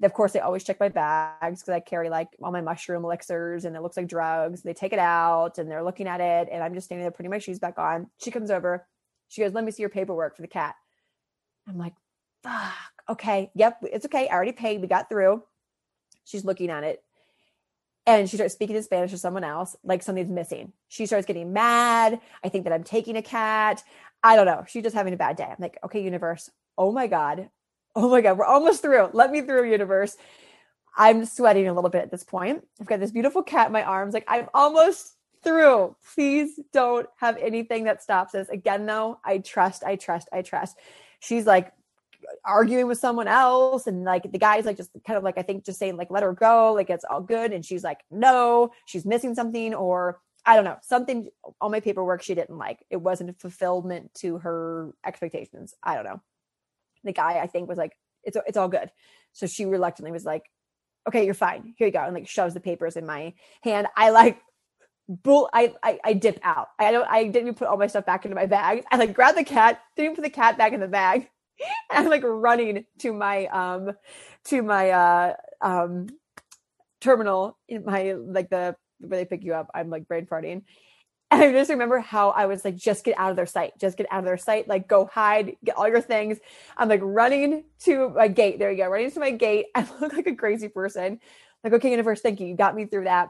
of 0.03 0.13
course 0.13 0.33
they 0.33 0.39
always 0.39 0.63
check 0.63 0.79
my 0.79 0.89
bags 0.89 1.61
because 1.61 1.73
i 1.73 1.79
carry 1.79 2.09
like 2.09 2.27
all 2.43 2.51
my 2.51 2.61
mushroom 2.61 3.05
elixirs 3.05 3.65
and 3.65 3.75
it 3.75 3.81
looks 3.81 3.97
like 3.97 4.07
drugs. 4.07 4.61
They 4.61 4.73
take 4.73 4.93
it 4.93 4.99
out 4.99 5.57
and 5.57 5.69
they're 5.69 5.83
looking 5.83 6.07
at 6.07 6.21
it 6.21 6.49
and 6.51 6.63
i'm 6.63 6.73
just 6.73 6.85
standing 6.85 7.03
there 7.03 7.11
putting 7.11 7.31
my 7.31 7.39
shoes 7.39 7.59
back 7.59 7.77
on. 7.77 8.09
She 8.19 8.31
comes 8.31 8.51
over. 8.51 8.85
She 9.29 9.41
goes 9.41 9.53
let 9.53 9.63
me 9.63 9.71
see 9.71 9.83
your 9.83 9.89
paperwork 9.89 10.35
for 10.35 10.41
the 10.41 10.47
cat. 10.47 10.75
I'm 11.67 11.77
like 11.77 11.93
fuck. 12.43 12.73
Okay. 13.09 13.51
Yep. 13.55 13.79
It's 13.91 14.05
okay. 14.05 14.27
I 14.27 14.33
already 14.33 14.51
paid. 14.51 14.81
We 14.81 14.87
got 14.87 15.09
through. 15.09 15.43
She's 16.23 16.45
looking 16.45 16.69
at 16.69 16.83
it 16.83 17.03
and 18.07 18.29
she 18.29 18.37
starts 18.37 18.53
speaking 18.53 18.75
in 18.75 18.83
spanish 18.83 19.11
to 19.11 19.17
someone 19.17 19.43
else 19.43 19.75
like 19.83 20.03
something's 20.03 20.29
missing. 20.29 20.73
She 20.87 21.05
starts 21.05 21.25
getting 21.25 21.53
mad. 21.53 22.19
I 22.43 22.49
think 22.49 22.63
that 22.63 22.73
i'm 22.73 22.83
taking 22.83 23.15
a 23.15 23.21
cat. 23.21 23.83
I 24.23 24.35
don't 24.35 24.45
know. 24.45 24.63
She's 24.67 24.83
just 24.83 24.95
having 24.95 25.13
a 25.13 25.17
bad 25.17 25.37
day. 25.37 25.45
I'm 25.45 25.57
like 25.59 25.77
okay 25.85 26.01
universe. 26.01 26.49
Oh 26.77 26.91
my 26.91 27.07
god 27.07 27.49
oh 27.95 28.09
my 28.09 28.21
God, 28.21 28.37
we're 28.37 28.45
almost 28.45 28.81
through. 28.81 29.09
Let 29.13 29.31
me 29.31 29.41
through, 29.41 29.69
universe. 29.69 30.17
I'm 30.97 31.25
sweating 31.25 31.67
a 31.67 31.73
little 31.73 31.89
bit 31.89 32.03
at 32.03 32.11
this 32.11 32.23
point. 32.23 32.65
I've 32.79 32.87
got 32.87 32.99
this 32.99 33.11
beautiful 33.11 33.43
cat 33.43 33.67
in 33.67 33.73
my 33.73 33.83
arms. 33.83 34.13
Like, 34.13 34.25
I'm 34.27 34.47
almost 34.53 35.15
through. 35.43 35.95
Please 36.13 36.59
don't 36.73 37.07
have 37.17 37.37
anything 37.37 37.85
that 37.85 38.01
stops 38.01 38.33
us. 38.35 38.47
Again, 38.49 38.85
though, 38.85 39.19
I 39.23 39.39
trust, 39.39 39.83
I 39.83 39.95
trust, 39.95 40.29
I 40.31 40.41
trust. 40.41 40.77
She's 41.19 41.45
like 41.45 41.71
arguing 42.43 42.87
with 42.87 42.97
someone 42.97 43.27
else. 43.27 43.87
And 43.87 44.03
like 44.03 44.31
the 44.31 44.39
guy's 44.39 44.65
like, 44.65 44.77
just 44.77 44.91
kind 45.05 45.17
of 45.17 45.23
like, 45.23 45.37
I 45.37 45.41
think 45.41 45.65
just 45.65 45.79
saying, 45.79 45.97
like, 45.97 46.11
let 46.11 46.23
her 46.23 46.33
go. 46.33 46.73
Like, 46.73 46.89
it's 46.89 47.05
all 47.09 47.21
good. 47.21 47.51
And 47.51 47.65
she's 47.65 47.83
like, 47.83 47.99
no, 48.09 48.71
she's 48.85 49.05
missing 49.05 49.35
something. 49.35 49.73
Or 49.73 50.21
I 50.45 50.55
don't 50.55 50.65
know, 50.65 50.77
something 50.81 51.27
on 51.59 51.71
my 51.71 51.81
paperwork 51.81 52.23
she 52.23 52.35
didn't 52.35 52.57
like. 52.57 52.85
It 52.89 52.97
wasn't 52.97 53.31
a 53.31 53.33
fulfillment 53.33 54.13
to 54.15 54.37
her 54.39 54.93
expectations. 55.05 55.73
I 55.83 55.95
don't 55.95 56.05
know 56.05 56.21
the 57.05 57.13
guy 57.13 57.39
I 57.39 57.47
think 57.47 57.69
was 57.69 57.77
like, 57.77 57.93
it's 58.23 58.37
it's 58.47 58.57
all 58.57 58.67
good. 58.67 58.91
So 59.33 59.47
she 59.47 59.65
reluctantly 59.65 60.11
was 60.11 60.25
like, 60.25 60.43
okay, 61.07 61.25
you're 61.25 61.33
fine. 61.33 61.73
Here 61.77 61.87
you 61.87 61.93
go, 61.93 62.03
and 62.03 62.13
like 62.13 62.27
shoves 62.27 62.53
the 62.53 62.59
papers 62.59 62.97
in 62.97 63.05
my 63.05 63.33
hand. 63.63 63.87
I 63.95 64.09
like 64.09 64.39
bull 65.07 65.49
I, 65.53 65.73
I 65.83 65.99
I 66.03 66.13
dip 66.13 66.39
out. 66.43 66.67
I 66.79 66.91
don't 66.91 67.07
I 67.09 67.23
didn't 67.23 67.43
even 67.43 67.55
put 67.55 67.67
all 67.67 67.77
my 67.77 67.87
stuff 67.87 68.05
back 68.05 68.25
into 68.25 68.35
my 68.35 68.47
bag. 68.47 68.83
I 68.91 68.97
like 68.97 69.13
grab 69.13 69.35
the 69.35 69.43
cat, 69.43 69.81
didn't 69.95 70.15
put 70.15 70.23
the 70.23 70.29
cat 70.29 70.57
back 70.57 70.73
in 70.73 70.79
the 70.79 70.87
bag. 70.87 71.29
And 71.89 72.03
I'm 72.03 72.09
like 72.09 72.23
running 72.25 72.83
to 72.99 73.13
my 73.13 73.45
um 73.45 73.91
to 74.45 74.61
my 74.61 74.89
uh 74.89 75.33
um 75.61 76.07
terminal 76.99 77.57
in 77.69 77.85
my 77.85 78.13
like 78.13 78.49
the 78.49 78.75
where 78.99 79.19
they 79.19 79.25
pick 79.25 79.43
you 79.43 79.53
up. 79.53 79.69
I'm 79.73 79.89
like 79.89 80.05
brain 80.07 80.25
farting. 80.25 80.63
And 81.35 81.43
I 81.55 81.59
just 81.59 81.69
remember 81.69 81.99
how 81.99 82.29
I 82.29 82.45
was 82.45 82.63
like, 82.65 82.77
just 82.77 83.03
get 83.03 83.17
out 83.19 83.29
of 83.29 83.35
their 83.35 83.45
sight, 83.45 83.73
just 83.79 83.97
get 83.97 84.07
out 84.11 84.19
of 84.19 84.25
their 84.25 84.37
sight, 84.37 84.67
like 84.67 84.87
go 84.87 85.05
hide, 85.05 85.57
get 85.63 85.77
all 85.77 85.87
your 85.87 86.01
things. 86.01 86.39
I'm 86.77 86.89
like 86.89 87.01
running 87.03 87.65
to 87.81 88.09
my 88.09 88.27
gate. 88.29 88.59
There 88.59 88.71
you 88.71 88.77
go, 88.77 88.89
running 88.89 89.11
to 89.11 89.19
my 89.19 89.31
gate. 89.31 89.67
I 89.75 89.87
look 89.99 90.13
like 90.13 90.27
a 90.27 90.35
crazy 90.35 90.69
person. 90.69 91.19
Like, 91.63 91.73
okay, 91.73 91.91
universe, 91.91 92.21
thank 92.21 92.39
you. 92.39 92.47
You 92.47 92.55
got 92.55 92.75
me 92.75 92.85
through 92.85 93.05
that. 93.05 93.29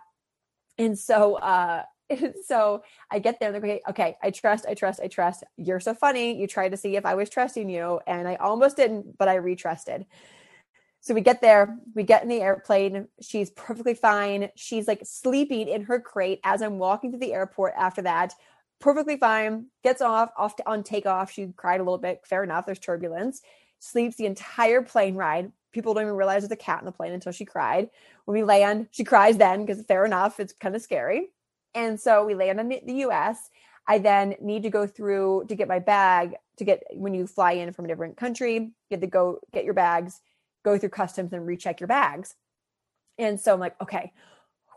And 0.77 0.99
so, 0.99 1.35
uh, 1.35 1.83
so 2.45 2.83
I 3.09 3.19
get 3.19 3.39
there 3.39 3.53
and 3.53 3.63
they're 3.63 3.71
like, 3.71 3.83
okay, 3.89 4.17
I 4.21 4.31
trust, 4.31 4.65
I 4.69 4.75
trust, 4.75 4.99
I 5.01 5.07
trust. 5.07 5.43
You're 5.57 5.79
so 5.79 5.93
funny. 5.93 6.39
You 6.39 6.47
tried 6.47 6.69
to 6.69 6.77
see 6.77 6.95
if 6.97 7.05
I 7.05 7.15
was 7.15 7.29
trusting 7.29 7.69
you, 7.69 7.99
and 8.05 8.27
I 8.27 8.35
almost 8.35 8.77
didn't, 8.77 9.17
but 9.17 9.27
I 9.27 9.37
retrusted. 9.37 10.05
So 11.05 11.13
we 11.13 11.21
get 11.21 11.39
there, 11.39 11.77
we 11.93 12.01
get 12.01 12.23
in 12.23 12.29
the 12.29 12.41
airplane. 12.41 13.07
She's 13.21 13.51
perfectly 13.51 13.93
fine. 13.93 14.49
She's 14.55 14.87
like 14.87 15.01
sleeping 15.03 15.67
in 15.67 15.83
her 15.83 15.99
crate 15.99 16.39
as 16.43 16.63
I'm 16.63 16.79
walking 16.79 17.11
to 17.11 17.17
the 17.19 17.31
airport 17.31 17.75
after 17.77 18.01
that. 18.01 18.33
Perfectly 18.79 19.15
fine. 19.15 19.67
Gets 19.83 20.01
off, 20.01 20.31
off 20.35 20.55
to, 20.55 20.67
on 20.67 20.81
takeoff. 20.81 21.31
She 21.31 21.53
cried 21.55 21.79
a 21.79 21.83
little 21.83 21.99
bit. 21.99 22.21
Fair 22.25 22.43
enough. 22.43 22.65
There's 22.65 22.79
turbulence. 22.79 23.43
Sleeps 23.77 24.15
the 24.15 24.25
entire 24.25 24.81
plane 24.81 25.13
ride. 25.13 25.51
People 25.73 25.93
don't 25.93 26.05
even 26.05 26.15
realize 26.15 26.41
there's 26.41 26.51
a 26.51 26.55
cat 26.55 26.79
in 26.79 26.85
the 26.85 26.91
plane 26.91 27.13
until 27.13 27.31
she 27.31 27.45
cried. 27.45 27.91
When 28.25 28.35
we 28.35 28.43
land, 28.43 28.87
she 28.89 29.03
cries 29.03 29.37
then 29.37 29.63
because 29.63 29.83
fair 29.83 30.05
enough. 30.05 30.39
It's 30.39 30.53
kind 30.53 30.75
of 30.75 30.81
scary. 30.81 31.27
And 31.75 31.99
so 31.99 32.25
we 32.25 32.33
land 32.33 32.59
in 32.59 32.69
the 32.83 33.05
US. 33.07 33.51
I 33.87 33.99
then 33.99 34.33
need 34.41 34.63
to 34.63 34.71
go 34.71 34.87
through 34.87 35.45
to 35.49 35.55
get 35.55 35.67
my 35.67 35.77
bag 35.77 36.33
to 36.57 36.63
get 36.63 36.81
when 36.95 37.13
you 37.13 37.27
fly 37.27 37.51
in 37.51 37.73
from 37.73 37.85
a 37.85 37.87
different 37.89 38.17
country, 38.17 38.55
you 38.55 38.71
have 38.89 39.01
to 39.01 39.07
go 39.07 39.39
get 39.53 39.65
your 39.65 39.75
bags 39.75 40.21
go 40.65 40.77
through 40.77 40.89
customs 40.89 41.31
and 41.31 41.45
recheck 41.45 41.79
your 41.79 41.87
bags. 41.87 42.35
And 43.17 43.39
so 43.39 43.53
I'm 43.53 43.59
like, 43.61 43.79
okay, 43.81 44.11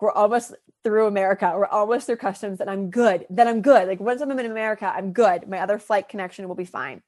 we're 0.01 0.13
almost 0.13 0.55
through 0.85 1.07
America. 1.07 1.53
We're 1.57 1.67
almost 1.67 2.07
through 2.07 2.19
customs 2.19 2.61
and 2.61 2.71
I'm 2.71 2.91
good. 2.91 3.27
Then 3.31 3.49
I'm 3.49 3.63
good. 3.63 3.89
Like 3.89 3.99
once 3.99 4.21
I'm 4.21 4.31
in 4.31 4.47
America, 4.47 4.87
I'm 4.95 5.13
good. 5.13 5.49
My 5.49 5.59
other 5.59 5.79
flight 5.79 6.09
connection 6.09 6.47
will 6.47 6.55
be 6.55 6.65
fine. 6.65 7.03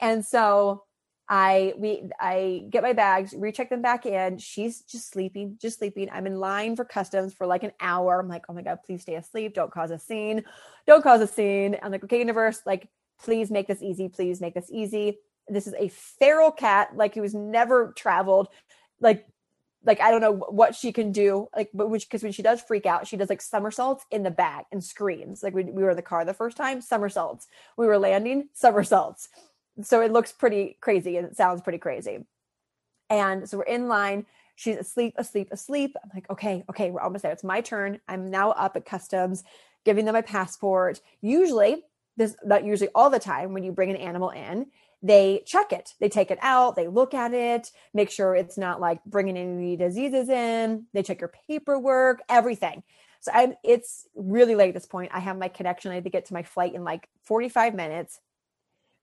And 0.00 0.24
so 0.24 0.84
I 1.28 1.74
we 1.76 2.02
I 2.18 2.64
get 2.70 2.82
my 2.82 2.92
bags, 2.92 3.34
recheck 3.36 3.70
them 3.70 3.82
back 3.82 4.04
in. 4.06 4.38
She's 4.38 4.80
just 4.80 5.12
sleeping, 5.12 5.58
just 5.60 5.78
sleeping. 5.78 6.08
I'm 6.10 6.26
in 6.26 6.36
line 6.36 6.74
for 6.74 6.84
customs 6.84 7.34
for 7.34 7.46
like 7.46 7.62
an 7.62 7.72
hour. 7.78 8.18
I'm 8.18 8.28
like, 8.28 8.46
oh 8.48 8.54
my 8.54 8.62
god, 8.62 8.78
please 8.84 9.02
stay 9.02 9.14
asleep. 9.14 9.54
Don't 9.54 9.70
cause 9.70 9.90
a 9.90 9.98
scene. 9.98 10.42
Don't 10.86 11.02
cause 11.02 11.20
a 11.20 11.28
scene. 11.28 11.76
I'm 11.82 11.92
like, 11.92 12.02
okay, 12.04 12.18
universe, 12.18 12.62
like, 12.66 12.88
please 13.22 13.50
make 13.50 13.68
this 13.68 13.82
easy. 13.82 14.08
Please 14.08 14.40
make 14.40 14.54
this 14.54 14.70
easy. 14.72 15.18
This 15.50 15.66
is 15.66 15.74
a 15.74 15.88
feral 15.88 16.50
cat, 16.50 16.96
like 16.96 17.14
he 17.14 17.20
was 17.20 17.34
never 17.34 17.92
traveled. 17.96 18.48
Like, 19.00 19.26
like 19.84 20.00
I 20.00 20.10
don't 20.10 20.20
know 20.20 20.32
what 20.32 20.74
she 20.74 20.92
can 20.92 21.12
do. 21.12 21.48
Like, 21.56 21.70
but 21.72 21.90
which 21.90 22.06
because 22.06 22.22
when 22.22 22.32
she 22.32 22.42
does 22.42 22.60
freak 22.60 22.86
out, 22.86 23.06
she 23.06 23.16
does 23.16 23.28
like 23.28 23.42
somersaults 23.42 24.04
in 24.10 24.22
the 24.22 24.30
back 24.30 24.66
and 24.72 24.82
screams. 24.82 25.42
Like 25.42 25.54
we, 25.54 25.64
we 25.64 25.82
were 25.82 25.90
in 25.90 25.96
the 25.96 26.02
car 26.02 26.24
the 26.24 26.34
first 26.34 26.56
time, 26.56 26.80
somersaults. 26.80 27.48
We 27.76 27.86
were 27.86 27.98
landing, 27.98 28.48
somersaults 28.52 29.28
so 29.82 30.00
it 30.00 30.12
looks 30.12 30.32
pretty 30.32 30.76
crazy 30.80 31.16
and 31.16 31.26
it 31.26 31.36
sounds 31.36 31.62
pretty 31.62 31.78
crazy. 31.78 32.24
And 33.08 33.48
so 33.48 33.58
we're 33.58 33.64
in 33.64 33.88
line. 33.88 34.26
She's 34.56 34.76
asleep, 34.76 35.14
asleep, 35.16 35.48
asleep. 35.50 35.96
I'm 36.02 36.10
like, 36.14 36.28
okay, 36.30 36.64
okay, 36.70 36.90
we're 36.90 37.00
almost 37.00 37.22
there. 37.22 37.32
It's 37.32 37.44
my 37.44 37.60
turn. 37.60 38.00
I'm 38.08 38.30
now 38.30 38.50
up 38.52 38.76
at 38.76 38.84
customs, 38.84 39.42
giving 39.84 40.04
them 40.04 40.14
my 40.14 40.22
passport. 40.22 41.00
Usually, 41.20 41.82
this 42.16 42.36
not 42.44 42.64
usually 42.64 42.90
all 42.94 43.08
the 43.10 43.18
time 43.18 43.52
when 43.52 43.64
you 43.64 43.72
bring 43.72 43.90
an 43.90 43.96
animal 43.96 44.30
in, 44.30 44.66
they 45.02 45.42
check 45.46 45.72
it. 45.72 45.94
They 45.98 46.08
take 46.08 46.30
it 46.30 46.38
out, 46.42 46.76
they 46.76 46.88
look 46.88 47.14
at 47.14 47.32
it, 47.32 47.70
make 47.94 48.10
sure 48.10 48.34
it's 48.34 48.58
not 48.58 48.80
like 48.80 49.02
bringing 49.04 49.36
any 49.36 49.76
diseases 49.76 50.28
in. 50.28 50.86
They 50.92 51.02
check 51.02 51.20
your 51.20 51.32
paperwork, 51.48 52.20
everything. 52.28 52.82
So 53.20 53.32
I'm, 53.34 53.54
it's 53.62 54.06
really 54.14 54.54
late 54.54 54.68
at 54.68 54.74
this 54.74 54.86
point. 54.86 55.10
I 55.14 55.20
have 55.20 55.38
my 55.38 55.48
connection. 55.48 55.90
I 55.90 55.96
had 55.96 56.04
to 56.04 56.10
get 56.10 56.26
to 56.26 56.34
my 56.34 56.42
flight 56.42 56.74
in 56.74 56.84
like 56.84 57.08
45 57.24 57.74
minutes. 57.74 58.20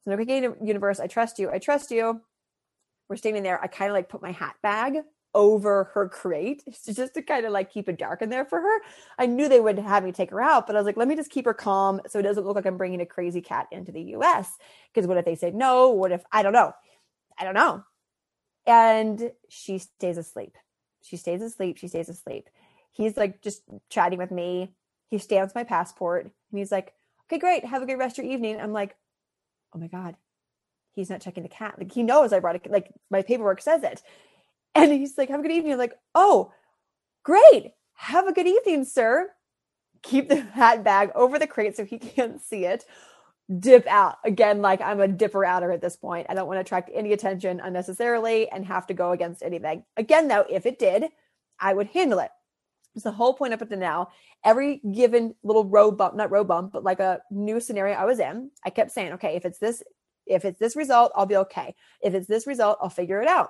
So 0.05 0.11
okay, 0.11 0.47
universe, 0.63 0.99
I 0.99 1.07
trust 1.07 1.37
you. 1.39 1.51
I 1.51 1.59
trust 1.59 1.91
you. 1.91 2.21
We're 3.09 3.15
standing 3.15 3.43
there. 3.43 3.61
I 3.61 3.67
kind 3.67 3.89
of 3.89 3.95
like 3.95 4.09
put 4.09 4.21
my 4.21 4.31
hat 4.31 4.55
bag 4.61 4.97
over 5.37 5.85
her 5.93 6.09
crate 6.09 6.63
just 6.91 7.13
to 7.13 7.21
kind 7.21 7.45
of 7.45 7.51
like 7.51 7.71
keep 7.71 7.87
it 7.87 7.99
dark 7.99 8.23
in 8.23 8.29
there 8.29 8.43
for 8.43 8.59
her. 8.59 8.79
I 9.19 9.27
knew 9.27 9.47
they 9.47 9.59
would 9.59 9.77
have 9.77 10.03
me 10.03 10.11
take 10.11 10.31
her 10.31 10.41
out, 10.41 10.65
but 10.65 10.75
I 10.75 10.79
was 10.79 10.87
like, 10.87 10.97
let 10.97 11.07
me 11.07 11.15
just 11.15 11.29
keep 11.29 11.45
her 11.45 11.53
calm 11.53 12.01
so 12.07 12.17
it 12.17 12.23
doesn't 12.23 12.43
look 12.43 12.55
like 12.55 12.65
I'm 12.65 12.77
bringing 12.77 13.01
a 13.01 13.05
crazy 13.05 13.39
cat 13.39 13.67
into 13.71 13.91
the 13.91 14.01
US. 14.15 14.49
Because 14.91 15.07
what 15.07 15.17
if 15.17 15.25
they 15.25 15.35
say 15.35 15.51
no? 15.51 15.91
What 15.91 16.11
if 16.11 16.23
I 16.31 16.41
don't 16.41 16.53
know? 16.53 16.73
I 17.39 17.43
don't 17.43 17.53
know. 17.53 17.83
And 18.65 19.31
she 19.47 19.77
stays 19.77 20.17
asleep. 20.17 20.57
She 21.03 21.17
stays 21.17 21.41
asleep. 21.43 21.77
She 21.77 21.87
stays 21.87 22.09
asleep. 22.09 22.49
He's 22.91 23.15
like 23.15 23.41
just 23.43 23.61
chatting 23.91 24.17
with 24.17 24.31
me. 24.31 24.73
He 25.09 25.19
stamps 25.19 25.53
my 25.53 25.63
passport 25.63 26.23
and 26.23 26.59
he's 26.59 26.71
like, 26.71 26.93
okay, 27.29 27.37
great. 27.37 27.63
Have 27.63 27.83
a 27.83 27.85
good 27.85 27.99
rest 27.99 28.17
of 28.17 28.25
your 28.25 28.33
evening. 28.33 28.59
I'm 28.59 28.73
like, 28.73 28.95
oh 29.75 29.79
my 29.79 29.87
God, 29.87 30.15
he's 30.93 31.11
not 31.11 31.21
checking 31.21 31.43
the 31.43 31.49
cat. 31.49 31.75
Like 31.77 31.91
he 31.91 32.01
knows 32.01 32.33
I 32.33 32.39
brought 32.39 32.55
it, 32.55 32.71
like 32.71 32.91
my 33.11 33.21
paperwork 33.21 33.61
says 33.61 33.83
it. 33.83 34.01
And 34.77 34.93
he's 34.93 35.17
like, 35.17 35.29
have 35.29 35.39
a 35.39 35.43
good 35.43 35.51
evening. 35.51 35.73
I'm 35.73 35.79
like, 35.79 35.97
oh, 36.13 36.51
great. 37.23 37.73
Have 37.95 38.27
a 38.27 38.33
good 38.33 38.47
evening, 38.47 38.85
sir. 38.85 39.29
Keep 40.03 40.29
the 40.29 40.41
hat 40.41 40.83
bag 40.83 41.11
over 41.15 41.39
the 41.39 41.47
crate 41.47 41.75
so 41.75 41.83
he 41.83 41.97
can't 41.99 42.41
see 42.41 42.65
it. 42.65 42.85
Dip 43.59 43.87
out 43.87 44.17
again, 44.25 44.61
like 44.61 44.81
I'm 44.81 44.99
a 44.99 45.07
dipper 45.07 45.45
outer 45.45 45.71
at 45.71 45.81
this 45.81 45.95
point. 45.95 46.27
I 46.29 46.33
don't 46.33 46.47
want 46.47 46.57
to 46.57 46.61
attract 46.61 46.91
any 46.93 47.13
attention 47.13 47.61
unnecessarily 47.61 48.49
and 48.49 48.65
have 48.65 48.85
to 48.87 48.93
go 48.93 49.11
against 49.11 49.41
anything. 49.41 49.83
Again, 49.95 50.27
though, 50.27 50.45
if 50.49 50.65
it 50.65 50.77
did, 50.79 51.05
I 51.59 51.73
would 51.73 51.87
handle 51.87 52.19
it. 52.19 52.29
It's 52.93 53.05
the 53.05 53.11
whole 53.11 53.33
point 53.33 53.53
up 53.53 53.61
until 53.61 53.79
now. 53.79 54.09
Every 54.43 54.81
given 54.93 55.33
little 55.43 55.63
road 55.63 55.97
bump, 55.97 56.15
not 56.15 56.29
road 56.29 56.47
bump, 56.47 56.73
but 56.73 56.83
like 56.83 56.99
a 56.99 57.21
new 57.31 57.59
scenario 57.61 57.95
I 57.95 58.05
was 58.05 58.19
in, 58.19 58.51
I 58.65 58.69
kept 58.69 58.91
saying, 58.91 59.13
okay, 59.13 59.35
if 59.35 59.45
it's 59.45 59.59
this, 59.59 59.81
if 60.25 60.43
it's 60.43 60.59
this 60.59 60.75
result, 60.75 61.13
I'll 61.15 61.25
be 61.25 61.37
okay. 61.37 61.73
If 62.01 62.13
it's 62.13 62.27
this 62.27 62.47
result, 62.47 62.79
I'll 62.81 62.89
figure 62.89 63.21
it 63.21 63.29
out. 63.29 63.49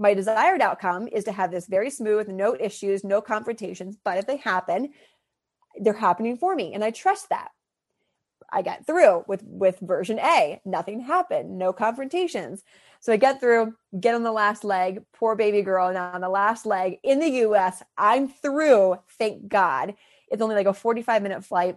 My 0.00 0.14
desired 0.14 0.62
outcome 0.62 1.08
is 1.08 1.24
to 1.24 1.32
have 1.32 1.50
this 1.50 1.66
very 1.66 1.90
smooth, 1.90 2.26
no 2.26 2.56
issues, 2.58 3.04
no 3.04 3.20
confrontations. 3.20 3.98
But 4.02 4.16
if 4.16 4.26
they 4.26 4.38
happen, 4.38 4.94
they're 5.78 5.92
happening 5.92 6.38
for 6.38 6.56
me. 6.56 6.72
And 6.72 6.82
I 6.82 6.90
trust 6.90 7.28
that. 7.28 7.50
I 8.50 8.62
got 8.62 8.86
through 8.86 9.24
with 9.28 9.42
with 9.44 9.78
version 9.80 10.18
A. 10.18 10.58
Nothing 10.64 11.00
happened, 11.00 11.58
no 11.58 11.74
confrontations. 11.74 12.64
So 13.00 13.12
I 13.12 13.18
get 13.18 13.40
through, 13.40 13.74
get 14.00 14.14
on 14.14 14.22
the 14.22 14.32
last 14.32 14.64
leg. 14.64 15.02
Poor 15.12 15.36
baby 15.36 15.60
girl 15.60 15.92
now 15.92 16.12
on 16.14 16.22
the 16.22 16.30
last 16.30 16.64
leg 16.64 16.98
in 17.04 17.20
the 17.20 17.30
US. 17.44 17.82
I'm 17.98 18.26
through, 18.26 18.96
thank 19.18 19.48
God. 19.48 19.94
It's 20.30 20.40
only 20.40 20.54
like 20.54 20.66
a 20.66 20.72
45 20.72 21.22
minute 21.22 21.44
flight. 21.44 21.76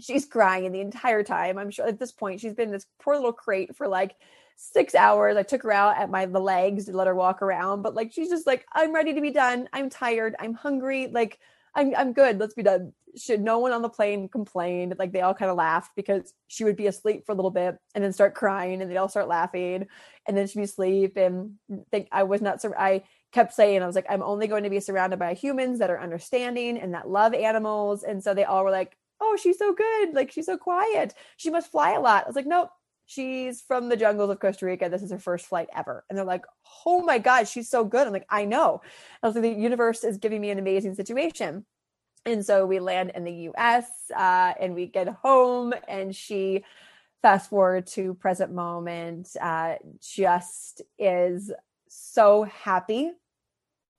She's 0.00 0.24
crying 0.24 0.72
the 0.72 0.80
entire 0.80 1.22
time. 1.22 1.58
I'm 1.58 1.70
sure 1.70 1.86
at 1.86 1.98
this 1.98 2.12
point 2.12 2.40
she's 2.40 2.54
been 2.54 2.68
in 2.68 2.72
this 2.72 2.86
poor 2.98 3.14
little 3.14 3.34
crate 3.34 3.76
for 3.76 3.86
like 3.86 4.16
six 4.56 4.94
hours. 4.94 5.36
I 5.36 5.42
took 5.42 5.62
her 5.62 5.72
out 5.72 5.98
at 5.98 6.10
my 6.10 6.26
the 6.26 6.40
legs 6.40 6.86
to 6.86 6.92
let 6.96 7.06
her 7.06 7.14
walk 7.14 7.42
around, 7.42 7.82
but 7.82 7.94
like 7.94 8.12
she's 8.12 8.30
just 8.30 8.46
like, 8.46 8.66
I'm 8.72 8.94
ready 8.94 9.14
to 9.14 9.20
be 9.20 9.30
done. 9.30 9.68
I'm 9.72 9.90
tired. 9.90 10.34
I'm 10.38 10.54
hungry. 10.54 11.08
Like 11.08 11.38
I'm 11.74 11.94
I'm 11.96 12.12
good. 12.12 12.38
Let's 12.38 12.54
be 12.54 12.62
done. 12.62 12.92
Should 13.16 13.42
no 13.42 13.58
one 13.58 13.72
on 13.72 13.82
the 13.82 13.88
plane 13.88 14.28
complain? 14.28 14.94
Like 14.98 15.12
they 15.12 15.20
all 15.20 15.34
kind 15.34 15.50
of 15.50 15.56
laughed 15.56 15.92
because 15.96 16.32
she 16.48 16.64
would 16.64 16.76
be 16.76 16.86
asleep 16.86 17.26
for 17.26 17.32
a 17.32 17.34
little 17.34 17.50
bit 17.50 17.76
and 17.94 18.02
then 18.02 18.12
start 18.12 18.34
crying 18.34 18.80
and 18.80 18.90
they'd 18.90 18.96
all 18.96 19.08
start 19.08 19.28
laughing 19.28 19.86
and 20.26 20.36
then 20.36 20.46
she'd 20.46 20.58
be 20.58 20.64
asleep 20.64 21.16
and 21.16 21.56
think 21.90 22.08
I 22.10 22.22
was 22.22 22.40
not 22.40 22.62
sur- 22.62 22.76
I 22.78 23.02
kept 23.32 23.54
saying 23.54 23.82
I 23.82 23.86
was 23.86 23.96
like 23.96 24.06
I'm 24.08 24.22
only 24.22 24.46
going 24.46 24.64
to 24.64 24.70
be 24.70 24.80
surrounded 24.80 25.18
by 25.18 25.34
humans 25.34 25.78
that 25.78 25.90
are 25.90 26.00
understanding 26.00 26.78
and 26.78 26.94
that 26.94 27.08
love 27.08 27.34
animals 27.34 28.02
and 28.02 28.22
so 28.22 28.34
they 28.34 28.44
all 28.44 28.64
were 28.64 28.70
like 28.70 28.96
oh 29.20 29.36
she's 29.40 29.58
so 29.58 29.72
good 29.74 30.14
like 30.14 30.30
she's 30.30 30.46
so 30.46 30.58
quiet 30.58 31.14
she 31.36 31.50
must 31.50 31.70
fly 31.70 31.92
a 31.92 32.00
lot 32.00 32.24
I 32.24 32.26
was 32.26 32.36
like 32.36 32.46
nope 32.46 32.70
she's 33.12 33.60
from 33.60 33.88
the 33.88 33.96
jungles 33.96 34.30
of 34.30 34.40
Costa 34.40 34.66
Rica. 34.66 34.88
This 34.88 35.02
is 35.02 35.10
her 35.10 35.18
first 35.18 35.46
flight 35.46 35.68
ever. 35.76 36.04
And 36.08 36.16
they're 36.16 36.24
like, 36.24 36.44
oh 36.86 37.02
my 37.02 37.18
God, 37.18 37.48
she's 37.48 37.68
so 37.68 37.84
good. 37.84 38.06
I'm 38.06 38.12
like, 38.12 38.26
I 38.28 38.44
know. 38.44 38.80
I 39.22 39.26
was 39.26 39.34
like, 39.34 39.42
the 39.42 39.50
universe 39.50 40.04
is 40.04 40.18
giving 40.18 40.40
me 40.40 40.50
an 40.50 40.58
amazing 40.58 40.94
situation. 40.94 41.64
And 42.24 42.44
so 42.44 42.66
we 42.66 42.78
land 42.78 43.12
in 43.14 43.24
the 43.24 43.50
US 43.50 43.86
uh, 44.16 44.54
and 44.60 44.74
we 44.74 44.86
get 44.86 45.08
home, 45.08 45.74
and 45.88 46.14
she, 46.14 46.64
fast 47.20 47.50
forward 47.50 47.86
to 47.88 48.14
present 48.14 48.52
moment, 48.52 49.28
uh, 49.40 49.74
just 50.00 50.82
is 50.98 51.50
so 51.88 52.44
happy. 52.44 53.10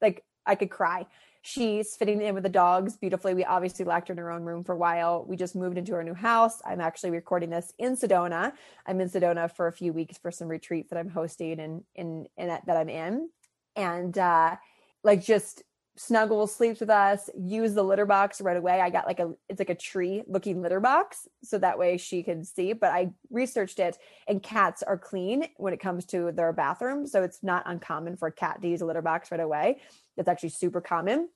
Like 0.02 0.24
I 0.46 0.56
could 0.56 0.70
cry. 0.70 1.06
She's 1.46 1.98
fitting 1.98 2.22
in 2.22 2.36
with 2.36 2.44
the 2.44 2.50
dogs 2.50 2.96
beautifully. 2.96 3.34
We 3.34 3.44
obviously 3.44 3.84
locked 3.84 4.08
her 4.08 4.14
in 4.14 4.18
her 4.18 4.32
own 4.32 4.44
room 4.44 4.64
for 4.64 4.72
a 4.72 4.78
while. 4.78 5.26
We 5.28 5.36
just 5.36 5.58
moved 5.58 5.78
into 5.78 5.94
our 5.94 6.04
new 6.04 6.14
house. 6.14 6.62
I'm 6.66 6.80
actually 6.80 7.12
recording 7.12 7.50
this 7.50 7.74
in 7.78 7.98
Sedona. 7.98 8.54
I'm 8.88 9.02
in 9.02 9.10
Sedona 9.10 9.54
for 9.54 9.68
a 9.68 9.74
few 9.74 9.92
weeks 9.92 10.18
for 10.18 10.32
some 10.32 10.48
retreats 10.48 10.90
that 10.90 10.98
I'm 10.98 11.10
hosting 11.10 11.60
and 11.60 11.84
in, 11.96 12.28
that 12.38 12.78
I'm 12.78 12.88
in. 12.88 13.30
And 13.76 14.18
uh 14.18 14.56
like 15.04 15.22
just 15.22 15.64
snuggles 15.96 16.56
sleeps 16.56 16.80
with 16.80 16.90
us 16.90 17.30
use 17.40 17.76
the 17.76 17.84
litter 17.84 18.06
box 18.06 18.42
right 18.42 18.58
away 18.58 18.82
i 18.82 18.90
got 18.90 19.06
like 19.06 19.20
a 19.20 19.32
it's 19.48 19.60
like 19.60 19.70
a 19.70 19.76
tree 19.76 20.24
looking 20.28 20.60
litter 20.60 20.80
box 20.80 21.28
so 21.44 21.60
that 21.60 21.78
way 21.78 21.98
she 21.98 22.24
can 22.24 22.44
see 22.44 22.74
but 22.74 22.92
i 22.92 23.12
researched 23.30 23.78
it 23.78 24.00
and 24.28 24.42
cats 24.42 24.82
are 24.82 24.98
clean 24.98 25.48
when 25.58 25.72
it 25.72 25.80
comes 25.80 26.04
to 26.04 26.32
their 26.32 26.52
bathroom 26.52 27.06
so 27.06 27.22
it's 27.22 27.44
not 27.44 27.62
uncommon 27.68 28.18
for 28.18 28.28
a 28.28 28.32
cat 28.32 28.60
to 28.60 28.68
use 28.68 28.82
a 28.82 28.86
litter 28.86 29.04
box 29.04 29.30
right 29.30 29.40
away 29.40 29.80
that's 30.16 30.30
actually 30.30 30.50
super 30.50 30.82
common 30.82 31.30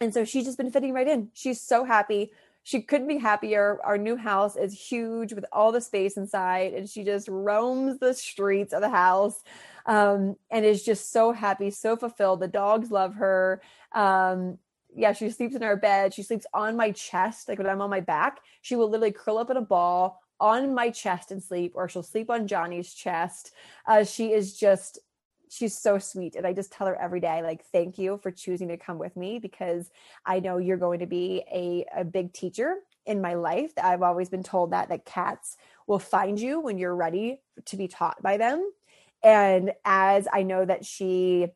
and 0.00 0.12
so 0.12 0.24
she's 0.24 0.44
just 0.44 0.58
been 0.58 0.70
fitting 0.70 0.92
right 0.92 1.08
in 1.08 1.28
she's 1.34 1.60
so 1.60 1.84
happy 1.84 2.30
she 2.66 2.82
couldn't 2.82 3.06
be 3.06 3.18
happier. 3.18 3.78
Our 3.84 3.96
new 3.96 4.16
house 4.16 4.56
is 4.56 4.72
huge 4.72 5.32
with 5.32 5.44
all 5.52 5.70
the 5.70 5.80
space 5.80 6.16
inside, 6.16 6.74
and 6.74 6.90
she 6.90 7.04
just 7.04 7.28
roams 7.28 8.00
the 8.00 8.12
streets 8.12 8.72
of 8.72 8.80
the 8.80 8.88
house 8.88 9.40
um, 9.86 10.34
and 10.50 10.64
is 10.64 10.82
just 10.82 11.12
so 11.12 11.30
happy, 11.30 11.70
so 11.70 11.96
fulfilled. 11.96 12.40
The 12.40 12.48
dogs 12.48 12.90
love 12.90 13.14
her. 13.14 13.62
Um, 13.92 14.58
yeah, 14.92 15.12
she 15.12 15.30
sleeps 15.30 15.54
in 15.54 15.62
our 15.62 15.76
bed. 15.76 16.12
She 16.12 16.24
sleeps 16.24 16.44
on 16.52 16.76
my 16.76 16.90
chest, 16.90 17.48
like 17.48 17.58
when 17.58 17.68
I'm 17.68 17.80
on 17.80 17.88
my 17.88 18.00
back. 18.00 18.40
She 18.62 18.74
will 18.74 18.90
literally 18.90 19.12
curl 19.12 19.38
up 19.38 19.48
in 19.48 19.56
a 19.56 19.62
ball 19.62 20.20
on 20.40 20.74
my 20.74 20.90
chest 20.90 21.30
and 21.30 21.40
sleep, 21.40 21.70
or 21.76 21.88
she'll 21.88 22.02
sleep 22.02 22.30
on 22.30 22.48
Johnny's 22.48 22.92
chest. 22.92 23.52
Uh, 23.86 24.02
she 24.02 24.32
is 24.32 24.58
just 24.58 24.98
she's 25.48 25.78
so 25.78 25.98
sweet 25.98 26.34
and 26.34 26.46
i 26.46 26.52
just 26.52 26.72
tell 26.72 26.86
her 26.86 27.00
every 27.00 27.20
day 27.20 27.42
like 27.42 27.64
thank 27.66 27.98
you 27.98 28.18
for 28.22 28.30
choosing 28.30 28.68
to 28.68 28.76
come 28.76 28.98
with 28.98 29.16
me 29.16 29.38
because 29.38 29.90
i 30.24 30.40
know 30.40 30.58
you're 30.58 30.76
going 30.76 31.00
to 31.00 31.06
be 31.06 31.44
a, 31.52 31.84
a 31.96 32.04
big 32.04 32.32
teacher 32.32 32.76
in 33.06 33.20
my 33.20 33.34
life. 33.34 33.70
I've 33.80 34.02
always 34.02 34.28
been 34.28 34.42
told 34.42 34.72
that 34.72 34.88
that 34.88 35.04
cats 35.04 35.56
will 35.86 36.00
find 36.00 36.40
you 36.40 36.60
when 36.60 36.76
you're 36.76 36.96
ready 36.96 37.40
to 37.66 37.76
be 37.76 37.86
taught 37.86 38.20
by 38.20 38.36
them 38.36 38.70
and 39.22 39.72
as 39.84 40.28
i 40.32 40.42
know 40.42 40.64
that 40.64 40.84
she 40.84 41.46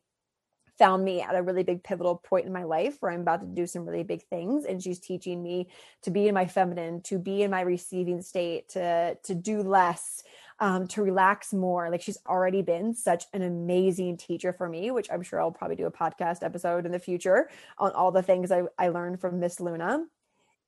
found 0.81 1.05
me 1.05 1.21
at 1.21 1.35
a 1.35 1.43
really 1.43 1.61
big 1.61 1.83
pivotal 1.83 2.15
point 2.15 2.47
in 2.47 2.51
my 2.51 2.63
life 2.63 2.97
where 2.99 3.11
I'm 3.11 3.21
about 3.21 3.41
to 3.41 3.45
do 3.45 3.67
some 3.67 3.85
really 3.85 4.01
big 4.01 4.23
things 4.23 4.65
and 4.65 4.81
she's 4.81 4.99
teaching 4.99 5.43
me 5.43 5.67
to 6.01 6.09
be 6.09 6.27
in 6.27 6.33
my 6.33 6.47
feminine, 6.47 7.01
to 7.03 7.19
be 7.19 7.43
in 7.43 7.51
my 7.51 7.61
receiving 7.61 8.23
state, 8.23 8.69
to 8.69 9.15
to 9.23 9.35
do 9.35 9.61
less, 9.61 10.23
um, 10.61 10.87
to 10.87 11.01
relax 11.01 11.53
more. 11.53 11.89
Like 11.89 12.03
she's 12.03 12.19
already 12.27 12.61
been 12.61 12.93
such 12.93 13.25
an 13.33 13.41
amazing 13.41 14.17
teacher 14.17 14.53
for 14.53 14.69
me, 14.69 14.91
which 14.91 15.09
I'm 15.11 15.23
sure 15.23 15.41
I'll 15.41 15.51
probably 15.51 15.75
do 15.75 15.87
a 15.87 15.91
podcast 15.91 16.43
episode 16.43 16.85
in 16.85 16.91
the 16.91 16.99
future 16.99 17.49
on 17.79 17.91
all 17.93 18.11
the 18.11 18.21
things 18.21 18.51
I, 18.51 18.63
I 18.77 18.89
learned 18.89 19.19
from 19.19 19.39
Miss 19.39 19.59
Luna. 19.59 20.05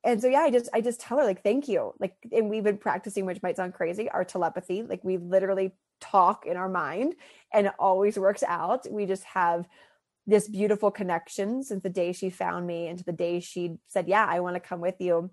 And 0.03 0.19
so 0.19 0.27
yeah, 0.27 0.41
I 0.41 0.49
just 0.49 0.67
I 0.73 0.81
just 0.81 0.99
tell 0.99 1.19
her 1.19 1.23
like 1.23 1.43
thank 1.43 1.67
you. 1.67 1.93
Like 1.99 2.15
and 2.31 2.49
we've 2.49 2.63
been 2.63 2.79
practicing, 2.79 3.25
which 3.25 3.41
might 3.43 3.55
sound 3.55 3.75
crazy, 3.75 4.09
our 4.09 4.25
telepathy. 4.25 4.81
Like 4.81 5.03
we 5.03 5.17
literally 5.17 5.71
talk 6.01 6.45
in 6.47 6.57
our 6.57 6.67
mind 6.67 7.15
and 7.53 7.67
it 7.67 7.73
always 7.77 8.17
works 8.17 8.43
out. 8.43 8.91
We 8.91 9.05
just 9.05 9.23
have 9.25 9.67
this 10.25 10.47
beautiful 10.47 10.89
connection 10.89 11.63
since 11.63 11.83
the 11.83 11.89
day 11.89 12.13
she 12.13 12.29
found 12.31 12.65
me 12.65 12.87
and 12.87 12.97
to 12.97 13.05
the 13.05 13.13
day 13.13 13.39
she 13.39 13.75
said, 13.87 14.07
Yeah, 14.07 14.25
I 14.27 14.39
want 14.39 14.55
to 14.55 14.59
come 14.59 14.81
with 14.81 14.95
you. 14.99 15.29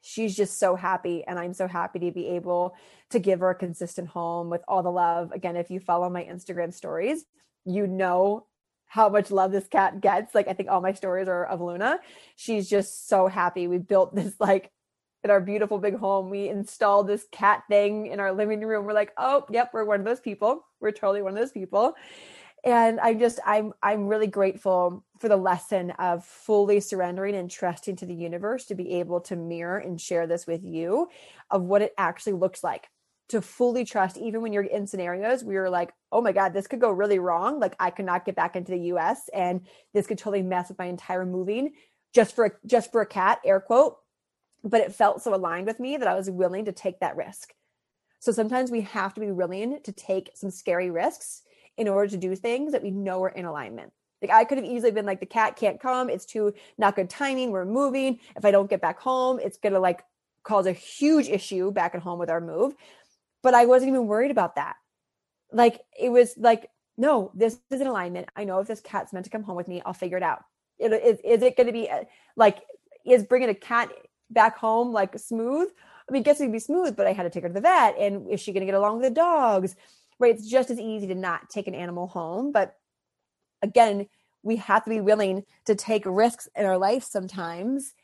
She's 0.00 0.36
just 0.36 0.58
so 0.58 0.76
happy. 0.76 1.24
And 1.26 1.38
I'm 1.38 1.54
so 1.54 1.66
happy 1.66 1.98
to 2.00 2.10
be 2.10 2.28
able 2.28 2.74
to 3.10 3.18
give 3.18 3.40
her 3.40 3.50
a 3.50 3.54
consistent 3.54 4.08
home 4.08 4.50
with 4.50 4.62
all 4.68 4.82
the 4.82 4.90
love. 4.90 5.32
Again, 5.32 5.56
if 5.56 5.70
you 5.70 5.80
follow 5.80 6.08
my 6.08 6.24
Instagram 6.24 6.72
stories, 6.72 7.24
you 7.64 7.86
know 7.86 8.46
how 8.86 9.08
much 9.08 9.30
love 9.30 9.52
this 9.52 9.68
cat 9.68 10.00
gets. 10.00 10.34
Like, 10.34 10.48
I 10.48 10.54
think 10.54 10.70
all 10.70 10.80
my 10.80 10.92
stories 10.92 11.28
are 11.28 11.44
of 11.44 11.60
Luna. 11.60 12.00
She's 12.36 12.68
just 12.68 13.08
so 13.08 13.26
happy. 13.26 13.68
We 13.68 13.78
built 13.78 14.14
this 14.14 14.34
like 14.40 14.70
in 15.24 15.30
our 15.30 15.40
beautiful 15.40 15.78
big 15.78 15.96
home, 15.96 16.30
we 16.30 16.48
installed 16.48 17.08
this 17.08 17.26
cat 17.32 17.64
thing 17.68 18.06
in 18.06 18.20
our 18.20 18.32
living 18.32 18.60
room. 18.60 18.84
We're 18.84 18.92
like, 18.92 19.12
oh, 19.16 19.44
yep, 19.50 19.70
we're 19.72 19.84
one 19.84 20.00
of 20.00 20.06
those 20.06 20.20
people. 20.20 20.64
We're 20.80 20.92
totally 20.92 21.22
one 21.22 21.32
of 21.32 21.38
those 21.38 21.52
people. 21.52 21.94
And 22.68 23.00
I 23.00 23.14
just, 23.14 23.40
I'm, 23.46 23.72
I'm 23.82 24.06
really 24.06 24.26
grateful 24.26 25.04
for 25.18 25.28
the 25.28 25.36
lesson 25.36 25.90
of 25.92 26.24
fully 26.24 26.80
surrendering 26.80 27.34
and 27.34 27.50
trusting 27.50 27.96
to 27.96 28.06
the 28.06 28.14
universe 28.14 28.66
to 28.66 28.74
be 28.74 28.94
able 28.94 29.20
to 29.22 29.36
mirror 29.36 29.78
and 29.78 30.00
share 30.00 30.26
this 30.26 30.46
with 30.46 30.64
you 30.64 31.08
of 31.50 31.62
what 31.62 31.82
it 31.82 31.94
actually 31.96 32.34
looks 32.34 32.62
like 32.62 32.88
to 33.30 33.42
fully 33.42 33.84
trust, 33.84 34.16
even 34.16 34.40
when 34.40 34.52
you're 34.52 34.62
in 34.62 34.86
scenarios 34.86 35.44
where 35.44 35.54
you're 35.54 35.70
like, 35.70 35.92
oh 36.12 36.20
my 36.20 36.32
God, 36.32 36.52
this 36.52 36.66
could 36.66 36.80
go 36.80 36.90
really 36.90 37.18
wrong. 37.18 37.60
Like 37.60 37.74
I 37.78 37.90
could 37.90 38.06
not 38.06 38.24
get 38.24 38.36
back 38.36 38.56
into 38.56 38.72
the 38.72 38.92
US 38.94 39.28
and 39.32 39.66
this 39.92 40.06
could 40.06 40.18
totally 40.18 40.42
mess 40.42 40.68
with 40.68 40.78
my 40.78 40.86
entire 40.86 41.26
moving 41.26 41.72
just 42.14 42.34
for, 42.34 42.58
just 42.66 42.92
for 42.92 43.00
a 43.00 43.06
cat, 43.06 43.40
air 43.44 43.60
quote 43.60 43.96
but 44.64 44.80
it 44.80 44.94
felt 44.94 45.22
so 45.22 45.34
aligned 45.34 45.66
with 45.66 45.80
me 45.80 45.96
that 45.96 46.08
I 46.08 46.14
was 46.14 46.30
willing 46.30 46.64
to 46.64 46.72
take 46.72 47.00
that 47.00 47.16
risk. 47.16 47.54
So 48.20 48.32
sometimes 48.32 48.70
we 48.70 48.80
have 48.82 49.14
to 49.14 49.20
be 49.20 49.30
willing 49.30 49.80
to 49.84 49.92
take 49.92 50.30
some 50.34 50.50
scary 50.50 50.90
risks 50.90 51.42
in 51.78 51.88
order 51.88 52.10
to 52.10 52.16
do 52.16 52.36
things 52.36 52.72
that 52.72 52.82
we 52.82 52.90
know 52.90 53.22
are 53.22 53.30
in 53.30 53.46
alignment. 53.46 53.92
Like 54.20 54.30
I 54.30 54.44
could 54.44 54.58
have 54.58 54.66
easily 54.66 54.90
been 54.90 55.06
like, 55.06 55.20
the 55.20 55.26
cat 55.26 55.56
can't 55.56 55.80
come. 55.80 56.10
It's 56.10 56.26
too 56.26 56.52
not 56.76 56.96
good 56.96 57.08
timing. 57.08 57.50
We're 57.50 57.64
moving. 57.64 58.18
If 58.36 58.44
I 58.44 58.50
don't 58.50 58.68
get 58.68 58.82
back 58.82 58.98
home, 58.98 59.38
it's 59.42 59.58
to 59.58 59.78
like 59.78 60.02
cause 60.42 60.66
a 60.66 60.72
huge 60.72 61.28
issue 61.28 61.70
back 61.70 61.94
at 61.94 62.02
home 62.02 62.18
with 62.18 62.28
our 62.28 62.40
move. 62.40 62.74
But 63.42 63.54
I 63.54 63.66
wasn't 63.66 63.90
even 63.90 64.08
worried 64.08 64.32
about 64.32 64.56
that. 64.56 64.74
Like 65.52 65.80
it 65.98 66.10
was 66.10 66.34
like, 66.36 66.68
no, 66.96 67.30
this 67.32 67.58
is 67.70 67.80
in 67.80 67.86
alignment. 67.86 68.28
I 68.34 68.44
know 68.44 68.58
if 68.58 68.66
this 68.66 68.80
cat's 68.80 69.12
meant 69.12 69.24
to 69.24 69.30
come 69.30 69.44
home 69.44 69.56
with 69.56 69.68
me, 69.68 69.80
I'll 69.86 69.94
figure 69.94 70.16
it 70.16 70.22
out. 70.22 70.42
It, 70.78 70.92
is, 70.92 71.20
is 71.24 71.42
it 71.42 71.56
going 71.56 71.68
to 71.68 71.72
be 71.72 71.88
uh, 71.88 72.04
like, 72.36 72.58
is 73.06 73.24
bringing 73.24 73.48
a 73.48 73.54
cat 73.54 73.90
back 74.30 74.58
home 74.58 74.92
like 74.92 75.18
smooth. 75.18 75.68
I 76.08 76.12
mean, 76.12 76.22
guess 76.22 76.40
it'd 76.40 76.52
be 76.52 76.58
smooth, 76.58 76.96
but 76.96 77.06
I 77.06 77.12
had 77.12 77.24
to 77.24 77.30
take 77.30 77.42
her 77.42 77.48
to 77.48 77.54
the 77.54 77.60
vet. 77.60 77.96
And 77.98 78.28
is 78.28 78.40
she 78.40 78.52
going 78.52 78.62
to 78.62 78.66
get 78.66 78.74
along 78.74 79.00
with 79.00 79.08
the 79.08 79.14
dogs? 79.14 79.76
Right. 80.18 80.34
It's 80.34 80.48
just 80.48 80.70
as 80.70 80.80
easy 80.80 81.06
to 81.08 81.14
not 81.14 81.48
take 81.48 81.68
an 81.68 81.74
animal 81.74 82.08
home. 82.08 82.52
But 82.52 82.74
again, 83.62 84.06
we 84.42 84.56
have 84.56 84.84
to 84.84 84.90
be 84.90 85.00
willing 85.00 85.44
to 85.66 85.74
take 85.74 86.02
risks 86.06 86.48
in 86.56 86.64
our 86.64 86.78
life 86.78 87.04
sometimes 87.04 87.94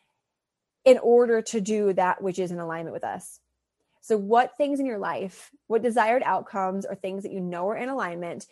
in 0.85 0.99
order 0.99 1.41
to 1.41 1.61
do 1.61 1.93
that 1.95 2.23
which 2.23 2.39
is 2.39 2.51
in 2.51 2.59
alignment 2.59 2.93
with 2.93 3.05
us. 3.05 3.41
So, 4.03 4.17
what 4.17 4.57
things 4.57 4.81
in 4.81 4.87
your 4.87 4.99
life, 4.99 5.51
what 5.67 5.83
desired 5.83 6.23
outcomes 6.25 6.85
or 6.85 6.95
things 6.95 7.23
that 7.23 7.33
you 7.33 7.41
know 7.41 7.69
are 7.71 7.77
in 7.77 7.89
alignment 7.89 8.47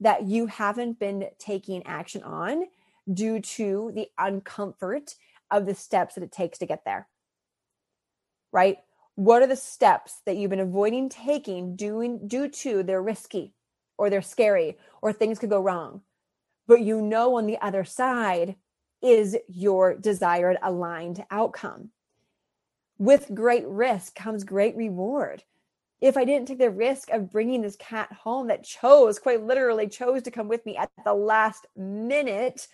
that 0.00 0.24
you 0.24 0.46
haven't 0.46 0.98
been 0.98 1.28
taking 1.38 1.84
action 1.86 2.22
on 2.22 2.64
due 3.12 3.40
to 3.40 3.92
the 3.94 4.08
uncomfort 4.18 5.14
of 5.50 5.66
the 5.66 5.74
steps 5.74 6.14
that 6.14 6.24
it 6.24 6.32
takes 6.32 6.58
to 6.58 6.66
get 6.66 6.84
there? 6.84 7.06
right? 8.54 8.78
What 9.16 9.42
are 9.42 9.46
the 9.46 9.56
steps 9.56 10.20
that 10.26 10.36
you've 10.36 10.50
been 10.50 10.60
avoiding 10.60 11.08
taking 11.08 11.76
doing 11.76 12.26
due 12.26 12.48
to 12.48 12.82
they're 12.82 13.02
risky 13.02 13.54
or 13.96 14.10
they're 14.10 14.22
scary 14.22 14.76
or 15.02 15.12
things 15.12 15.38
could 15.38 15.50
go 15.50 15.60
wrong? 15.60 16.02
But 16.66 16.80
you 16.80 17.00
know 17.00 17.36
on 17.36 17.46
the 17.46 17.58
other 17.60 17.84
side 17.84 18.56
is 19.02 19.36
your 19.48 19.94
desired 19.94 20.56
aligned 20.62 21.24
outcome. 21.30 21.90
With 22.98 23.34
great 23.34 23.66
risk 23.66 24.14
comes 24.14 24.44
great 24.44 24.74
reward. 24.76 25.44
If 26.00 26.16
I 26.16 26.24
didn't 26.24 26.48
take 26.48 26.58
the 26.58 26.70
risk 26.70 27.10
of 27.10 27.30
bringing 27.30 27.62
this 27.62 27.76
cat 27.76 28.12
home 28.12 28.48
that 28.48 28.64
chose, 28.64 29.18
quite 29.18 29.44
literally 29.44 29.88
chose 29.88 30.22
to 30.22 30.30
come 30.30 30.48
with 30.48 30.64
me 30.66 30.76
at 30.76 30.90
the 31.04 31.14
last 31.14 31.66
minute, 31.76 32.66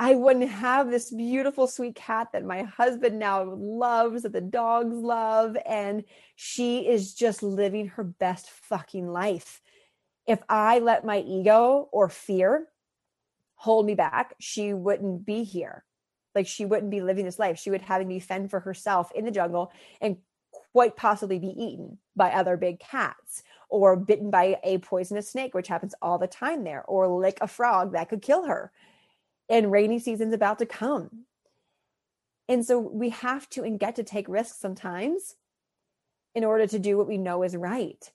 I 0.00 0.14
wouldn't 0.14 0.48
have 0.48 0.90
this 0.90 1.10
beautiful, 1.10 1.66
sweet 1.66 1.96
cat 1.96 2.28
that 2.32 2.44
my 2.44 2.62
husband 2.62 3.18
now 3.18 3.42
loves, 3.42 4.22
that 4.22 4.32
the 4.32 4.40
dogs 4.40 4.94
love. 4.94 5.56
And 5.66 6.04
she 6.36 6.86
is 6.86 7.14
just 7.14 7.42
living 7.42 7.88
her 7.88 8.04
best 8.04 8.48
fucking 8.48 9.08
life. 9.08 9.60
If 10.26 10.40
I 10.48 10.78
let 10.78 11.04
my 11.04 11.18
ego 11.20 11.88
or 11.90 12.08
fear 12.08 12.68
hold 13.56 13.86
me 13.86 13.96
back, 13.96 14.34
she 14.38 14.72
wouldn't 14.72 15.26
be 15.26 15.42
here. 15.42 15.84
Like 16.32 16.46
she 16.46 16.64
wouldn't 16.64 16.92
be 16.92 17.00
living 17.00 17.24
this 17.24 17.40
life. 17.40 17.58
She 17.58 17.70
would 17.70 17.82
have 17.82 18.06
me 18.06 18.20
fend 18.20 18.50
for 18.50 18.60
herself 18.60 19.10
in 19.12 19.24
the 19.24 19.32
jungle 19.32 19.72
and 20.00 20.18
quite 20.72 20.94
possibly 20.94 21.40
be 21.40 21.48
eaten 21.48 21.98
by 22.14 22.30
other 22.30 22.56
big 22.56 22.78
cats 22.78 23.42
or 23.68 23.96
bitten 23.96 24.30
by 24.30 24.60
a 24.62 24.78
poisonous 24.78 25.28
snake, 25.28 25.54
which 25.54 25.66
happens 25.66 25.94
all 26.00 26.18
the 26.18 26.26
time 26.28 26.62
there, 26.62 26.84
or 26.86 27.08
lick 27.08 27.38
a 27.40 27.48
frog 27.48 27.92
that 27.92 28.08
could 28.08 28.22
kill 28.22 28.44
her 28.44 28.70
and 29.48 29.72
rainy 29.72 29.98
season's 29.98 30.34
about 30.34 30.58
to 30.58 30.66
come. 30.66 31.24
And 32.48 32.64
so 32.64 32.78
we 32.78 33.10
have 33.10 33.48
to 33.50 33.62
and 33.62 33.78
get 33.78 33.96
to 33.96 34.02
take 34.02 34.28
risks 34.28 34.58
sometimes 34.58 35.36
in 36.34 36.44
order 36.44 36.66
to 36.66 36.78
do 36.78 36.96
what 36.96 37.08
we 37.08 37.18
know 37.18 37.42
is 37.42 37.56
right. 37.56 38.10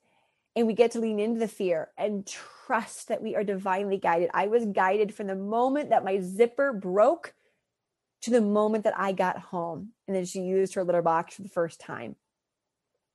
And 0.56 0.68
we 0.68 0.74
get 0.74 0.92
to 0.92 1.00
lean 1.00 1.20
into 1.20 1.40
the 1.40 1.48
fear 1.48 1.90
and 1.98 2.26
trust 2.26 3.08
that 3.08 3.22
we 3.22 3.36
are 3.36 3.44
divinely 3.44 3.98
guided. 3.98 4.30
I 4.34 4.48
was 4.48 4.66
guided 4.66 5.14
from 5.14 5.28
the 5.28 5.36
moment 5.36 5.90
that 5.90 6.04
my 6.04 6.20
zipper 6.20 6.74
broke 6.74 7.34
to 8.22 8.32
the 8.32 8.42
moment 8.42 8.84
that 8.86 8.98
I 8.98 9.12
got 9.12 9.38
home. 9.38 9.90
And 10.08 10.16
then 10.16 10.26
she 10.26 10.42
used 10.42 10.76
her 10.76 10.84
litter 10.84 11.02
box 11.02 11.36
for 11.36 11.42
the 11.42 11.50
first 11.50 11.80
time. 11.80 12.16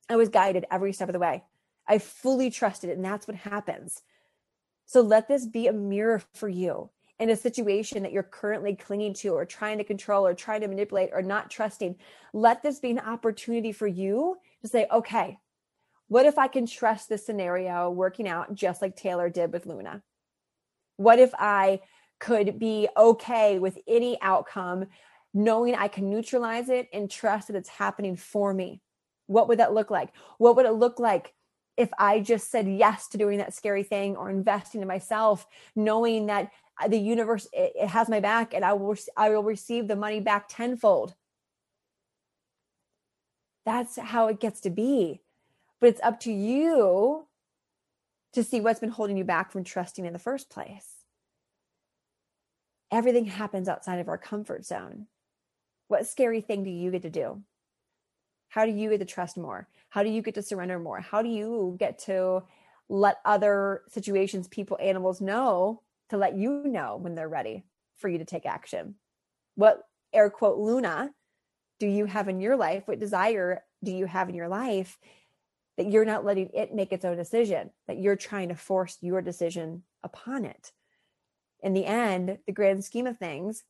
I 0.08 0.16
was 0.16 0.28
guided 0.28 0.66
every 0.70 0.92
step 0.92 1.08
of 1.08 1.12
the 1.12 1.18
way. 1.18 1.44
I 1.86 1.98
fully 1.98 2.50
trusted 2.50 2.90
it. 2.90 2.96
And 2.96 3.04
that's 3.04 3.26
what 3.26 3.36
happens. 3.36 4.02
So 4.86 5.00
let 5.00 5.28
this 5.28 5.46
be 5.46 5.66
a 5.66 5.72
mirror 5.72 6.22
for 6.34 6.48
you 6.48 6.90
in 7.20 7.30
a 7.30 7.36
situation 7.36 8.02
that 8.02 8.12
you're 8.12 8.22
currently 8.22 8.76
clinging 8.76 9.12
to 9.12 9.30
or 9.30 9.44
trying 9.44 9.78
to 9.78 9.84
control 9.84 10.26
or 10.26 10.34
trying 10.34 10.60
to 10.60 10.68
manipulate 10.68 11.10
or 11.12 11.22
not 11.22 11.50
trusting, 11.50 11.96
let 12.32 12.62
this 12.62 12.78
be 12.78 12.90
an 12.90 13.00
opportunity 13.00 13.72
for 13.72 13.86
you 13.86 14.36
to 14.62 14.68
say, 14.68 14.86
okay, 14.92 15.38
what 16.06 16.26
if 16.26 16.38
I 16.38 16.48
can 16.48 16.66
trust 16.66 17.08
this 17.08 17.26
scenario 17.26 17.90
working 17.90 18.28
out 18.28 18.54
just 18.54 18.80
like 18.80 18.96
Taylor 18.96 19.28
did 19.28 19.52
with 19.52 19.66
Luna? 19.66 20.02
What 20.96 21.18
if 21.18 21.32
I 21.38 21.80
could 22.18 22.58
be 22.58 22.88
okay 22.96 23.58
with 23.58 23.78
any 23.86 24.20
outcome, 24.22 24.86
knowing 25.34 25.74
I 25.74 25.88
can 25.88 26.10
neutralize 26.10 26.68
it 26.68 26.88
and 26.92 27.10
trust 27.10 27.48
that 27.48 27.56
it's 27.56 27.68
happening 27.68 28.16
for 28.16 28.54
me? 28.54 28.80
What 29.26 29.48
would 29.48 29.58
that 29.58 29.74
look 29.74 29.90
like? 29.90 30.10
What 30.38 30.56
would 30.56 30.66
it 30.66 30.72
look 30.72 30.98
like 30.98 31.34
if 31.76 31.90
I 31.96 32.20
just 32.20 32.50
said 32.50 32.66
yes 32.66 33.06
to 33.08 33.18
doing 33.18 33.38
that 33.38 33.54
scary 33.54 33.84
thing 33.84 34.16
or 34.16 34.30
investing 34.30 34.82
in 34.82 34.88
myself, 34.88 35.46
knowing 35.76 36.26
that 36.26 36.50
the 36.86 36.98
universe 36.98 37.48
it, 37.52 37.72
it 37.74 37.88
has 37.88 38.08
my 38.08 38.20
back 38.20 38.54
and 38.54 38.64
I 38.64 38.74
will 38.74 38.96
I 39.16 39.30
will 39.30 39.42
receive 39.42 39.88
the 39.88 39.96
money 39.96 40.20
back 40.20 40.46
tenfold. 40.48 41.14
That's 43.64 43.98
how 43.98 44.28
it 44.28 44.40
gets 44.40 44.60
to 44.60 44.70
be. 44.70 45.20
But 45.80 45.90
it's 45.90 46.00
up 46.02 46.20
to 46.20 46.32
you 46.32 47.26
to 48.32 48.44
see 48.44 48.60
what's 48.60 48.80
been 48.80 48.88
holding 48.90 49.16
you 49.16 49.24
back 49.24 49.52
from 49.52 49.64
trusting 49.64 50.04
in 50.04 50.12
the 50.12 50.18
first 50.18 50.50
place. 50.50 50.94
Everything 52.90 53.26
happens 53.26 53.68
outside 53.68 53.98
of 53.98 54.08
our 54.08 54.18
comfort 54.18 54.64
zone. 54.64 55.06
What 55.88 56.06
scary 56.06 56.40
thing 56.40 56.64
do 56.64 56.70
you 56.70 56.90
get 56.90 57.02
to 57.02 57.10
do? 57.10 57.42
How 58.48 58.64
do 58.64 58.72
you 58.72 58.90
get 58.90 58.98
to 58.98 59.04
trust 59.04 59.36
more? 59.36 59.68
How 59.90 60.02
do 60.02 60.08
you 60.08 60.22
get 60.22 60.34
to 60.34 60.42
surrender 60.42 60.78
more? 60.78 61.00
How 61.00 61.22
do 61.22 61.28
you 61.28 61.76
get 61.78 61.98
to 62.00 62.44
let 62.88 63.18
other 63.24 63.82
situations, 63.88 64.48
people, 64.48 64.78
animals 64.80 65.20
know 65.20 65.82
to 66.10 66.16
let 66.16 66.36
you 66.36 66.64
know 66.66 66.96
when 66.96 67.14
they're 67.14 67.28
ready 67.28 67.64
for 67.96 68.08
you 68.08 68.18
to 68.18 68.24
take 68.24 68.46
action. 68.46 68.94
What 69.54 69.82
air 70.12 70.30
quote 70.30 70.58
Luna 70.58 71.10
do 71.78 71.86
you 71.86 72.06
have 72.06 72.28
in 72.28 72.40
your 72.40 72.56
life? 72.56 72.84
What 72.86 73.00
desire 73.00 73.62
do 73.84 73.92
you 73.92 74.06
have 74.06 74.28
in 74.28 74.34
your 74.34 74.48
life 74.48 74.98
that 75.76 75.90
you're 75.90 76.04
not 76.04 76.24
letting 76.24 76.50
it 76.54 76.74
make 76.74 76.92
its 76.92 77.04
own 77.04 77.16
decision, 77.16 77.70
that 77.86 77.98
you're 77.98 78.16
trying 78.16 78.48
to 78.48 78.54
force 78.54 78.98
your 79.00 79.22
decision 79.22 79.82
upon 80.02 80.44
it? 80.44 80.72
In 81.62 81.74
the 81.74 81.86
end, 81.86 82.38
the 82.46 82.52
grand 82.52 82.84
scheme 82.84 83.06
of 83.06 83.18
things 83.18 83.64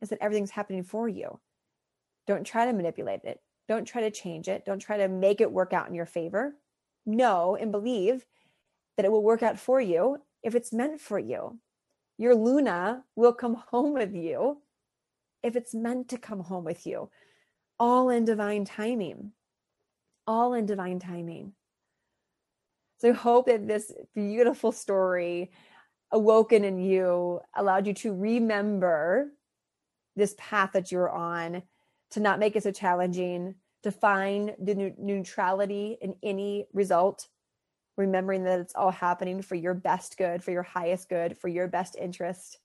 is 0.00 0.08
that 0.08 0.18
everything's 0.20 0.50
happening 0.50 0.82
for 0.82 1.08
you. 1.08 1.38
Don't 2.26 2.44
try 2.44 2.66
to 2.66 2.72
manipulate 2.72 3.24
it. 3.24 3.40
Don't 3.68 3.84
try 3.84 4.02
to 4.02 4.10
change 4.10 4.48
it. 4.48 4.64
Don't 4.64 4.78
try 4.78 4.96
to 4.98 5.08
make 5.08 5.40
it 5.40 5.52
work 5.52 5.72
out 5.72 5.88
in 5.88 5.94
your 5.94 6.06
favor. 6.06 6.54
Know 7.04 7.56
and 7.56 7.72
believe 7.72 8.26
that 8.96 9.04
it 9.04 9.12
will 9.12 9.22
work 9.22 9.42
out 9.42 9.58
for 9.58 9.80
you 9.80 10.18
if 10.42 10.54
it's 10.54 10.72
meant 10.72 11.00
for 11.00 11.18
you 11.18 11.58
your 12.18 12.34
Luna 12.34 13.04
will 13.14 13.32
come 13.32 13.54
home 13.54 13.92
with 13.92 14.14
you 14.14 14.60
if 15.42 15.56
it's 15.56 15.74
meant 15.74 16.08
to 16.08 16.18
come 16.18 16.40
home 16.40 16.64
with 16.64 16.86
you, 16.86 17.10
all 17.78 18.08
in 18.10 18.24
divine 18.24 18.64
timing. 18.64 19.32
All 20.26 20.54
in 20.54 20.66
divine 20.66 20.98
timing. 20.98 21.52
So 22.98 23.10
I 23.10 23.12
hope 23.12 23.46
that 23.46 23.68
this 23.68 23.92
beautiful 24.14 24.72
story 24.72 25.52
awoken 26.10 26.64
in 26.64 26.78
you 26.78 27.40
allowed 27.54 27.86
you 27.86 27.92
to 27.94 28.14
remember 28.14 29.32
this 30.16 30.34
path 30.38 30.70
that 30.72 30.90
you're 30.90 31.10
on, 31.10 31.62
to 32.12 32.20
not 32.20 32.38
make 32.38 32.56
it 32.56 32.62
so 32.62 32.72
challenging, 32.72 33.54
to 33.82 33.90
find 33.92 34.54
the 34.58 34.94
neutrality 34.98 35.98
in 36.00 36.16
any 36.22 36.66
result, 36.72 37.28
remembering 37.96 38.44
that 38.44 38.60
it's 38.60 38.74
all 38.74 38.90
happening 38.90 39.42
for 39.42 39.54
your 39.54 39.74
best 39.74 40.18
good, 40.18 40.42
for 40.42 40.50
your 40.50 40.62
highest 40.62 41.08
good, 41.08 41.38
for 41.38 41.48
your 41.48 41.68
best 41.68 41.96
interest, 41.96 42.58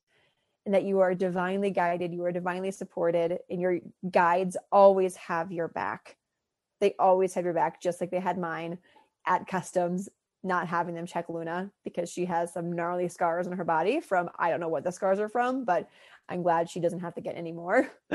and 0.65 0.75
that 0.75 0.83
you 0.83 0.99
are 0.99 1.15
divinely 1.15 1.71
guided, 1.71 2.13
you 2.13 2.23
are 2.25 2.31
divinely 2.31 2.71
supported, 2.71 3.39
and 3.49 3.61
your 3.61 3.79
guides 4.09 4.57
always 4.71 5.15
have 5.15 5.51
your 5.51 5.67
back. 5.67 6.17
They 6.79 6.95
always 6.99 7.33
have 7.33 7.45
your 7.45 7.53
back, 7.53 7.81
just 7.81 8.01
like 8.01 8.11
they 8.11 8.19
had 8.19 8.37
mine 8.37 8.77
at 9.25 9.47
customs 9.47 10.09
not 10.43 10.67
having 10.67 10.95
them 10.95 11.05
check 11.05 11.29
Luna 11.29 11.71
because 11.83 12.11
she 12.11 12.25
has 12.25 12.51
some 12.51 12.71
gnarly 12.73 13.07
scars 13.07 13.45
on 13.45 13.53
her 13.53 13.63
body 13.63 13.99
from 13.99 14.29
I 14.37 14.49
don't 14.49 14.59
know 14.59 14.69
what 14.69 14.83
the 14.83 14.91
scars 14.91 15.19
are 15.19 15.29
from, 15.29 15.65
but 15.65 15.87
I'm 16.27 16.41
glad 16.41 16.69
she 16.69 16.79
doesn't 16.79 17.01
have 17.01 17.13
to 17.15 17.21
get 17.21 17.37
any 17.37 17.51
more. 17.51 17.91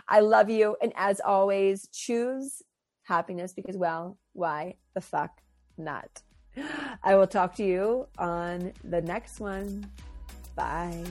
I 0.08 0.22
love 0.22 0.50
you 0.50 0.78
and 0.82 0.94
as 0.96 1.20
always 1.20 1.88
choose 1.92 2.62
happiness 3.04 3.54
because 3.54 3.76
well 3.76 4.18
why 4.34 4.76
the 4.94 5.02
fuck 5.02 5.42
not 5.78 6.22
I 7.04 7.16
will 7.16 7.28
talk 7.28 7.56
to 7.56 7.64
you 7.64 8.08
on 8.18 8.74
the 8.84 9.02
next 9.02 9.40
one. 9.40 9.90
Bye. 10.56 11.04